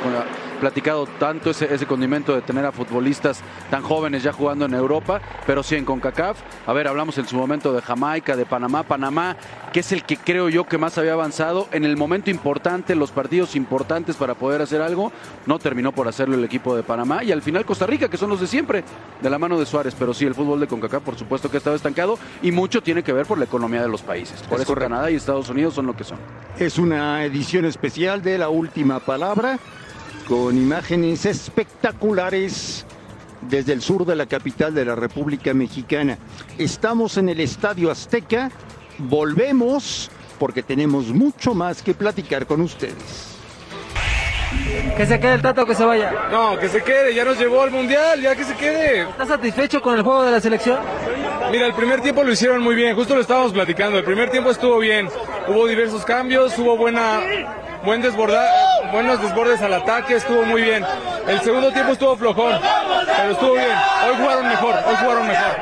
platicado 0.60 1.06
tanto, 1.20 1.50
ese, 1.50 1.72
ese 1.72 1.86
condimento 1.86 2.34
de 2.34 2.40
tener 2.42 2.64
a 2.64 2.72
futbolistas 2.72 3.42
tan 3.70 3.82
jóvenes 3.82 4.24
ya 4.24 4.32
jugando 4.32 4.64
en 4.64 4.74
Europa, 4.74 5.20
pero 5.46 5.62
sí 5.62 5.76
en 5.76 5.84
CONCACAF. 5.84 6.38
A 6.66 6.72
ver, 6.72 6.88
hablamos 6.88 7.16
en 7.18 7.28
su 7.28 7.36
momento 7.36 7.72
de 7.72 7.80
Jamaica, 7.80 8.34
de 8.34 8.44
Panamá. 8.44 8.82
Panamá, 8.82 9.36
que 9.72 9.80
es 9.80 9.92
el 9.92 10.02
que 10.02 10.16
creo 10.16 10.48
yo 10.48 10.64
que 10.64 10.78
más 10.78 10.98
había 10.98 11.12
avanzado 11.12 11.68
en 11.70 11.84
el 11.84 11.96
momento 11.96 12.28
importante, 12.30 12.96
los 12.96 13.12
partidos 13.12 13.54
importantes 13.54 14.16
para 14.16 14.34
poder 14.34 14.62
hacer 14.62 14.82
algo, 14.82 15.12
no 15.44 15.60
terminó 15.60 15.92
por 15.92 16.08
hacerlo 16.08 16.34
el 16.34 16.42
equipo 16.44 16.74
de 16.74 16.82
Panamá. 16.82 17.22
Y 17.22 17.30
al 17.30 17.42
final 17.42 17.64
Costa 17.64 17.86
Rica, 17.86 18.08
que 18.08 18.16
son 18.16 18.30
los 18.30 18.40
de 18.40 18.48
siempre, 18.48 18.82
de 19.20 19.30
la 19.30 19.38
mano 19.38 19.60
de 19.60 19.66
Suárez. 19.66 19.94
Pero 19.96 20.12
sí, 20.12 20.24
el 20.24 20.34
fútbol 20.34 20.58
de 20.58 20.66
CONCACAF, 20.66 21.02
por 21.04 21.16
supuesto 21.16 21.48
que 21.50 21.58
ha 21.58 21.58
estado 21.58 21.76
estancado 21.76 22.18
y 22.42 22.50
mucho 22.50 22.82
tiene 22.82 23.04
que 23.04 23.12
ver 23.12 23.26
por 23.26 23.38
la 23.38 23.44
economía 23.44 23.82
de 23.82 23.88
los 23.88 24.02
países. 24.02 24.40
Por 24.42 24.54
Es 24.56 24.62
eso 24.62 24.72
correcto. 24.72 24.90
Canadá 24.90 25.10
y 25.10 25.14
Estados 25.14 25.48
Unidos 25.50 25.74
son 25.74 25.86
lo 25.86 25.94
que 25.94 26.02
son. 26.02 26.15
Es 26.59 26.79
una 26.79 27.24
edición 27.24 27.64
especial 27.64 28.22
de 28.22 28.38
La 28.38 28.48
Última 28.48 29.00
Palabra 29.00 29.59
con 30.29 30.57
imágenes 30.57 31.26
espectaculares 31.26 32.87
desde 33.42 33.72
el 33.72 33.83
sur 33.83 34.05
de 34.05 34.16
la 34.16 34.26
capital 34.26 34.74
de 34.74 34.85
la 34.85 34.94
República 34.94 35.55
Mexicana. 35.55 36.18
Estamos 36.59 37.16
en 37.16 37.29
el 37.29 37.40
Estadio 37.40 37.90
Azteca, 37.90 38.50
volvemos 38.98 40.11
porque 40.38 40.62
tenemos 40.62 41.09
mucho 41.09 41.55
más 41.55 41.83
que 41.83 41.94
platicar 41.94 42.46
con 42.46 42.61
ustedes. 42.61 43.37
Que 44.96 45.07
se 45.07 45.20
quede 45.20 45.35
el 45.35 45.42
Tata 45.42 45.62
o 45.62 45.66
que 45.66 45.74
se 45.74 45.85
vaya. 45.85 46.12
No, 46.31 46.59
que 46.59 46.68
se 46.68 46.83
quede, 46.83 47.14
ya 47.14 47.24
nos 47.24 47.38
llevó 47.38 47.62
al 47.62 47.70
mundial, 47.70 48.20
ya 48.20 48.35
que 48.35 48.44
se 48.44 48.55
quede. 48.55 49.02
¿Estás 49.02 49.29
satisfecho 49.29 49.83
con 49.83 49.96
el 49.96 50.02
juego 50.02 50.22
de 50.22 50.31
la 50.31 50.40
selección? 50.40 50.79
Mira, 51.50 51.66
el 51.66 51.74
primer 51.74 52.00
tiempo 52.00 52.24
lo 52.24 52.32
hicieron 52.32 52.61
muy 52.62 52.74
bien, 52.74 52.94
justo 52.96 53.14
lo 53.14 53.20
estábamos 53.20 53.52
platicando. 53.52 53.98
El 53.98 54.04
primer 54.04 54.30
tiempo 54.30 54.50
estuvo 54.50 54.78
bien, 54.78 55.09
hubo 55.48 55.66
diversos 55.66 56.04
cambios, 56.04 56.59
hubo 56.59 56.76
buena, 56.76 57.20
buen 57.85 58.02
desbordar, 58.02 58.48
buenos 58.90 59.22
desbordes 59.22 59.62
al 59.62 59.74
ataque, 59.74 60.16
estuvo 60.16 60.42
muy 60.42 60.62
bien. 60.62 60.85
El 61.28 61.40
segundo 61.40 61.72
tiempo 61.72 61.92
estuvo 61.92 62.16
flojón, 62.16 62.59
pero 63.16 63.30
estuvo 63.30 63.52
bien. 63.52 63.76
Hoy 64.09 64.16
jugaron 64.16 64.48
mejor, 64.48 64.74
hoy 64.88 64.96
jugaron 64.96 65.26
mejor. 65.28 65.56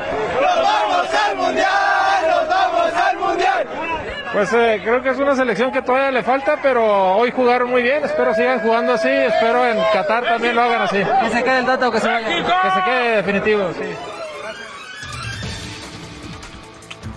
Pues 4.33 4.51
eh, 4.51 4.81
creo 4.83 5.01
que 5.01 5.09
es 5.11 5.17
una 5.17 5.33
selección 5.33 5.71
que 5.71 5.81
todavía 5.81 6.11
le 6.11 6.21
falta, 6.21 6.59
pero 6.61 7.15
hoy 7.15 7.31
jugaron 7.31 7.69
muy 7.69 7.81
bien. 7.83 8.03
Espero 8.03 8.33
sigan 8.33 8.59
jugando 8.59 8.91
así. 8.91 9.07
Espero 9.07 9.65
en 9.65 9.77
Qatar 9.93 10.25
también 10.25 10.55
lo 10.55 10.63
hagan 10.63 10.81
así. 10.81 10.97
Que 10.97 11.29
se 11.29 11.41
quede 11.41 11.59
el 11.59 11.65
Tata 11.65 11.87
o 11.87 11.91
que 11.91 12.01
se 12.01 12.07
vaya. 12.07 12.27
Que 12.27 12.71
se 12.71 12.83
quede 12.83 13.15
definitivo, 13.15 13.69
sí. 13.79 14.14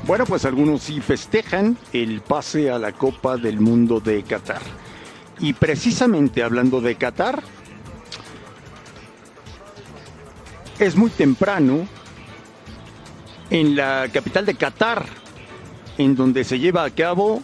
Bueno, 0.09 0.25
pues 0.25 0.47
algunos 0.47 0.85
sí 0.85 1.03
festejan 1.03 1.77
el 1.92 2.23
pase 2.23 2.71
a 2.71 2.79
la 2.79 2.92
Copa 2.92 3.37
del 3.37 3.61
Mundo 3.61 4.01
de 4.01 4.23
Qatar. 4.23 4.62
Y 5.38 5.53
precisamente 5.53 6.42
hablando 6.42 6.81
de 6.81 6.94
Qatar, 6.94 7.42
es 10.79 10.97
muy 10.97 11.11
temprano 11.11 11.87
en 13.51 13.77
la 13.77 14.09
capital 14.11 14.47
de 14.47 14.55
Qatar, 14.55 15.05
en 15.99 16.16
donde 16.16 16.42
se 16.44 16.59
lleva 16.59 16.85
a 16.85 16.90
cabo 16.90 17.42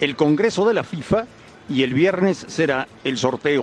el 0.00 0.16
Congreso 0.16 0.66
de 0.66 0.74
la 0.74 0.82
FIFA 0.82 1.26
y 1.68 1.84
el 1.84 1.94
viernes 1.94 2.44
será 2.48 2.88
el 3.04 3.18
sorteo. 3.18 3.62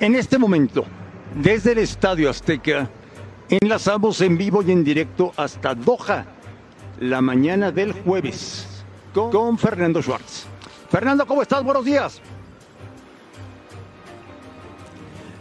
En 0.00 0.14
este 0.14 0.38
momento, 0.38 0.86
desde 1.34 1.72
el 1.72 1.78
Estadio 1.80 2.30
Azteca, 2.30 2.88
enlazamos 3.50 4.22
en 4.22 4.38
vivo 4.38 4.62
y 4.62 4.72
en 4.72 4.84
directo 4.84 5.34
hasta 5.36 5.74
Doha, 5.74 6.35
la 7.00 7.20
mañana 7.20 7.70
del 7.70 7.92
jueves, 7.92 8.66
con, 9.12 9.58
Fernando 9.58 10.02
Schwartz. 10.02 10.46
Fernando, 10.90 11.26
¿cómo 11.26 11.42
estás? 11.42 11.62
Buenos 11.62 11.84
días. 11.84 12.20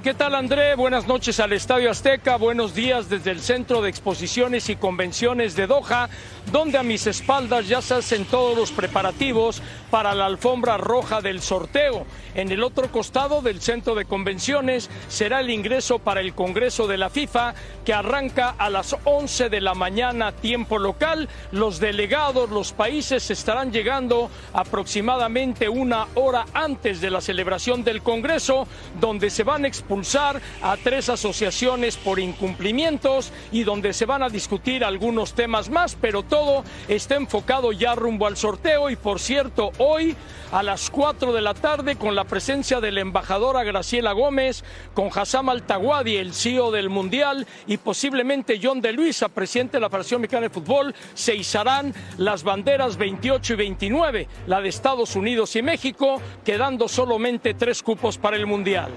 ¿qué 0.06 0.14
tal 0.14 0.36
André? 0.36 0.76
Buenas 0.76 1.08
noches 1.08 1.40
al 1.40 1.52
Estadio 1.52 1.90
Azteca, 1.90 2.36
buenos 2.36 2.76
días 2.76 3.10
desde 3.10 3.32
el 3.32 3.40
Centro 3.40 3.82
de 3.82 3.90
Exposiciones 3.90 4.70
y 4.70 4.76
Convenciones 4.76 5.56
de 5.56 5.66
Doha, 5.66 6.10
donde 6.52 6.78
a 6.78 6.84
mis 6.84 7.08
espaldas 7.08 7.68
ya 7.68 7.82
se 7.82 7.96
hacen 7.96 8.26
todos 8.26 8.58
los 8.58 8.72
preparativos 8.72 9.62
para 9.90 10.14
la 10.14 10.26
alfombra 10.26 10.78
roja 10.78 11.22
del 11.22 11.42
sorteo. 11.42 12.06
En 12.34 12.52
el 12.52 12.64
otro 12.64 12.92
costado 12.92 13.42
del 13.42 13.62
Centro 13.62 13.96
de 13.96 14.06
Convenciones 14.06 14.90
será 15.08 15.40
el 15.40 15.50
ingreso 15.50 16.00
para 16.00 16.20
el 16.20 16.34
Congreso 16.34 16.86
de 16.86 16.98
la 16.98 17.10
FIFA, 17.10 17.54
que 17.86 17.94
arranca 17.94 18.56
a 18.58 18.70
las 18.70 18.96
11 19.06 19.50
de 19.50 19.62
la 19.62 19.74
mañana 19.74 20.34
tiempo 20.34 20.78
local. 20.78 21.30
Los 21.52 21.80
delegados, 21.80 22.50
los 22.50 22.74
países 22.74 23.32
estarán 23.32 23.72
llegando 23.72 24.30
aproximadamente 24.54 25.70
una 25.70 26.08
hora 26.16 26.46
antes 26.54 27.00
de 27.00 27.10
la 27.10 27.22
celebración 27.22 27.84
del 27.86 28.02
Congreso, 28.02 28.68
donde 29.00 29.30
se 29.30 29.44
van 29.44 29.64
a 29.64 29.70
expulsar 29.70 30.42
a 30.62 30.76
tres 30.76 31.08
asociaciones 31.08 31.96
por 31.96 32.20
incumplimientos 32.20 33.32
y 33.52 33.64
donde 33.64 33.94
se 33.94 34.06
van 34.06 34.24
a 34.24 34.30
discutir 34.30 34.84
algunos 34.84 35.34
temas 35.34 35.70
más, 35.70 35.96
pero 36.00 36.24
todo 36.36 36.66
está 36.90 37.16
enfocado 37.16 37.72
ya 37.72 37.96
rumbo 37.96 38.28
al 38.28 38.36
sorteo 38.36 38.90
y 38.90 38.98
por 38.98 39.22
cierto, 39.22 39.72
hoy 39.78 40.18
a 40.52 40.64
las 40.64 40.90
4 40.90 41.32
de 41.32 41.42
la 41.42 41.54
tarde 41.54 41.96
con 41.96 42.14
la 42.14 42.26
presencia 42.26 42.82
de 42.82 42.92
la 42.92 43.00
embajadora 43.00 43.64
Graciela 43.64 44.12
Gómez, 44.12 44.66
con 44.94 45.10
Hassam 45.16 45.48
Altawadi, 45.48 46.18
el 46.18 46.34
CEO 46.34 46.72
del 46.72 46.90
Mundial, 46.90 47.48
y 47.68 47.78
posiblemente 47.78 48.60
John 48.62 48.82
de 48.82 48.92
Luisa, 48.92 49.30
presidente 49.30 49.78
de 49.78 49.82
la 49.82 49.90
Federación 49.90 50.20
Mexicana 50.20 50.48
de 50.48 50.54
Fútbol, 50.54 50.94
se 51.14 51.36
izarán 51.36 51.94
las 52.18 52.44
banderas 52.44 52.98
28 52.98 53.54
y 53.54 53.56
29, 53.56 54.28
la 54.48 54.60
de 54.60 54.68
Estados 54.68 55.16
Unidos 55.16 55.56
y 55.56 55.62
México, 55.62 56.22
quedando 56.44 56.90
solamente 56.90 57.54
tres 57.54 57.82
cupos 57.82 58.18
para 58.18 58.36
el 58.36 58.46
Mundial. 58.46 58.92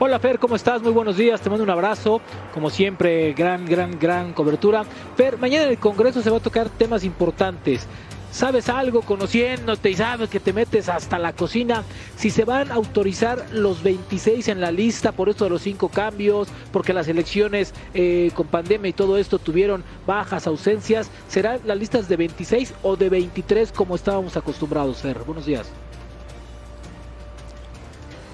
Hola 0.00 0.18
Fer, 0.18 0.40
¿cómo 0.40 0.56
estás? 0.56 0.82
Muy 0.82 0.90
buenos 0.90 1.16
días, 1.16 1.40
te 1.40 1.48
mando 1.48 1.62
un 1.62 1.70
abrazo. 1.70 2.20
Como 2.52 2.68
siempre, 2.68 3.32
gran, 3.32 3.64
gran, 3.64 3.96
gran 3.96 4.32
cobertura. 4.32 4.84
Fer, 5.16 5.38
mañana 5.38 5.66
en 5.66 5.70
el 5.70 5.78
Congreso 5.78 6.20
se 6.20 6.30
va 6.30 6.38
a 6.38 6.40
tocar 6.40 6.68
temas 6.68 7.04
importantes. 7.04 7.86
¿Sabes 8.32 8.68
algo 8.68 9.02
conociéndote 9.02 9.90
y 9.90 9.94
sabes 9.94 10.28
que 10.30 10.40
te 10.40 10.52
metes 10.52 10.88
hasta 10.88 11.16
la 11.20 11.32
cocina? 11.32 11.84
Si 12.16 12.30
se 12.30 12.44
van 12.44 12.72
a 12.72 12.74
autorizar 12.74 13.46
los 13.52 13.84
26 13.84 14.48
en 14.48 14.60
la 14.60 14.72
lista 14.72 15.12
por 15.12 15.28
esto 15.28 15.44
de 15.44 15.50
los 15.50 15.62
cinco 15.62 15.88
cambios, 15.88 16.48
porque 16.72 16.92
las 16.92 17.06
elecciones 17.06 17.72
eh, 17.94 18.32
con 18.34 18.48
pandemia 18.48 18.88
y 18.88 18.94
todo 18.94 19.16
esto 19.16 19.38
tuvieron 19.38 19.84
bajas, 20.08 20.48
ausencias, 20.48 21.08
¿serán 21.28 21.60
las 21.64 21.78
listas 21.78 22.08
de 22.08 22.16
26 22.16 22.74
o 22.82 22.96
de 22.96 23.10
23 23.10 23.70
como 23.70 23.94
estábamos 23.94 24.36
acostumbrados, 24.36 25.02
Fer? 25.02 25.20
Buenos 25.20 25.46
días. 25.46 25.70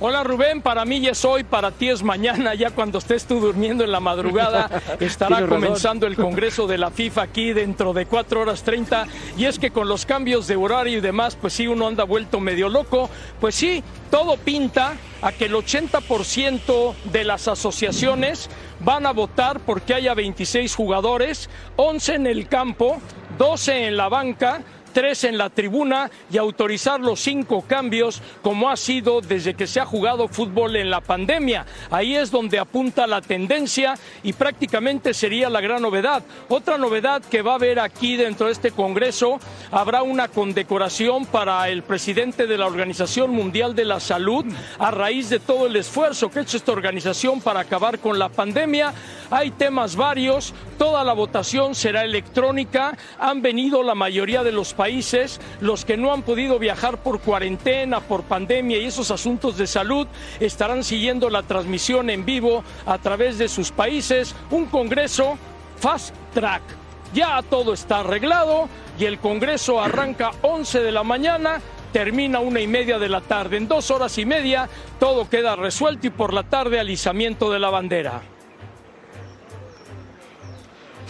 Hola 0.03 0.25
Rubén, 0.25 0.63
para 0.63 0.87
mí 0.87 1.07
es 1.07 1.27
hoy, 1.27 1.45
para 1.45 1.73
ti 1.73 1.91
es 1.91 2.03
mañana, 2.03 2.55
ya 2.55 2.71
cuando 2.71 2.97
estés 2.97 3.27
tú 3.27 3.39
durmiendo 3.39 3.85
en 3.85 3.93
la 3.93 4.01
madrugada 4.01 4.71
estará 4.99 5.47
comenzando 5.47 6.07
el 6.07 6.17
Congreso 6.17 6.67
de 6.67 6.79
la 6.79 6.91
FIFA 6.91 7.21
aquí 7.21 7.53
dentro 7.53 7.93
de 7.93 8.07
4 8.07 8.41
horas 8.41 8.63
30 8.63 9.07
y 9.37 9.45
es 9.45 9.59
que 9.59 9.73
con 9.73 9.89
los 9.89 10.07
cambios 10.07 10.47
de 10.47 10.57
horario 10.57 10.97
y 10.97 11.01
demás, 11.03 11.37
pues 11.39 11.53
sí, 11.53 11.67
uno 11.67 11.87
anda 11.87 12.05
vuelto 12.05 12.41
medio 12.41 12.71
loco, 12.71 13.11
pues 13.43 13.55
sí, 13.57 13.85
todo 14.11 14.39
pinta 14.39 14.95
a 15.21 15.33
que 15.33 15.45
el 15.45 15.53
80% 15.53 16.95
de 17.13 17.25
las 17.25 17.47
asociaciones 17.47 18.49
van 18.81 19.05
a 19.05 19.13
votar 19.13 19.61
porque 19.61 19.93
haya 19.93 20.15
26 20.15 20.75
jugadores, 20.77 21.51
11 21.77 22.15
en 22.15 22.27
el 22.27 22.49
campo, 22.49 23.03
12 23.37 23.89
en 23.89 23.99
la 23.99 24.09
banca, 24.09 24.63
tres 24.93 25.25
en 25.25 25.39
la 25.39 25.51
tribuna 25.51 26.11
y 26.31 26.39
autorizar 26.39 27.01
los 27.01 27.21
cinco 27.21 27.63
cambios 27.67 28.23
como 28.43 28.69
ha 28.69 28.77
sido 28.77 29.21
desde 29.21 29.55
que 29.55 29.67
se 29.67 29.81
ha 29.81 29.87
jugado 29.87 30.29
fútbol 30.29 30.77
en 30.77 30.91
la 30.91 31.01
pandemia. 31.01 31.67
Ahí 31.91 32.17
es 32.17 32.31
donde 32.31 32.59
apunta 32.59 33.07
la 33.07 33.21
tendencia 33.21 33.95
y 34.23 34.33
prácticamente 34.33 35.15
sería 35.15 35.51
la 35.51 35.61
gran 35.61 35.83
novedad. 35.83 36.23
Otra 36.49 36.79
novedad 36.79 37.23
que 37.23 37.43
va 37.43 37.53
a 37.53 37.57
haber 37.57 37.81
aquí 37.81 38.17
dentro 38.17 38.47
de 38.47 38.53
este 38.53 38.71
Congreso, 38.71 39.41
habrá 39.71 40.03
una 40.03 40.29
condecoración 40.29 41.27
para 41.27 41.69
el 41.69 41.83
presidente 41.83 42.47
de 42.47 42.59
la 42.59 42.67
Organización 42.67 43.31
Mundial 43.31 43.75
de 43.75 43.85
la 43.85 44.01
Salud 44.01 44.45
a 44.79 44.91
raíz 44.91 45.29
de 45.31 45.41
todo 45.41 45.67
el 45.67 45.77
esfuerzo 45.77 46.31
que 46.31 46.41
ha 46.41 46.43
hecho 46.43 46.57
esta 46.57 46.73
organización 46.73 47.41
para 47.41 47.61
acabar 47.61 47.99
con 47.99 48.19
la 48.19 48.29
pandemia. 48.29 48.93
Hay 49.31 49.51
temas 49.53 49.97
varios, 49.97 50.55
toda 50.79 51.05
la 51.05 51.13
votación 51.13 51.75
será 51.75 52.05
electrónica, 52.05 52.97
han 53.19 53.43
venido 53.43 53.83
la 53.83 53.95
mayoría 53.95 54.43
de 54.43 54.53
los 54.53 54.75
países, 54.81 55.43
los 55.61 55.85
que 55.85 55.99
no 55.99 56.11
han 56.11 56.23
podido 56.23 56.59
viajar 56.59 57.03
por 57.03 57.21
cuarentena, 57.21 58.01
por 58.01 58.23
pandemia 58.23 58.79
y 58.79 58.87
esos 58.87 59.11
asuntos 59.11 59.59
de 59.59 59.67
salud, 59.67 60.07
estarán 60.41 60.85
siguiendo 60.85 61.29
la 61.29 61.43
transmisión 61.43 62.09
en 62.09 62.25
vivo 62.25 62.65
a 62.87 62.97
través 62.97 63.37
de 63.37 63.51
sus 63.51 63.73
países, 63.73 64.35
un 64.51 64.65
Congreso 64.65 65.37
fast 65.79 66.15
track. 66.33 66.63
Ya 67.13 67.43
todo 67.43 67.75
está 67.75 68.01
arreglado 68.01 68.71
y 68.99 69.05
el 69.05 69.19
Congreso 69.19 69.83
arranca 69.83 70.31
11 70.41 70.81
de 70.81 70.93
la 70.93 71.03
mañana 71.03 71.61
termina 71.93 72.41
una 72.41 72.63
y 72.63 72.67
media 72.67 72.99
de 72.99 73.11
la 73.11 73.21
tarde. 73.21 73.59
En 73.59 73.69
dos 73.69 73.91
horas 73.91 74.17
y 74.17 74.25
media 74.25 74.67
todo 74.99 75.29
queda 75.29 75.57
resuelto 75.57 76.07
y 76.07 76.11
por 76.11 76.33
la 76.33 76.45
tarde 76.45 76.81
alisamiento 76.81 77.51
de 77.51 77.59
la 77.59 77.69
bandera. 77.69 78.23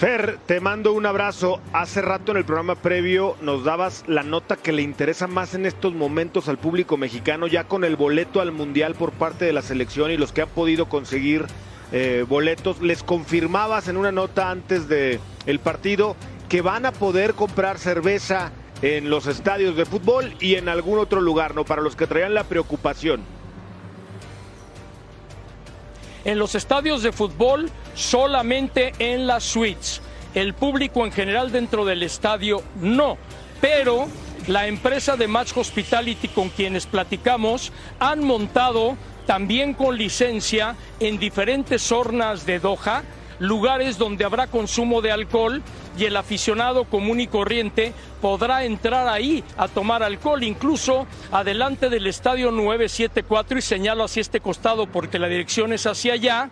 Fer, 0.01 0.39
te 0.47 0.61
mando 0.61 0.95
un 0.95 1.05
abrazo. 1.05 1.61
Hace 1.75 2.01
rato 2.01 2.33
en 2.33 2.39
el 2.39 2.47
programa 2.47 2.75
previo 2.75 3.37
nos 3.43 3.65
dabas 3.65 4.03
la 4.07 4.23
nota 4.23 4.57
que 4.57 4.73
le 4.73 4.81
interesa 4.81 5.27
más 5.27 5.53
en 5.55 5.67
estos 5.67 5.93
momentos 5.93 6.49
al 6.49 6.57
público 6.57 6.97
mexicano, 6.97 7.47
ya 7.47 7.65
con 7.65 7.85
el 7.85 7.97
boleto 7.97 8.41
al 8.41 8.51
Mundial 8.51 8.95
por 8.95 9.13
parte 9.13 9.45
de 9.45 9.53
la 9.53 9.61
selección 9.61 10.11
y 10.11 10.17
los 10.17 10.33
que 10.33 10.41
han 10.41 10.49
podido 10.49 10.89
conseguir 10.89 11.45
eh, 11.93 12.25
boletos. 12.27 12.81
Les 12.81 13.03
confirmabas 13.03 13.89
en 13.89 13.99
una 13.99 14.11
nota 14.11 14.51
antes 14.51 14.89
de 14.89 15.21
el 15.45 15.59
partido 15.59 16.17
que 16.49 16.63
van 16.63 16.87
a 16.87 16.93
poder 16.93 17.35
comprar 17.35 17.79
cerveza 17.79 18.53
en 18.81 19.11
los 19.11 19.27
estadios 19.27 19.77
de 19.77 19.85
fútbol 19.85 20.33
y 20.41 20.55
en 20.55 20.71
algún 20.71 20.99
otro 20.99 21.21
lugar, 21.21 21.55
¿no? 21.55 21.67
Para 21.67 21.83
los 21.83 21.95
que 21.95 22.07
traían 22.07 22.33
la 22.33 22.45
preocupación. 22.45 23.21
En 26.25 26.39
los 26.39 26.55
estadios 26.55 27.03
de 27.03 27.13
fútbol 27.13 27.71
solamente 27.95 28.93
en 28.99 29.27
las 29.27 29.45
suites. 29.45 30.01
El 30.35 30.55
público 30.55 31.05
en 31.05 31.13
general 31.13 31.51
dentro 31.51 31.85
del 31.85 32.03
estadio 32.03 32.63
no. 32.81 33.17
Pero 33.61 34.09
la 34.47 34.67
empresa 34.67 35.17
de 35.17 35.29
Match 35.29 35.57
Hospitality 35.57 36.29
con 36.29 36.49
quienes 36.51 36.87
platicamos 36.87 37.73
han 37.99 38.23
montado 38.25 38.97
también 39.27 39.75
con 39.75 39.97
licencia 39.97 40.77
en 40.99 41.19
diferentes 41.19 41.83
zonas 41.83 42.47
de 42.47 42.59
Doha 42.59 43.03
lugares 43.41 43.99
donde 43.99 44.25
habrá 44.25 44.47
consumo 44.47 45.03
de 45.03 45.11
alcohol 45.11 45.63
y 45.99 46.05
el 46.05 46.17
aficionado 46.17 46.85
común 46.85 47.19
y 47.21 47.27
corriente 47.27 47.93
podrá 48.21 48.65
entrar 48.65 49.09
ahí 49.09 49.43
a 49.57 49.67
tomar 49.67 50.03
alcohol, 50.03 50.45
incluso 50.45 51.07
adelante 51.33 51.89
del 51.89 52.07
estadio 52.07 52.53
974 52.53 53.59
y 53.59 53.63
señalo 53.63 54.05
hacia 54.05 54.21
este 54.21 54.41
costado 54.41 54.87
porque 54.87 55.19
la 55.19 55.27
dirección 55.27 55.73
es 55.73 55.87
hacia 55.87 56.13
allá, 56.13 56.51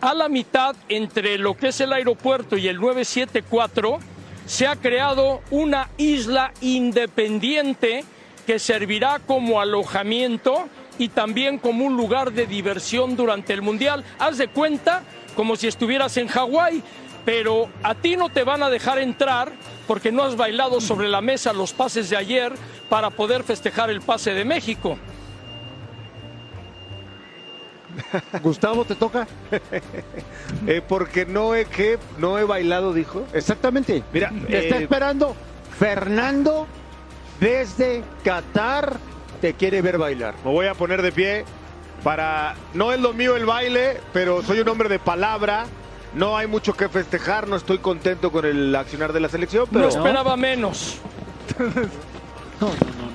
a 0.00 0.14
la 0.14 0.28
mitad 0.28 0.76
entre 0.88 1.38
lo 1.38 1.56
que 1.56 1.68
es 1.68 1.80
el 1.80 1.92
aeropuerto 1.92 2.56
y 2.56 2.68
el 2.68 2.80
974 2.80 3.98
se 4.46 4.66
ha 4.66 4.74
creado 4.74 5.42
una 5.50 5.90
isla 5.96 6.52
independiente 6.60 8.04
que 8.46 8.58
servirá 8.58 9.20
como 9.20 9.60
alojamiento 9.60 10.68
y 10.98 11.08
también 11.08 11.58
como 11.58 11.84
un 11.84 11.96
lugar 11.96 12.32
de 12.32 12.46
diversión 12.46 13.14
durante 13.14 13.52
el 13.52 13.62
Mundial. 13.62 14.04
Haz 14.18 14.38
de 14.38 14.48
cuenta 14.48 15.02
como 15.40 15.56
si 15.56 15.68
estuvieras 15.68 16.18
en 16.18 16.28
Hawái, 16.28 16.82
pero 17.24 17.70
a 17.82 17.94
ti 17.94 18.14
no 18.14 18.28
te 18.28 18.44
van 18.44 18.62
a 18.62 18.68
dejar 18.68 18.98
entrar 18.98 19.50
porque 19.86 20.12
no 20.12 20.22
has 20.22 20.36
bailado 20.36 20.82
sobre 20.82 21.08
la 21.08 21.22
mesa 21.22 21.54
los 21.54 21.72
pases 21.72 22.10
de 22.10 22.18
ayer 22.18 22.52
para 22.90 23.08
poder 23.08 23.42
festejar 23.42 23.88
el 23.88 24.02
pase 24.02 24.34
de 24.34 24.44
México. 24.44 24.98
Gustavo, 28.42 28.84
¿te 28.84 28.94
toca? 28.94 29.26
Eh, 30.66 30.82
porque 30.86 31.24
no 31.24 31.54
he, 31.54 31.64
que, 31.64 31.98
no 32.18 32.38
he 32.38 32.44
bailado, 32.44 32.92
dijo. 32.92 33.24
Exactamente. 33.32 34.02
Mira, 34.12 34.30
Te 34.46 34.64
está 34.64 34.76
eh, 34.76 34.82
esperando 34.82 35.34
Fernando 35.78 36.66
desde 37.40 38.02
Qatar. 38.22 38.98
Te 39.40 39.54
quiere 39.54 39.80
ver 39.80 39.96
bailar. 39.96 40.34
Me 40.44 40.50
voy 40.52 40.66
a 40.66 40.74
poner 40.74 41.00
de 41.00 41.12
pie 41.12 41.44
para... 42.02 42.54
No 42.74 42.92
es 42.92 43.00
lo 43.00 43.12
mío 43.12 43.36
el 43.36 43.46
baile, 43.46 44.00
pero 44.12 44.42
soy 44.42 44.60
un 44.60 44.68
hombre 44.68 44.88
de 44.88 44.98
palabra. 44.98 45.66
No 46.14 46.36
hay 46.36 46.46
mucho 46.46 46.72
que 46.74 46.88
festejar, 46.88 47.46
no 47.46 47.56
estoy 47.56 47.78
contento 47.78 48.32
con 48.32 48.44
el 48.44 48.74
accionar 48.74 49.12
de 49.12 49.20
la 49.20 49.28
selección, 49.28 49.66
pero... 49.70 49.84
No 49.84 49.88
esperaba 49.88 50.36
menos. 50.36 50.98
No, 52.60 52.68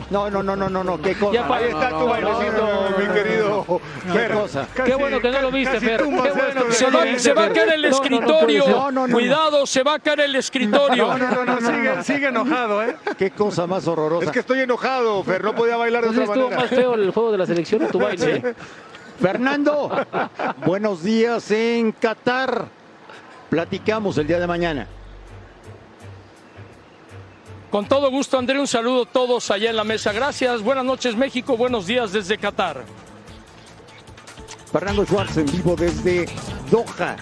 no, 0.09 0.29
no, 0.29 0.43
no, 0.43 0.55
no, 0.55 0.83
no, 0.83 1.01
qué 1.01 1.15
cosa. 1.15 1.55
Ahí 1.55 1.65
está 1.65 1.89
no, 1.89 1.97
tu 1.99 2.05
no, 2.05 2.11
bailecito, 2.11 2.57
no, 2.57 2.89
no, 2.89 2.97
mi 2.97 3.05
no, 3.05 3.13
querido. 3.13 3.65
Qué 4.13 4.33
cosa. 4.33 4.67
Qué 4.85 4.95
bueno 4.95 5.19
que 5.19 5.31
no 5.31 5.41
lo 5.41 5.51
viste, 5.51 5.79
Fer. 5.79 5.97
Qué 5.97 6.03
tumbas 6.03 6.35
bueno 6.35 6.47
esto, 6.47 6.67
que 6.67 6.73
Se 6.73 6.91
no 6.91 6.97
va, 6.97 7.03
viste, 7.03 7.19
se 7.19 7.33
va 7.33 7.45
a 7.45 7.49
caer 7.49 7.73
el 7.73 7.81
No, 7.81 7.89
no, 7.89 7.95
no 7.97 8.03
escritorio. 8.03 8.67
No, 8.67 8.91
no, 8.91 9.07
no, 9.07 9.13
Cuidado, 9.13 9.65
se 9.65 9.83
va 9.83 9.95
a 9.95 9.99
caer 9.99 10.19
el 10.21 10.35
escritorio. 10.35 11.07
No, 11.07 11.17
no, 11.17 11.45
no, 11.45 11.59
no, 11.59 11.61
sigue, 11.71 12.03
sigue 12.03 12.27
enojado, 12.27 12.83
¿eh? 12.83 12.95
Qué 13.17 13.31
cosa 13.31 13.65
más 13.67 13.87
horrorosa. 13.87 14.25
Es 14.25 14.31
que 14.31 14.39
estoy 14.39 14.59
enojado, 14.61 15.23
Fer, 15.23 15.43
no 15.43 15.55
podía 15.55 15.77
bailar 15.77 16.03
de 16.03 16.09
Entonces 16.09 16.29
otra 16.29 16.43
estuvo 16.43 16.55
más 16.61 16.71
manera. 16.71 16.81
feo 16.81 16.93
el 16.95 17.11
juego 17.11 17.31
de 17.31 17.37
la 17.37 17.45
selección 17.45 17.83
o 17.83 17.87
tu 17.87 17.99
baile. 17.99 18.55
Fernando, 19.19 20.05
buenos 20.65 21.01
días 21.03 21.49
en 21.51 21.91
Qatar. 21.93 22.67
Platicamos 23.49 24.17
el 24.17 24.27
día 24.27 24.39
de 24.39 24.47
mañana. 24.47 24.87
Con 27.75 27.89
todo 27.89 28.09
gusto, 28.09 28.37
André, 28.37 28.57
un 28.57 28.67
saludo 28.67 29.03
a 29.03 29.05
todos 29.05 29.51
allá 29.51 29.69
en 29.69 29.75
la 29.75 29.83
mesa. 29.83 30.13
Gracias. 30.13 30.61
Buenas 30.61 30.85
noches, 30.85 31.13
México. 31.13 31.57
Buenos 31.57 31.85
días 31.85 32.13
desde 32.13 32.37
Qatar. 32.37 32.85
Fernando 34.71 35.03
Schwartz 35.03 35.35
en 35.35 35.45
vivo 35.47 35.75
desde 35.75 36.25
Doha. 36.71 37.17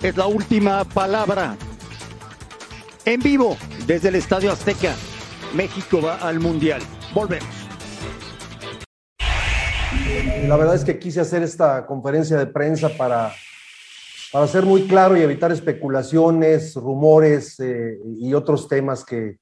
Es 0.00 0.16
la 0.16 0.26
última 0.26 0.84
palabra. 0.84 1.54
En 3.04 3.20
vivo 3.20 3.58
desde 3.86 4.08
el 4.08 4.14
Estadio 4.14 4.52
Azteca. 4.52 4.94
México 5.52 6.00
va 6.00 6.14
al 6.14 6.40
Mundial. 6.40 6.80
Volvemos. 7.12 7.54
La 10.46 10.56
verdad 10.56 10.76
es 10.76 10.84
que 10.86 10.98
quise 10.98 11.20
hacer 11.20 11.42
esta 11.42 11.84
conferencia 11.84 12.38
de 12.38 12.46
prensa 12.46 12.88
para, 12.88 13.34
para 14.32 14.46
ser 14.46 14.64
muy 14.64 14.86
claro 14.86 15.14
y 15.14 15.20
evitar 15.20 15.52
especulaciones, 15.52 16.74
rumores 16.74 17.60
eh, 17.60 17.98
y 18.18 18.32
otros 18.32 18.66
temas 18.66 19.04
que, 19.04 19.36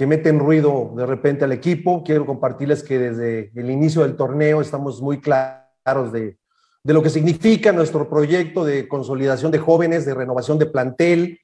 que 0.00 0.06
meten 0.06 0.38
ruido 0.38 0.94
de 0.96 1.04
repente 1.04 1.44
al 1.44 1.52
equipo. 1.52 2.02
Quiero 2.02 2.24
compartirles 2.24 2.82
que 2.82 2.98
desde 2.98 3.52
el 3.54 3.68
inicio 3.68 4.00
del 4.00 4.16
torneo 4.16 4.62
estamos 4.62 5.02
muy 5.02 5.20
claros 5.20 6.10
de, 6.10 6.38
de 6.82 6.94
lo 6.94 7.02
que 7.02 7.10
significa 7.10 7.70
nuestro 7.70 8.08
proyecto 8.08 8.64
de 8.64 8.88
consolidación 8.88 9.52
de 9.52 9.58
jóvenes, 9.58 10.06
de 10.06 10.14
renovación 10.14 10.58
de 10.58 10.64
plantel 10.64 11.40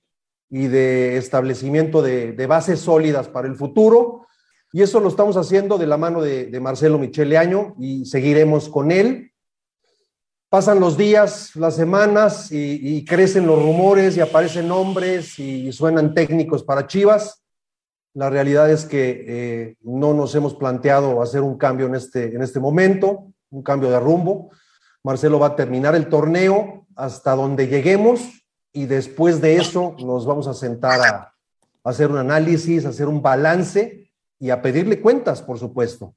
y 0.48 0.68
de 0.68 1.18
establecimiento 1.18 2.00
de, 2.00 2.46
bases 2.46 2.80
sólidas 2.80 3.28
para 3.28 3.46
el 3.46 3.57
futuro. 3.57 4.26
Y 4.72 4.80
eso 4.80 5.00
lo 5.00 5.11
estamos 5.11 5.36
haciendo 5.36 5.76
de 5.76 5.88
la 5.88 5.98
mano 5.98 6.22
de, 6.22 6.59
Marcelo 6.59 6.98
Michele 6.98 7.36
Año 7.36 7.74
y 7.78 8.07
seguiremos 8.07 8.70
con 8.70 8.90
él. 8.90 9.32
Pasan 10.48 10.80
los 10.80 10.96
días, 10.96 11.54
las 11.57 11.76
semanas 11.76 12.48
y 12.50 13.04
crecen 13.04 13.46
los 13.46 13.62
rumores 13.62 14.16
y 14.16 14.20
aparecen 14.20 14.66
nombres 14.66 15.38
y 15.38 15.70
suenan 15.72 16.14
técnicos 16.14 16.64
para 16.64 16.86
Chivas. 16.86 17.42
La 18.16 18.30
realidad 18.30 18.70
es 18.70 18.86
que 18.86 19.24
eh, 19.28 19.76
no 19.82 20.14
nos 20.14 20.34
hemos 20.34 20.54
planteado 20.54 21.20
hacer 21.20 21.42
un 21.42 21.58
cambio 21.58 21.84
en 21.84 21.94
este, 21.94 22.34
en 22.34 22.40
este 22.40 22.58
momento, 22.58 23.26
un 23.50 23.62
cambio 23.62 23.90
de 23.90 24.00
rumbo. 24.00 24.48
Marcelo 25.04 25.38
va 25.38 25.48
a 25.48 25.56
terminar 25.56 25.94
el 25.94 26.08
torneo 26.08 26.86
hasta 26.96 27.36
donde 27.36 27.68
lleguemos 27.68 28.22
y 28.72 28.86
después 28.86 29.42
de 29.42 29.56
eso 29.56 29.94
nos 29.98 30.24
vamos 30.24 30.48
a 30.48 30.54
sentar 30.54 30.98
a, 31.02 31.34
hacer 31.84 32.10
un 32.10 32.16
análisis, 32.16 32.86
a 32.86 32.88
hacer 32.88 33.06
un 33.06 33.20
balance 33.20 34.10
y 34.38 34.48
a 34.48 34.62
pedirle 34.62 35.02
cuentas, 35.02 35.42
por 35.42 35.58
supuesto. 35.58 36.14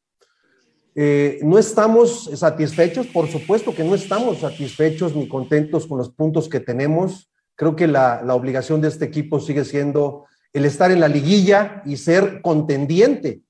Eh, 0.95 1.39
no 1.43 1.59
estamos 1.59 2.31
satisfechos, 2.33 3.07
por 3.07 3.27
supuesto 3.27 3.75
que 3.75 3.83
no 3.83 3.93
estamos 3.93 4.39
satisfechos 4.39 5.13
ni 5.17 5.27
contentos 5.27 5.85
con 5.85 5.97
los 5.97 6.09
puntos 6.09 6.47
que 6.47 6.61
tenemos. 6.61 7.29
Creo 7.55 7.75
que 7.75 7.87
la, 7.87 8.21
la 8.23 8.35
obligación 8.35 8.79
de 8.79 8.87
este 8.87 9.03
equipo 9.03 9.41
sigue 9.41 9.65
siendo 9.65 10.27
el 10.53 10.65
estar 10.65 10.91
en 10.91 10.99
la 10.99 11.07
liguilla 11.07 11.81
y 11.85 11.97
ser 11.97 12.41
contendiente. 12.41 13.41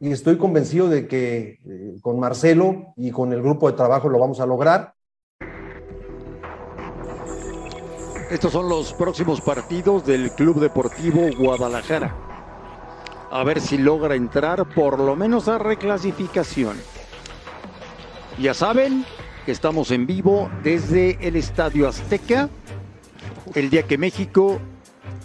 Y 0.00 0.10
estoy 0.12 0.38
convencido 0.38 0.88
de 0.88 1.06
que 1.06 1.58
eh, 1.66 1.96
con 2.00 2.18
Marcelo 2.18 2.94
y 2.96 3.10
con 3.10 3.32
el 3.32 3.42
grupo 3.42 3.70
de 3.70 3.76
trabajo 3.76 4.08
lo 4.08 4.18
vamos 4.18 4.40
a 4.40 4.46
lograr. 4.46 4.94
Estos 8.30 8.52
son 8.52 8.68
los 8.68 8.94
próximos 8.94 9.40
partidos 9.40 10.06
del 10.06 10.30
Club 10.30 10.60
Deportivo 10.60 11.28
Guadalajara. 11.36 12.16
A 13.30 13.44
ver 13.44 13.60
si 13.60 13.76
logra 13.76 14.14
entrar 14.14 14.72
por 14.72 14.98
lo 14.98 15.16
menos 15.16 15.48
a 15.48 15.58
reclasificación. 15.58 16.76
Ya 18.38 18.54
saben 18.54 19.04
que 19.44 19.52
estamos 19.52 19.90
en 19.90 20.06
vivo 20.06 20.50
desde 20.62 21.18
el 21.26 21.36
Estadio 21.36 21.88
Azteca, 21.88 22.48
el 23.54 23.68
día 23.68 23.82
que 23.82 23.98
México 23.98 24.60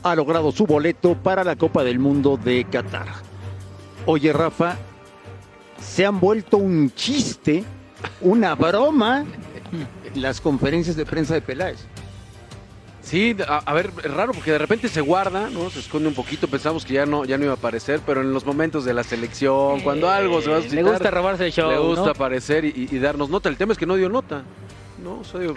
ha 0.06 0.16
logrado 0.16 0.51
su 0.51 0.68
boleto 0.68 1.16
para 1.16 1.43
la 1.43 1.56
Copa 1.56 1.84
del 1.84 1.97
Mundo 1.97 2.38
de 2.41 2.64
Qatar. 2.66 3.08
Oye, 4.06 4.32
Rafa, 4.32 4.76
se 5.82 6.06
han 6.06 6.20
vuelto 6.20 6.58
un 6.58 6.91
chiste, 6.93 7.64
una 8.22 8.53
broma, 8.53 9.26
las 10.14 10.39
conferencias 10.39 10.95
de 10.95 11.08
prensa 11.08 11.34
de 11.34 11.41
Peláez. 11.41 11.80
Sí, 13.01 13.36
a, 13.47 13.58
a 13.58 13.74
ver, 13.74 13.89
es 14.03 14.12
raro 14.14 14.32
porque 14.34 14.51
de 14.51 14.60
repente 14.60 14.89
se 14.89 15.01
guarda, 15.01 15.49
¿no? 15.49 15.72
Se 15.72 15.80
esconde 15.80 16.08
un 16.08 16.14
poquito, 16.16 16.47
pensamos 16.47 16.86
que 16.86 16.93
ya 16.93 17.08
no, 17.08 17.26
ya 17.26 17.38
no 17.39 17.45
iba 17.45 17.53
a 17.53 17.58
aparecer, 17.58 17.99
pero 18.06 18.22
en 18.22 18.32
los 18.32 18.45
momentos 18.45 18.86
de 18.86 18.93
la 18.93 19.03
selección, 19.03 19.82
cuando 19.82 20.10
algo 20.10 20.39
se 20.41 20.49
va 20.49 20.58
a 20.58 20.60
Eh, 20.60 20.62
Le 20.62 20.70
suscitar, 20.70 20.91
gusta 20.93 21.12
robarse 21.12 21.45
el 21.47 21.51
show, 21.51 21.72
Le 21.72 21.78
gusta 21.80 22.06
¿no? 22.06 22.12
aparecer 22.12 22.64
y 22.64 22.99
darnos 22.99 23.30
nota. 23.32 23.49
El 23.49 23.58
tema 23.58 23.74
es 23.74 23.80
que 23.80 23.86
no 23.88 23.95
dio 23.95 24.10
nota. 24.10 24.43
No, 25.06 25.20
o 25.20 25.24
sea, 25.24 25.39
digo, 25.39 25.53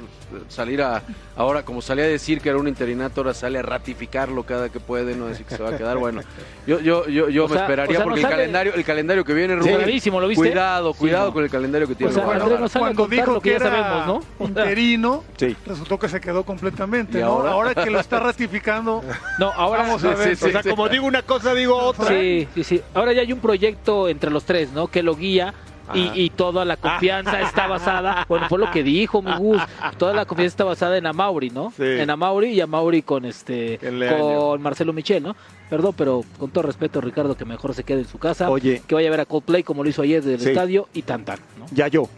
salir 0.49 0.83
a. 0.83 1.03
Ahora, 1.35 1.65
como 1.65 1.81
salía 1.81 2.05
a 2.05 2.09
decir 2.09 2.39
que 2.43 2.51
era 2.51 2.59
un 2.59 2.69
interinato, 2.69 3.23
ahora 3.23 3.33
sale 3.33 3.59
a 3.59 3.63
ratificarlo 3.63 4.43
cada 4.43 4.69
que 4.69 4.79
puede, 4.79 5.17
no 5.17 5.27
decir 5.27 5.47
que 5.47 5.57
se 5.57 5.63
va 5.63 5.71
a 5.71 5.77
quedar. 5.79 5.97
Bueno, 5.97 6.21
yo, 6.67 6.81
yo, 6.81 7.09
yo, 7.09 7.31
yo 7.31 7.47
O 7.47 7.49
me 7.49 7.55
sea- 7.55 7.63
esperaría 7.65 7.97
o 7.97 8.01
sea, 8.01 8.05
porque 8.05 8.21
no 8.21 8.27
el 8.27 8.31
sale- 8.31 8.37
calendario, 8.43 8.75
el 8.75 8.85
calendario 8.85 9.25
que 9.25 9.33
viene, 9.33 9.55
Sí, 9.55 9.61
Rubén, 9.61 9.77
bravísimo, 9.79 10.21
¿lo 10.21 10.29
viste? 10.29 10.49
Cuidado, 10.51 10.93
Sí, 10.93 10.99
cuidado 10.99 11.27
no. 11.29 11.33
con 11.33 11.45
el 11.45 11.51
calendario 11.51 11.89
que 11.89 11.95
tiene. 11.95 12.11
O 12.11 12.15
sea, 12.15 12.25
Rubén. 12.25 12.43
Andrés 12.43 12.61
no 12.61 12.69
sale 12.69 12.83
Cuando 12.85 13.07
dijo 13.09 13.33
lo 13.33 13.41
que 13.41 13.53
que 13.55 13.59
ya 13.59 13.67
era 13.67 13.85
sabemos, 13.85 14.25
¿no? 14.39 14.45
interino, 14.47 15.25
Sí. 15.39 15.57
resultó 15.67 15.99
que 15.99 16.09
se 16.11 16.21
quedó 16.21 16.45
completamente, 16.45 17.19
¿Y 17.19 17.23
¿no? 17.23 17.29
ahora? 17.29 17.51
Ahora? 17.53 17.75
que 17.75 17.89
lo 17.91 18.01
está 18.01 18.21
ratificando, 18.21 19.03
No, 19.39 19.51
ahora 19.53 19.83
vamos 19.85 20.05
a 20.05 20.15
ver. 20.15 20.33
O 20.35 20.37
sea, 20.37 20.63
como 20.63 20.91
digo 20.91 21.07
una 21.07 21.23
cosa, 21.23 21.55
digo 21.55 21.75
otra. 21.75 22.09
Sí, 22.09 22.47
sí, 22.55 22.65
sí. 22.65 22.83
Ahora 22.93 23.15
ya 23.15 23.23
hay 23.23 23.33
un 23.33 23.41
proyecto 23.41 24.09
entre 24.11 24.31
los 24.31 24.45
tres, 24.45 24.73
¿no? 24.73 24.89
Que 24.89 25.03
lo 25.03 25.17
guía 25.17 25.55
y, 25.95 26.11
y 26.15 26.31
toda 26.31 26.65
la 26.65 26.77
confianza 26.77 27.41
está 27.41 27.67
basada, 27.67 28.25
bueno, 28.29 28.49
fue 28.49 28.59
lo 28.59 28.71
que 28.71 28.83
dijo 28.83 29.23
mi 29.23 29.33
Gus, 29.37 29.61
toda 29.97 30.13
la 30.15 30.25
confianza 30.27 30.53
está 30.55 30.65
basada 30.65 30.97
en 30.99 31.07
Amauri, 31.07 31.51
¿no? 31.51 31.71
Sí. 31.77 31.83
En 31.85 32.11
Amauri 32.11 32.49
y 32.51 32.61
Amauri 32.61 33.03
con 33.03 33.25
este, 33.25 33.79
con 34.19 34.61
Marcelo 34.63 34.93
Michel, 34.93 35.23
¿no? 35.23 35.37
Perdón, 35.71 35.95
pero 35.97 36.25
con 36.39 36.51
todo 36.51 36.63
respeto, 36.63 37.01
Ricardo, 37.01 37.37
que 37.37 37.45
mejor 37.45 37.75
se 37.75 37.85
quede 37.85 38.01
en 38.01 38.09
su 38.09 38.19
casa, 38.19 38.49
Oye. 38.51 38.83
que 38.87 38.95
vaya 38.95 39.09
a 39.09 39.11
ver 39.11 39.21
a 39.21 39.25
Coldplay 39.27 39.63
como 39.63 39.83
lo 39.85 39.91
hizo 39.91 40.03
ayer 40.03 40.23
del 40.23 40.41
Sí. 40.41 40.49
estadio 40.51 40.89
y 40.95 41.03
tan 41.03 41.25
tan, 41.25 41.39
¿no? 41.59 41.67
Ya 41.73 41.89
yo. 41.89 42.09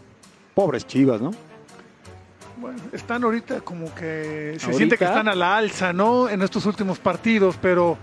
Pobres 0.55 0.85
chivas, 0.87 1.21
¿no? 1.21 1.31
Bueno, 2.57 2.77
están 2.93 3.23
ahorita 3.23 3.61
como 3.61 3.93
que 3.95 4.55
se 4.57 4.65
¿Ahorita? 4.65 4.73
siente 4.77 4.97
que 4.97 5.05
están 5.05 5.27
a 5.27 5.33
la 5.35 5.57
alza, 5.57 5.93
¿no? 5.93 6.29
En 6.29 6.41
estos 6.43 6.65
últimos 6.65 6.99
partidos, 6.99 7.55
pero 7.61 7.97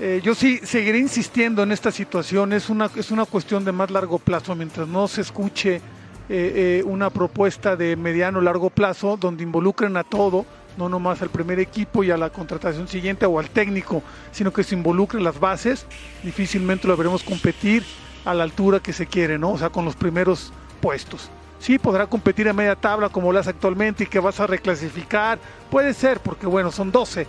eh, 0.00 0.20
yo 0.22 0.34
sí 0.34 0.60
seguiré 0.62 0.98
insistiendo 0.98 1.62
en 1.62 1.72
esta 1.72 1.90
situación. 1.90 2.52
Es 2.52 2.70
una, 2.70 2.90
es 2.94 3.10
una 3.10 3.24
cuestión 3.24 3.64
de 3.64 3.72
más 3.72 3.90
largo 3.90 4.18
plazo, 4.18 4.54
mientras 4.54 4.86
no 4.86 5.08
se 5.08 5.22
escuche 5.22 5.76
eh, 5.76 5.80
eh, 6.28 6.82
una 6.84 7.10
propuesta 7.10 7.74
de 7.74 7.96
mediano 7.96 8.40
largo 8.40 8.70
plazo 8.70 9.16
donde 9.16 9.42
involucren 9.42 9.96
a 9.96 10.04
todo, 10.04 10.44
no 10.76 10.88
nomás 10.88 11.22
al 11.22 11.30
primer 11.30 11.58
equipo 11.58 12.04
y 12.04 12.10
a 12.10 12.16
la 12.16 12.30
contratación 12.30 12.86
siguiente 12.86 13.26
o 13.26 13.38
al 13.38 13.50
técnico, 13.50 14.02
sino 14.30 14.52
que 14.52 14.62
se 14.62 14.76
involucren 14.76 15.24
las 15.24 15.40
bases, 15.40 15.86
difícilmente 16.22 16.86
lo 16.86 16.96
veremos 16.96 17.24
competir 17.24 17.82
a 18.24 18.34
la 18.34 18.44
altura 18.44 18.80
que 18.80 18.92
se 18.92 19.06
quiere, 19.06 19.38
¿no? 19.38 19.52
O 19.52 19.58
sea, 19.58 19.70
con 19.70 19.84
los 19.84 19.96
primeros 19.96 20.52
puestos. 20.80 21.30
Sí, 21.58 21.78
podrá 21.78 22.06
competir 22.06 22.48
a 22.48 22.52
media 22.52 22.76
tabla 22.76 23.08
como 23.08 23.32
lo 23.32 23.38
hace 23.40 23.50
actualmente 23.50 24.04
y 24.04 24.06
que 24.06 24.20
vas 24.20 24.38
a 24.38 24.46
reclasificar. 24.46 25.40
Puede 25.70 25.92
ser, 25.92 26.20
porque 26.20 26.46
bueno, 26.46 26.70
son 26.70 26.92
12. 26.92 27.26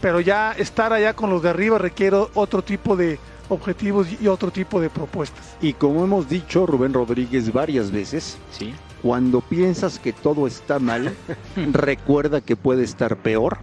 Pero 0.00 0.20
ya 0.20 0.52
estar 0.52 0.92
allá 0.92 1.14
con 1.14 1.30
los 1.30 1.42
de 1.42 1.50
arriba 1.50 1.78
requiere 1.78 2.16
otro 2.34 2.62
tipo 2.62 2.96
de 2.96 3.18
objetivos 3.48 4.06
y 4.20 4.28
otro 4.28 4.50
tipo 4.50 4.80
de 4.80 4.90
propuestas. 4.90 5.56
Y 5.60 5.72
como 5.72 6.04
hemos 6.04 6.28
dicho, 6.28 6.66
Rubén 6.66 6.92
Rodríguez 6.92 7.52
varias 7.52 7.90
veces, 7.90 8.38
Sí. 8.50 8.74
cuando 9.02 9.40
piensas 9.40 9.98
que 9.98 10.12
todo 10.12 10.46
está 10.46 10.78
mal, 10.78 11.14
recuerda 11.72 12.40
que 12.40 12.56
puede 12.56 12.84
estar 12.84 13.16
peor. 13.16 13.58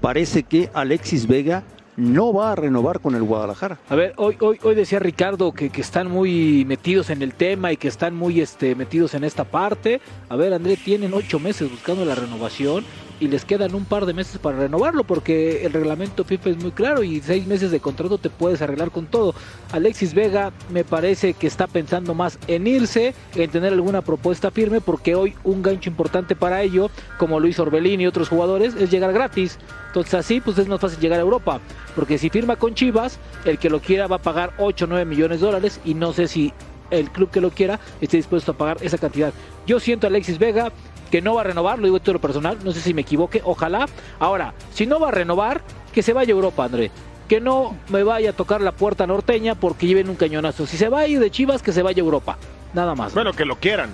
Parece 0.00 0.42
que 0.42 0.70
Alexis 0.74 1.26
Vega 1.26 1.62
no 1.96 2.32
va 2.32 2.52
a 2.52 2.54
renovar 2.56 3.00
con 3.00 3.14
el 3.14 3.22
Guadalajara. 3.22 3.78
A 3.90 3.94
ver, 3.94 4.14
hoy, 4.16 4.36
hoy, 4.40 4.58
hoy 4.62 4.74
decía 4.74 4.98
Ricardo 4.98 5.52
que, 5.52 5.68
que 5.70 5.82
están 5.82 6.10
muy 6.10 6.64
metidos 6.64 7.10
en 7.10 7.20
el 7.20 7.34
tema 7.34 7.72
y 7.72 7.76
que 7.76 7.88
están 7.88 8.14
muy 8.14 8.40
este, 8.40 8.74
metidos 8.74 9.12
en 9.14 9.24
esta 9.24 9.44
parte. 9.44 10.00
A 10.30 10.36
ver, 10.36 10.54
André, 10.54 10.76
tienen 10.76 11.12
ocho 11.12 11.38
meses 11.38 11.70
buscando 11.70 12.04
la 12.06 12.14
renovación. 12.14 12.84
Y 13.20 13.28
les 13.28 13.44
quedan 13.44 13.74
un 13.74 13.84
par 13.84 14.06
de 14.06 14.14
meses 14.14 14.38
para 14.38 14.56
renovarlo 14.56 15.04
porque 15.04 15.64
el 15.64 15.72
reglamento 15.72 16.24
FIFA 16.24 16.50
es 16.50 16.56
muy 16.56 16.72
claro 16.72 17.04
y 17.04 17.20
seis 17.20 17.46
meses 17.46 17.70
de 17.70 17.78
contrato 17.78 18.18
te 18.18 18.30
puedes 18.30 18.62
arreglar 18.62 18.90
con 18.90 19.06
todo. 19.06 19.34
Alexis 19.72 20.14
Vega 20.14 20.52
me 20.70 20.84
parece 20.84 21.34
que 21.34 21.46
está 21.46 21.66
pensando 21.66 22.14
más 22.14 22.38
en 22.48 22.66
irse, 22.66 23.14
en 23.34 23.50
tener 23.50 23.74
alguna 23.74 24.00
propuesta 24.00 24.50
firme 24.50 24.80
porque 24.80 25.14
hoy 25.14 25.34
un 25.44 25.62
gancho 25.62 25.90
importante 25.90 26.34
para 26.34 26.62
ello, 26.62 26.90
como 27.18 27.38
Luis 27.38 27.58
Orbelín 27.60 28.00
y 28.00 28.06
otros 28.06 28.30
jugadores, 28.30 28.74
es 28.74 28.90
llegar 28.90 29.12
gratis. 29.12 29.58
Entonces 29.88 30.14
así 30.14 30.40
pues 30.40 30.56
es 30.58 30.66
más 30.66 30.80
fácil 30.80 30.98
llegar 30.98 31.18
a 31.18 31.22
Europa, 31.22 31.60
porque 31.94 32.16
si 32.16 32.30
firma 32.30 32.56
con 32.56 32.74
Chivas, 32.74 33.18
el 33.44 33.58
que 33.58 33.68
lo 33.68 33.80
quiera 33.80 34.06
va 34.06 34.16
a 34.16 34.22
pagar 34.22 34.54
8 34.58 34.86
o 34.86 34.88
9 34.88 35.04
millones 35.04 35.40
de 35.40 35.46
dólares 35.46 35.80
y 35.84 35.94
no 35.94 36.12
sé 36.12 36.26
si 36.26 36.54
el 36.90 37.10
club 37.10 37.30
que 37.30 37.40
lo 37.40 37.50
quiera 37.50 37.78
esté 38.00 38.16
dispuesto 38.16 38.52
a 38.52 38.56
pagar 38.56 38.78
esa 38.80 38.98
cantidad. 38.98 39.32
Yo 39.66 39.78
siento 39.78 40.06
a 40.06 40.10
Alexis 40.10 40.38
Vega 40.38 40.72
que 41.10 41.20
no 41.20 41.34
va 41.34 41.40
a 41.42 41.44
renovar, 41.44 41.78
lo 41.78 41.84
digo 41.84 41.96
en 41.96 42.02
todo 42.02 42.12
lo 42.14 42.20
personal, 42.20 42.58
no 42.64 42.72
sé 42.72 42.80
si 42.80 42.94
me 42.94 43.02
equivoque, 43.02 43.42
ojalá. 43.44 43.86
Ahora, 44.18 44.54
si 44.72 44.86
no 44.86 45.00
va 45.00 45.08
a 45.08 45.12
renovar, 45.12 45.60
que 45.92 46.02
se 46.02 46.12
vaya 46.12 46.32
a 46.32 46.36
Europa, 46.36 46.64
André. 46.64 46.90
Que 47.28 47.40
no 47.40 47.76
me 47.88 48.02
vaya 48.02 48.30
a 48.30 48.32
tocar 48.32 48.60
la 48.60 48.72
puerta 48.72 49.06
norteña 49.06 49.54
porque 49.54 49.86
lleven 49.86 50.08
un 50.08 50.16
cañonazo. 50.16 50.66
Si 50.66 50.76
se 50.76 50.88
va 50.88 51.00
a 51.00 51.06
ir 51.06 51.20
de 51.20 51.30
Chivas, 51.30 51.62
que 51.62 51.72
se 51.72 51.82
vaya 51.82 52.02
a 52.02 52.04
Europa. 52.04 52.38
Nada 52.74 52.94
más. 52.94 53.14
Bueno, 53.14 53.32
que 53.32 53.44
lo 53.44 53.56
quieran. 53.56 53.90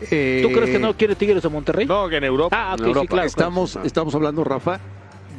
¿Tú 0.00 0.06
crees 0.06 0.70
que 0.70 0.78
no 0.78 0.96
quiere 0.96 1.14
Tigres 1.14 1.44
o 1.44 1.50
Monterrey? 1.50 1.86
No, 1.86 2.08
que 2.08 2.16
en 2.16 2.24
Europa. 2.24 2.56
Ah, 2.58 2.72
En 2.72 2.78
sí, 2.78 2.84
Europa. 2.86 3.06
claro. 3.08 3.26
Estamos, 3.28 3.76
estamos 3.84 4.14
hablando, 4.14 4.42
Rafa, 4.44 4.80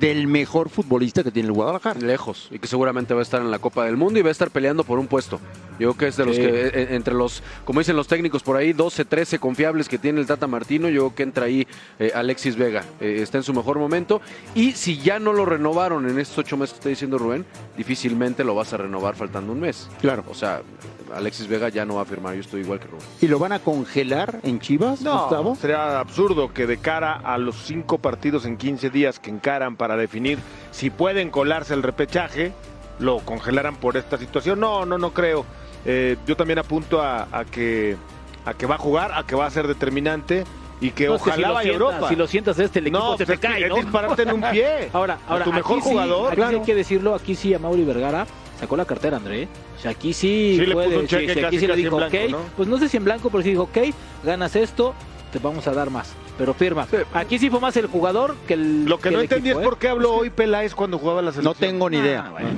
del 0.02 0.28
mejor 0.28 0.70
futbolista 0.70 1.24
que 1.24 1.32
tiene 1.32 1.48
el 1.48 1.54
Guadalajara. 1.54 2.00
Lejos. 2.00 2.50
Y 2.52 2.58
que 2.58 2.68
seguramente 2.68 3.14
va 3.14 3.20
a 3.20 3.24
estar 3.24 3.40
en 3.40 3.52
la 3.52 3.60
Copa 3.60 3.86
del 3.86 3.96
Mundo 3.96 4.20
y 4.20 4.24
va 4.24 4.30
a 4.30 4.32
estar 4.32 4.50
peleando 4.50 4.84
por 4.84 4.98
un 4.98 5.08
puesto. 5.08 5.40
Yo 5.80 5.94
creo 5.94 5.98
que 5.98 6.08
es 6.08 6.18
de 6.18 6.26
los 6.26 6.36
que, 6.36 6.68
eh, 6.68 6.88
entre 6.96 7.14
los, 7.14 7.44
como 7.64 7.80
dicen 7.80 7.96
los 7.96 8.08
técnicos 8.08 8.42
por 8.42 8.58
ahí, 8.58 8.74
12, 8.74 9.06
13 9.06 9.40
confiables 9.40 9.88
que 9.88 10.00
tiene 10.00 10.20
el 10.20 10.26
Tata 10.26 10.48
Martino, 10.48 10.90
yo 10.90 11.02
creo 11.02 11.16
que 11.16 11.24
entra 11.24 11.46
ahí 11.46 11.68
eh, 12.00 12.12
Alexis 12.16 12.56
Vega. 12.56 12.84
Eh, 13.00 13.20
está 13.22 13.38
en 13.38 13.44
su 13.44 13.54
mejor 13.54 13.78
momento. 13.78 14.22
Y 14.56 14.72
si 14.72 14.98
ya 14.98 15.20
no 15.20 15.34
lo 15.34 15.46
renovaron 15.46 16.10
en 16.10 16.18
estos 16.20 16.40
ocho 16.40 16.58
meses 16.58 16.74
que 16.74 16.80
está 16.80 16.90
diciendo 16.90 17.20
Rubén, 17.20 17.46
difícilmente 17.78 18.44
lo 18.44 18.56
vas 18.56 18.74
a 18.74 18.78
renovar 18.78 19.16
faltando 19.16 19.54
un 19.54 19.60
mes. 19.60 19.88
Claro. 20.02 20.24
O 20.28 20.34
sea, 20.34 20.62
Alexis 21.16 21.48
Vega 21.48 21.70
ya 21.70 21.86
no 21.86 21.96
va 21.96 22.02
a 22.02 22.06
firmar. 22.06 22.34
Yo 22.36 22.42
estoy 22.42 22.62
igual 22.62 22.80
que 22.80 22.88
Rubén. 22.88 23.06
¿Y 23.22 23.28
lo 23.28 23.40
van 23.40 23.52
a 23.52 23.60
congelar 23.60 24.40
en 24.44 24.60
Chivas, 24.60 25.02
No, 25.02 25.22
Gustavo? 25.22 25.56
sería 25.56 26.00
absurdo 26.00 26.54
que 26.54 26.68
de 26.68 26.78
cara 26.78 27.14
a 27.24 27.38
los 27.38 27.56
cinco 27.56 27.98
partidos 28.00 28.46
en 28.46 28.58
15 28.58 28.90
días 28.90 29.20
que 29.20 29.30
encaran 29.30 29.76
para 29.76 29.96
definir 29.98 30.40
si 30.72 30.90
pueden 30.90 31.30
colarse 31.30 31.74
el 31.74 31.84
repechaje, 31.84 32.54
lo 33.00 33.20
congelaran 33.20 33.76
por 33.76 33.98
esta 33.98 34.18
situación. 34.18 34.60
No, 34.60 34.86
no, 34.86 34.98
no 34.98 35.14
creo. 35.14 35.46
Eh, 35.86 36.18
yo 36.28 36.36
también 36.38 36.60
apunto 36.60 37.02
a, 37.02 37.28
a 37.32 37.46
que, 37.46 37.98
a 38.46 38.54
que 38.54 38.66
va 38.66 38.76
a 38.76 38.78
jugar, 38.78 39.12
a 39.14 39.26
que 39.26 39.36
va 39.36 39.46
a 39.48 39.50
ser 39.50 39.68
determinante 39.68 40.44
y 40.80 40.92
que 40.92 41.08
No, 41.08 41.16
es 41.16 41.22
que 41.24 41.30
ojalá 41.30 41.48
si 41.50 41.54
vaya 41.54 41.70
sientas- 41.72 41.82
Europa. 41.94 42.10
Si 42.10 42.16
lo 42.16 42.28
sientas 42.28 42.60
este, 42.60 42.80
el 42.80 42.88
equipo 42.88 43.00
No, 43.04 43.18
se 43.18 43.26
te 43.26 43.38
cae, 43.38 43.64
es 43.64 43.70
¿no? 43.70 43.76
dispararte 43.76 44.22
en 44.24 44.32
un 44.32 44.42
pie. 44.42 44.90
Ahora, 44.94 45.18
A 45.28 45.32
ahora 45.34 45.46
tu 45.46 45.54
mejor 45.54 45.78
aquí 45.78 45.84
sí- 45.86 45.90
jugador, 45.92 46.26
aquí 46.28 46.30
sí 46.32 46.36
claro. 46.42 46.58
hay 46.60 46.64
que 46.66 46.76
decirlo, 46.76 47.16
aquí 47.16 47.36
sí 47.36 47.54
a 47.54 47.60
Mauri 47.60 47.84
Vergara 47.84 48.26
sacó 48.62 48.78
la 48.78 48.86
cartera, 48.86 49.18
André. 49.18 49.48
O 49.78 49.82
sea, 49.82 49.92
aquí 49.92 50.14
sí, 50.14 50.56
Sí 50.58 50.66
le 50.66 50.74
puede, 50.74 50.88
puso 50.90 51.00
un 51.00 51.08
sí, 51.08 51.16
cheque 51.16 51.34
sí, 51.34 51.40
aquí 51.40 51.42
casi, 51.42 51.60
sí 51.60 51.68
le 51.68 51.76
dijo, 51.76 51.98
blanco, 51.98 52.16
ok, 52.16 52.30
¿no? 52.30 52.38
pues 52.56 52.70
no 52.70 52.78
sé 52.78 52.88
si 52.88 52.98
en 52.98 53.04
blanco, 53.04 53.30
pero 53.32 53.44
sí 53.44 53.50
dijo, 53.50 53.64
ok, 53.64 53.78
ganas 54.24 54.56
esto, 54.56 54.94
te 55.34 55.40
vamos 55.40 55.68
a 55.68 55.74
dar 55.74 55.90
más, 55.90 56.14
pero 56.38 56.54
firma. 56.54 56.88
Aquí 57.14 57.40
sí 57.40 57.50
fue 57.50 57.60
más 57.60 57.76
el 57.78 57.88
jugador 57.88 58.36
que 58.48 58.54
el 58.54 58.86
Lo 58.86 59.00
que 59.00 59.10
no 59.10 59.18
el 59.18 59.24
entendí 59.24 59.50
equipo, 59.50 59.62
es 59.62 59.66
¿eh? 59.66 59.70
por 59.70 59.80
qué 59.80 59.88
habló 59.90 60.14
hoy 60.14 60.30
Peláez 60.30 60.76
cuando 60.76 61.00
jugaba 61.00 61.24
la 61.24 61.32
selección. 61.32 61.56
No 61.56 61.60
tengo 61.60 61.90
ni 61.90 61.98
idea. 61.98 62.26
Ah, 62.28 62.32
bueno. 62.32 62.50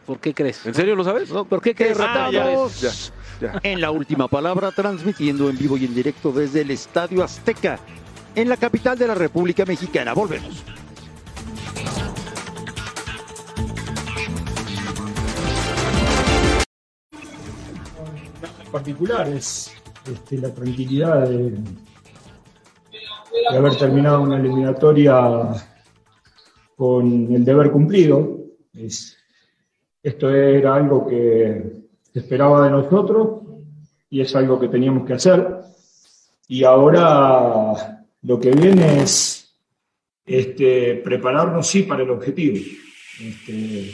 ¿Por 0.06 0.18
qué 0.18 0.34
crees? 0.34 0.66
¿En 0.66 0.74
serio 0.74 0.96
lo 0.96 1.04
sabes? 1.04 1.30
¿Por 1.30 1.62
qué 1.62 1.74
crees? 1.74 1.98
Ah, 2.00 2.30
ya 2.32 2.44
Ratado? 2.44 2.64
ves, 2.64 3.12
ya, 3.40 3.52
ya. 3.52 3.60
En 3.62 3.80
la 3.80 3.92
última 3.92 4.26
palabra, 4.26 4.72
transmitiendo 4.72 5.48
en 5.48 5.56
vivo 5.56 5.76
y 5.76 5.84
en 5.84 5.94
directo 5.94 6.32
desde 6.32 6.62
el 6.62 6.72
Estadio 6.72 7.22
Azteca, 7.22 7.78
en 8.34 8.48
la 8.48 8.56
capital 8.56 8.98
de 8.98 9.06
la 9.06 9.14
República 9.14 9.64
Mexicana. 9.64 10.14
Volvemos. 10.14 10.64
Particular 18.74 19.28
es 19.28 19.72
este, 20.10 20.36
la 20.38 20.52
tranquilidad 20.52 21.28
de, 21.28 21.54
haber 23.56 23.76
terminado 23.76 24.20
una 24.22 24.36
eliminatoria 24.36 25.14
con 26.74 27.32
el 27.32 27.44
deber 27.44 27.70
cumplido. 27.70 28.36
Es- 28.72 29.16
esto 30.02 30.28
era 30.28 30.74
algo 30.74 31.06
que 31.06 31.84
se 32.12 32.18
esperaba 32.18 32.64
de 32.64 32.70
nosotros 32.72 33.42
y 34.10 34.20
es 34.20 34.34
algo 34.34 34.58
que 34.58 34.68
teníamos 34.68 35.06
que 35.06 35.14
hacer. 35.14 35.60
Y 36.48 36.64
ahora 36.64 38.04
lo 38.22 38.40
que 38.40 38.50
viene 38.50 39.02
es 39.02 39.54
este, 40.26 40.96
prepararnos, 40.96 41.68
sí, 41.68 41.84
para 41.84 42.02
el 42.02 42.10
objetivo. 42.10 42.56
Este, 43.20 43.92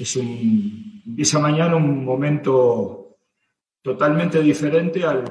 es 0.00 0.16
un, 0.16 1.00
empieza 1.06 1.38
mañana 1.38 1.76
un 1.76 2.04
momento 2.04 3.09
totalmente 3.82 4.40
diferente 4.40 5.04
al, 5.04 5.24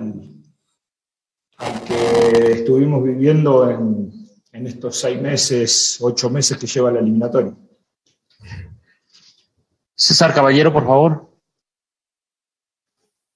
al 1.57 1.83
que 1.83 2.51
estuvimos 2.51 3.03
viviendo 3.03 3.69
en, 3.69 4.11
en 4.51 4.67
estos 4.67 4.99
seis 4.99 5.21
meses, 5.21 5.97
ocho 6.01 6.29
meses 6.29 6.57
que 6.57 6.67
lleva 6.67 6.91
la 6.91 6.99
eliminatoria. 6.99 7.55
César 9.95 10.33
Caballero, 10.33 10.71
por 10.71 10.85
favor. 10.85 11.29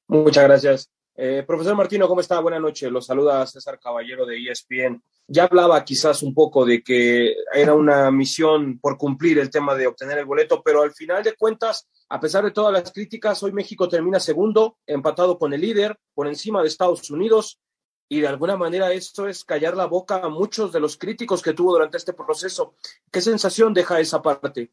Muchas 0.07 0.43
gracias. 0.43 0.89
Eh, 1.15 1.43
profesor 1.45 1.75
Martino, 1.75 2.07
¿cómo 2.07 2.21
está? 2.21 2.39
Buenas 2.39 2.61
noches. 2.61 2.91
Los 2.91 3.05
saluda 3.05 3.45
César 3.45 3.79
Caballero 3.79 4.25
de 4.25 4.37
ESPN. 4.49 5.01
Ya 5.27 5.43
hablaba 5.43 5.83
quizás 5.85 6.23
un 6.23 6.33
poco 6.33 6.65
de 6.65 6.81
que 6.81 7.35
era 7.53 7.75
una 7.75 8.09
misión 8.09 8.79
por 8.79 8.97
cumplir 8.97 9.37
el 9.37 9.51
tema 9.51 9.75
de 9.75 9.87
obtener 9.87 10.17
el 10.17 10.25
boleto, 10.25 10.63
pero 10.63 10.81
al 10.81 10.91
final 10.91 11.23
de 11.23 11.35
cuentas, 11.35 11.87
a 12.09 12.19
pesar 12.19 12.43
de 12.43 12.51
todas 12.51 12.73
las 12.73 12.91
críticas, 12.91 13.41
hoy 13.43 13.51
México 13.51 13.87
termina 13.87 14.19
segundo, 14.19 14.77
empatado 14.87 15.37
con 15.37 15.53
el 15.53 15.61
líder, 15.61 15.97
por 16.15 16.27
encima 16.27 16.61
de 16.61 16.67
Estados 16.67 17.09
Unidos, 17.11 17.59
y 18.09 18.21
de 18.21 18.27
alguna 18.27 18.57
manera 18.57 18.91
esto 18.91 19.27
es 19.27 19.43
callar 19.43 19.77
la 19.77 19.85
boca 19.85 20.17
a 20.17 20.29
muchos 20.29 20.71
de 20.71 20.79
los 20.79 20.97
críticos 20.97 21.41
que 21.41 21.53
tuvo 21.53 21.73
durante 21.73 21.97
este 21.97 22.13
proceso. 22.13 22.75
¿Qué 23.11 23.21
sensación 23.21 23.73
deja 23.73 23.99
esa 23.99 24.21
parte? 24.21 24.71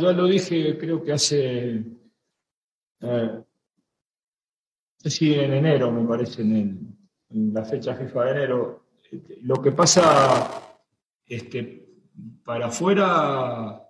Yo 0.00 0.12
lo 0.12 0.26
dije, 0.26 0.78
creo 0.78 1.02
que 1.02 1.12
hace, 1.12 1.84
eh, 3.02 3.44
sí, 5.04 5.34
en 5.34 5.52
enero, 5.54 5.90
me 5.90 6.06
parece, 6.06 6.42
en, 6.42 6.96
la 7.30 7.64
fecha 7.64 7.94
FIFA 7.94 8.24
de 8.24 8.30
enero. 8.30 8.86
Este, 9.10 9.38
Lo 9.42 9.60
que 9.60 9.72
pasa 9.72 10.78
este, 11.26 11.88
para 12.44 12.66
afuera, 12.66 13.82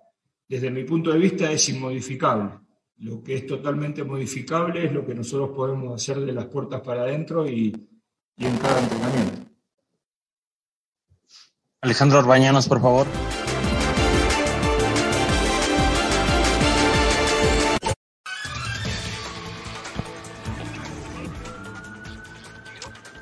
desde 0.47 0.71
mi 0.71 0.83
punto 0.83 1.11
de 1.11 1.19
vista, 1.19 1.51
es 1.51 1.69
inmodificable. 1.69 2.59
Lo 2.97 3.21
que 3.21 3.35
es 3.35 3.47
totalmente 3.47 4.03
modificable 4.03 4.85
es 4.85 4.91
lo 4.91 5.05
que 5.05 5.13
nosotros 5.13 5.51
podemos 5.55 5.93
hacer 5.93 6.19
de 6.19 6.31
las 6.31 6.45
puertas 6.45 6.81
para 6.81 7.01
adentro 7.03 7.47
y, 7.47 7.73
y 8.37 8.45
en 8.45 8.57
cada 8.57 8.79
entrenamiento. 8.79 9.53
Alejandro 11.81 12.19
Orbañanos, 12.19 12.67
por 12.69 12.81
favor. 12.81 13.07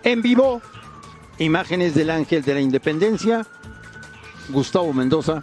En 0.04 0.22
vivo, 0.22 0.62
imágenes 1.38 1.94
del 1.96 2.10
Ángel 2.10 2.42
de 2.44 2.54
la 2.56 2.62
Independencia, 2.62 3.46
Gustavo 4.50 4.94
Mendoza. 4.94 5.42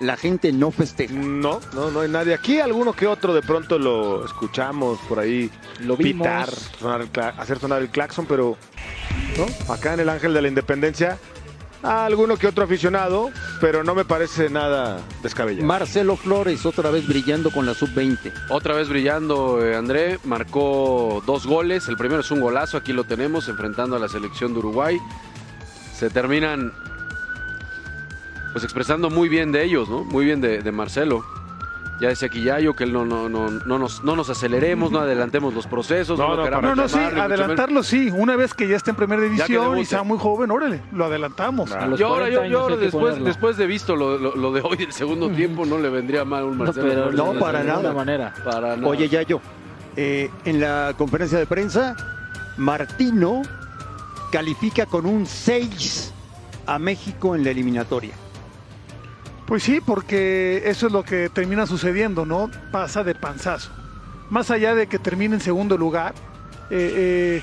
La 0.00 0.16
gente 0.16 0.50
no 0.52 0.70
festeja. 0.70 1.12
No, 1.12 1.60
no, 1.74 1.90
no 1.90 2.00
hay 2.00 2.08
nadie. 2.08 2.32
Aquí 2.32 2.58
alguno 2.58 2.94
que 2.94 3.06
otro 3.06 3.34
de 3.34 3.42
pronto 3.42 3.78
lo 3.78 4.24
escuchamos 4.24 4.98
por 5.08 5.18
ahí 5.18 5.50
Lo 5.80 5.94
vimos. 5.96 6.26
pitar, 6.26 6.48
sonar 6.78 7.02
el 7.02 7.12
cla- 7.12 7.34
hacer 7.36 7.58
sonar 7.58 7.82
el 7.82 7.90
claxon, 7.90 8.24
pero 8.24 8.56
¿no? 9.36 9.72
acá 9.74 9.92
en 9.94 10.00
el 10.00 10.08
Ángel 10.08 10.32
de 10.32 10.40
la 10.40 10.48
Independencia, 10.48 11.18
alguno 11.82 12.36
que 12.36 12.46
otro 12.46 12.64
aficionado, 12.64 13.30
pero 13.60 13.82
no 13.84 13.94
me 13.94 14.04
parece 14.04 14.50
nada 14.50 15.00
descabellado. 15.22 15.66
Marcelo 15.66 16.16
Flores, 16.16 16.66
otra 16.66 16.90
vez 16.90 17.06
brillando 17.06 17.50
con 17.50 17.66
la 17.66 17.74
sub-20. 17.74 18.32
Otra 18.50 18.74
vez 18.74 18.88
brillando, 18.88 19.64
eh, 19.64 19.76
André, 19.76 20.18
marcó 20.24 21.22
dos 21.26 21.46
goles. 21.46 21.88
El 21.88 21.96
primero 21.96 22.20
es 22.20 22.30
un 22.30 22.40
golazo, 22.40 22.76
aquí 22.76 22.92
lo 22.92 23.04
tenemos, 23.04 23.48
enfrentando 23.48 23.96
a 23.96 23.98
la 23.98 24.08
selección 24.08 24.52
de 24.52 24.58
Uruguay. 24.60 24.98
Se 25.94 26.10
terminan 26.10 26.72
pues 28.52 28.64
expresando 28.64 29.10
muy 29.10 29.28
bien 29.28 29.52
de 29.52 29.64
ellos, 29.64 29.88
¿no? 29.88 30.04
Muy 30.04 30.24
bien 30.24 30.40
de, 30.40 30.62
de 30.62 30.72
Marcelo. 30.72 31.24
Ya 32.00 32.08
decía 32.08 32.28
Quillayo 32.30 32.74
que 32.74 32.84
él 32.84 32.92
no, 32.94 33.04
no, 33.04 33.28
no, 33.28 33.50
no, 33.50 33.78
nos, 33.78 34.02
no 34.02 34.16
nos 34.16 34.30
aceleremos, 34.30 34.90
no 34.90 35.00
adelantemos 35.00 35.52
los 35.52 35.66
procesos. 35.66 36.18
No, 36.18 36.34
no, 36.34 36.60
No, 36.60 36.74
no, 36.74 36.88
sí, 36.88 36.98
adelantarlo 36.98 37.82
sí. 37.82 38.10
Una 38.10 38.36
vez 38.36 38.54
que 38.54 38.66
ya 38.66 38.76
esté 38.76 38.90
en 38.90 38.96
primera 38.96 39.20
división 39.22 39.76
y 39.78 39.84
sea 39.84 40.02
muy 40.02 40.18
joven, 40.18 40.50
órale, 40.50 40.80
lo 40.92 41.04
adelantamos. 41.04 41.68
Yo 41.98 42.06
ahora, 42.08 42.24
40 42.26 42.46
yo, 42.46 42.60
ahora 42.60 42.76
después, 42.76 43.22
después 43.22 43.56
de 43.58 43.66
visto 43.66 43.96
lo, 43.96 44.16
lo- 44.16 44.34
lo 44.34 44.52
de 44.52 44.62
hoy 44.62 44.78
del 44.78 44.92
segundo 44.92 45.28
tiempo, 45.30 45.66
no 45.66 45.76
le 45.78 45.90
vendría 45.90 46.24
mal 46.24 46.44
un 46.44 46.56
No, 46.58 46.64
Marcelo. 46.64 47.12
no, 47.12 47.38
para 47.38 47.62
nada. 47.62 47.92
manera. 47.92 48.32
Para 48.44 48.76
nada. 48.76 48.88
Oye, 48.88 49.08
Yayo, 49.08 49.40
eh, 49.96 50.30
en 50.46 50.58
la 50.60 50.94
conferencia 50.96 51.38
de 51.38 51.44
prensa, 51.46 51.94
Martino 52.56 53.42
califica 54.32 54.86
con 54.86 55.04
un 55.06 55.26
6 55.26 56.12
a 56.66 56.78
México 56.78 57.34
en 57.34 57.44
la 57.44 57.50
eliminatoria. 57.50 58.14
Pues 59.50 59.64
sí, 59.64 59.80
porque 59.80 60.62
eso 60.66 60.86
es 60.86 60.92
lo 60.92 61.02
que 61.02 61.28
termina 61.28 61.66
sucediendo, 61.66 62.24
¿no? 62.24 62.48
Pasa 62.70 63.02
de 63.02 63.16
panzazo. 63.16 63.72
Más 64.30 64.48
allá 64.52 64.76
de 64.76 64.86
que 64.86 65.00
termine 65.00 65.34
en 65.34 65.40
segundo 65.40 65.76
lugar, 65.76 66.14
eh, 66.70 67.42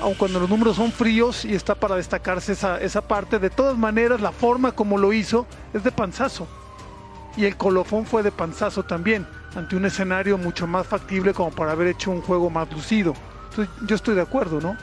aun 0.00 0.14
cuando 0.14 0.38
los 0.38 0.48
números 0.48 0.76
son 0.76 0.92
fríos 0.92 1.44
y 1.44 1.56
está 1.56 1.74
para 1.74 1.96
destacarse 1.96 2.52
esa, 2.52 2.78
esa 2.78 3.00
parte, 3.00 3.40
de 3.40 3.50
todas 3.50 3.76
maneras 3.76 4.20
la 4.20 4.30
forma 4.30 4.70
como 4.70 4.98
lo 4.98 5.12
hizo 5.12 5.48
es 5.74 5.82
de 5.82 5.90
panzazo. 5.90 6.46
Y 7.36 7.44
el 7.44 7.56
colofón 7.56 8.06
fue 8.06 8.22
de 8.22 8.30
panzazo 8.30 8.84
también, 8.84 9.26
ante 9.56 9.74
un 9.74 9.84
escenario 9.84 10.38
mucho 10.38 10.68
más 10.68 10.86
factible 10.86 11.34
como 11.34 11.50
para 11.50 11.72
haber 11.72 11.88
hecho 11.88 12.12
un 12.12 12.22
juego 12.22 12.50
más 12.50 12.70
lucido. 12.70 13.14
Yo 13.84 13.96
estoy 13.96 14.14
de 14.14 14.22
acuerdo, 14.22 14.60
¿no? 14.60 14.76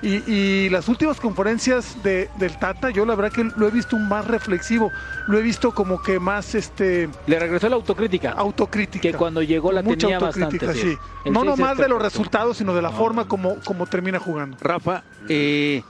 Y, 0.00 0.22
y 0.32 0.68
las 0.70 0.86
últimas 0.88 1.18
conferencias 1.20 2.00
de, 2.04 2.30
del 2.38 2.56
Tata, 2.58 2.90
yo 2.90 3.04
la 3.04 3.16
verdad 3.16 3.32
que 3.32 3.42
lo 3.56 3.66
he 3.66 3.70
visto 3.72 3.96
un 3.96 4.08
más 4.08 4.26
reflexivo, 4.28 4.92
lo 5.26 5.38
he 5.38 5.42
visto 5.42 5.72
como 5.72 6.00
que 6.00 6.20
más 6.20 6.54
este 6.54 7.08
Le 7.26 7.38
regresó 7.40 7.68
la 7.68 7.74
autocrítica. 7.76 8.30
autocrítica. 8.30 9.02
Que 9.02 9.14
cuando 9.14 9.42
llegó 9.42 9.72
la 9.72 9.82
Mucha 9.82 10.06
tenía 10.06 10.16
autocrítica, 10.18 10.66
bastante. 10.66 10.90
sí. 10.92 10.98
El 11.24 11.32
No 11.32 11.42
nomás 11.42 11.76
de 11.78 11.88
los 11.88 12.00
resultados, 12.00 12.58
sino 12.58 12.74
de 12.74 12.82
la 12.82 12.90
forma 12.90 13.26
como, 13.26 13.56
como 13.64 13.86
termina 13.86 14.20
jugando. 14.20 14.56
Rafa, 14.60 15.02
eh, 15.28 15.82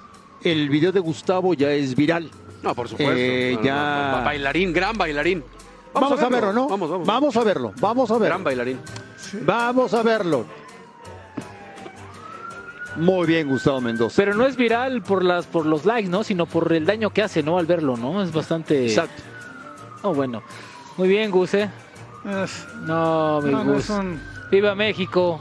el 0.42 0.70
video 0.70 0.90
de 0.90 1.00
Gustavo 1.00 1.52
ya 1.52 1.70
es 1.72 1.94
viral. 1.94 2.30
No, 2.62 2.74
por 2.74 2.88
supuesto. 2.88 3.14
Eh, 3.14 3.56
No, 3.58 3.62
ya- 3.62 4.16
no. 4.20 4.24
Bailarín, 4.24 4.72
gran 4.72 4.96
bailarín. 4.96 5.44
Vamos, 5.92 6.20
a 6.20 6.28
verlo, 6.28 6.52
¿no? 6.52 6.68
Vamos, 6.68 7.06
vamos. 7.06 7.36
a 7.36 7.44
verlo, 7.44 7.72
vamos 7.80 8.10
a 8.10 8.14
verlo. 8.14 8.26
Gran 8.26 8.44
bailarín. 8.44 8.78
Vamos 9.44 9.92
a 9.94 10.02
verlo. 10.02 10.44
Muy 12.98 13.26
bien, 13.26 13.48
Gustavo 13.48 13.80
Mendoza. 13.80 14.14
Pero 14.16 14.34
no 14.34 14.46
es 14.46 14.56
viral 14.56 15.02
por 15.02 15.24
las 15.24 15.46
por 15.46 15.66
los 15.66 15.84
likes, 15.84 16.08
¿no? 16.08 16.24
Sino 16.24 16.46
por 16.46 16.72
el 16.72 16.84
daño 16.86 17.10
que 17.10 17.22
hace, 17.22 17.42
¿no? 17.42 17.58
Al 17.58 17.66
verlo, 17.66 17.96
¿no? 17.96 18.22
Es 18.22 18.32
bastante. 18.32 18.86
Exacto. 18.86 19.22
Oh, 20.02 20.14
bueno. 20.14 20.42
Muy 20.96 21.08
bien, 21.08 21.30
Gus, 21.30 21.54
¿eh? 21.54 21.70
Es- 22.44 22.66
No, 22.82 23.40
mi 23.42 23.50
no, 23.52 23.64
no, 23.64 23.72
Gus. 23.74 23.84
es 23.84 23.90
un- 23.90 24.20
Viva 24.50 24.74
México. 24.74 25.40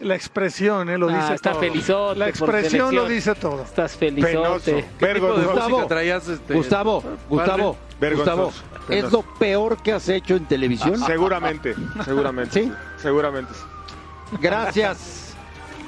la 0.00 0.14
expresión, 0.16 0.90
¿eh? 0.90 0.98
Lo 0.98 1.08
Ah, 1.08 1.16
dice 1.20 1.34
está 1.34 1.52
todo. 1.52 1.60
felizote 1.60 2.18
La 2.18 2.28
expresión 2.28 2.94
lo 2.94 3.06
dice 3.08 3.34
todo. 3.36 3.62
Estás 3.62 3.96
felizote. 3.96 4.32
Penoso. 4.34 4.64
¿Qué 4.64 5.06
tipo 5.14 5.26
de 5.28 5.32
Vergonzoso. 5.38 5.68
música 5.70 5.88
traías? 5.88 6.28
Este, 6.28 6.54
Gustavo, 6.54 7.02
Gustavo. 7.28 7.76
Gustavo, 8.00 8.52
¿es 8.90 9.10
lo 9.12 9.22
peor 9.22 9.80
que 9.82 9.92
has 9.92 10.06
hecho 10.10 10.36
en 10.36 10.44
televisión? 10.46 10.98
Seguramente, 10.98 11.74
seguramente. 12.04 12.64
¿Sí? 12.64 12.72
Seguramente. 12.98 13.52
Gracias. 14.40 15.23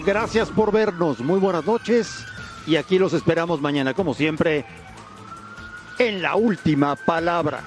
Gracias 0.06 0.50
por 0.50 0.70
vernos. 0.70 1.18
Muy 1.18 1.40
buenas 1.40 1.66
noches. 1.66 2.24
Y 2.64 2.76
aquí 2.76 2.96
los 2.96 3.12
esperamos 3.12 3.60
mañana, 3.60 3.92
como 3.92 4.14
siempre, 4.14 4.64
en 5.98 6.22
la 6.22 6.36
última 6.36 6.94
palabra. 6.94 7.64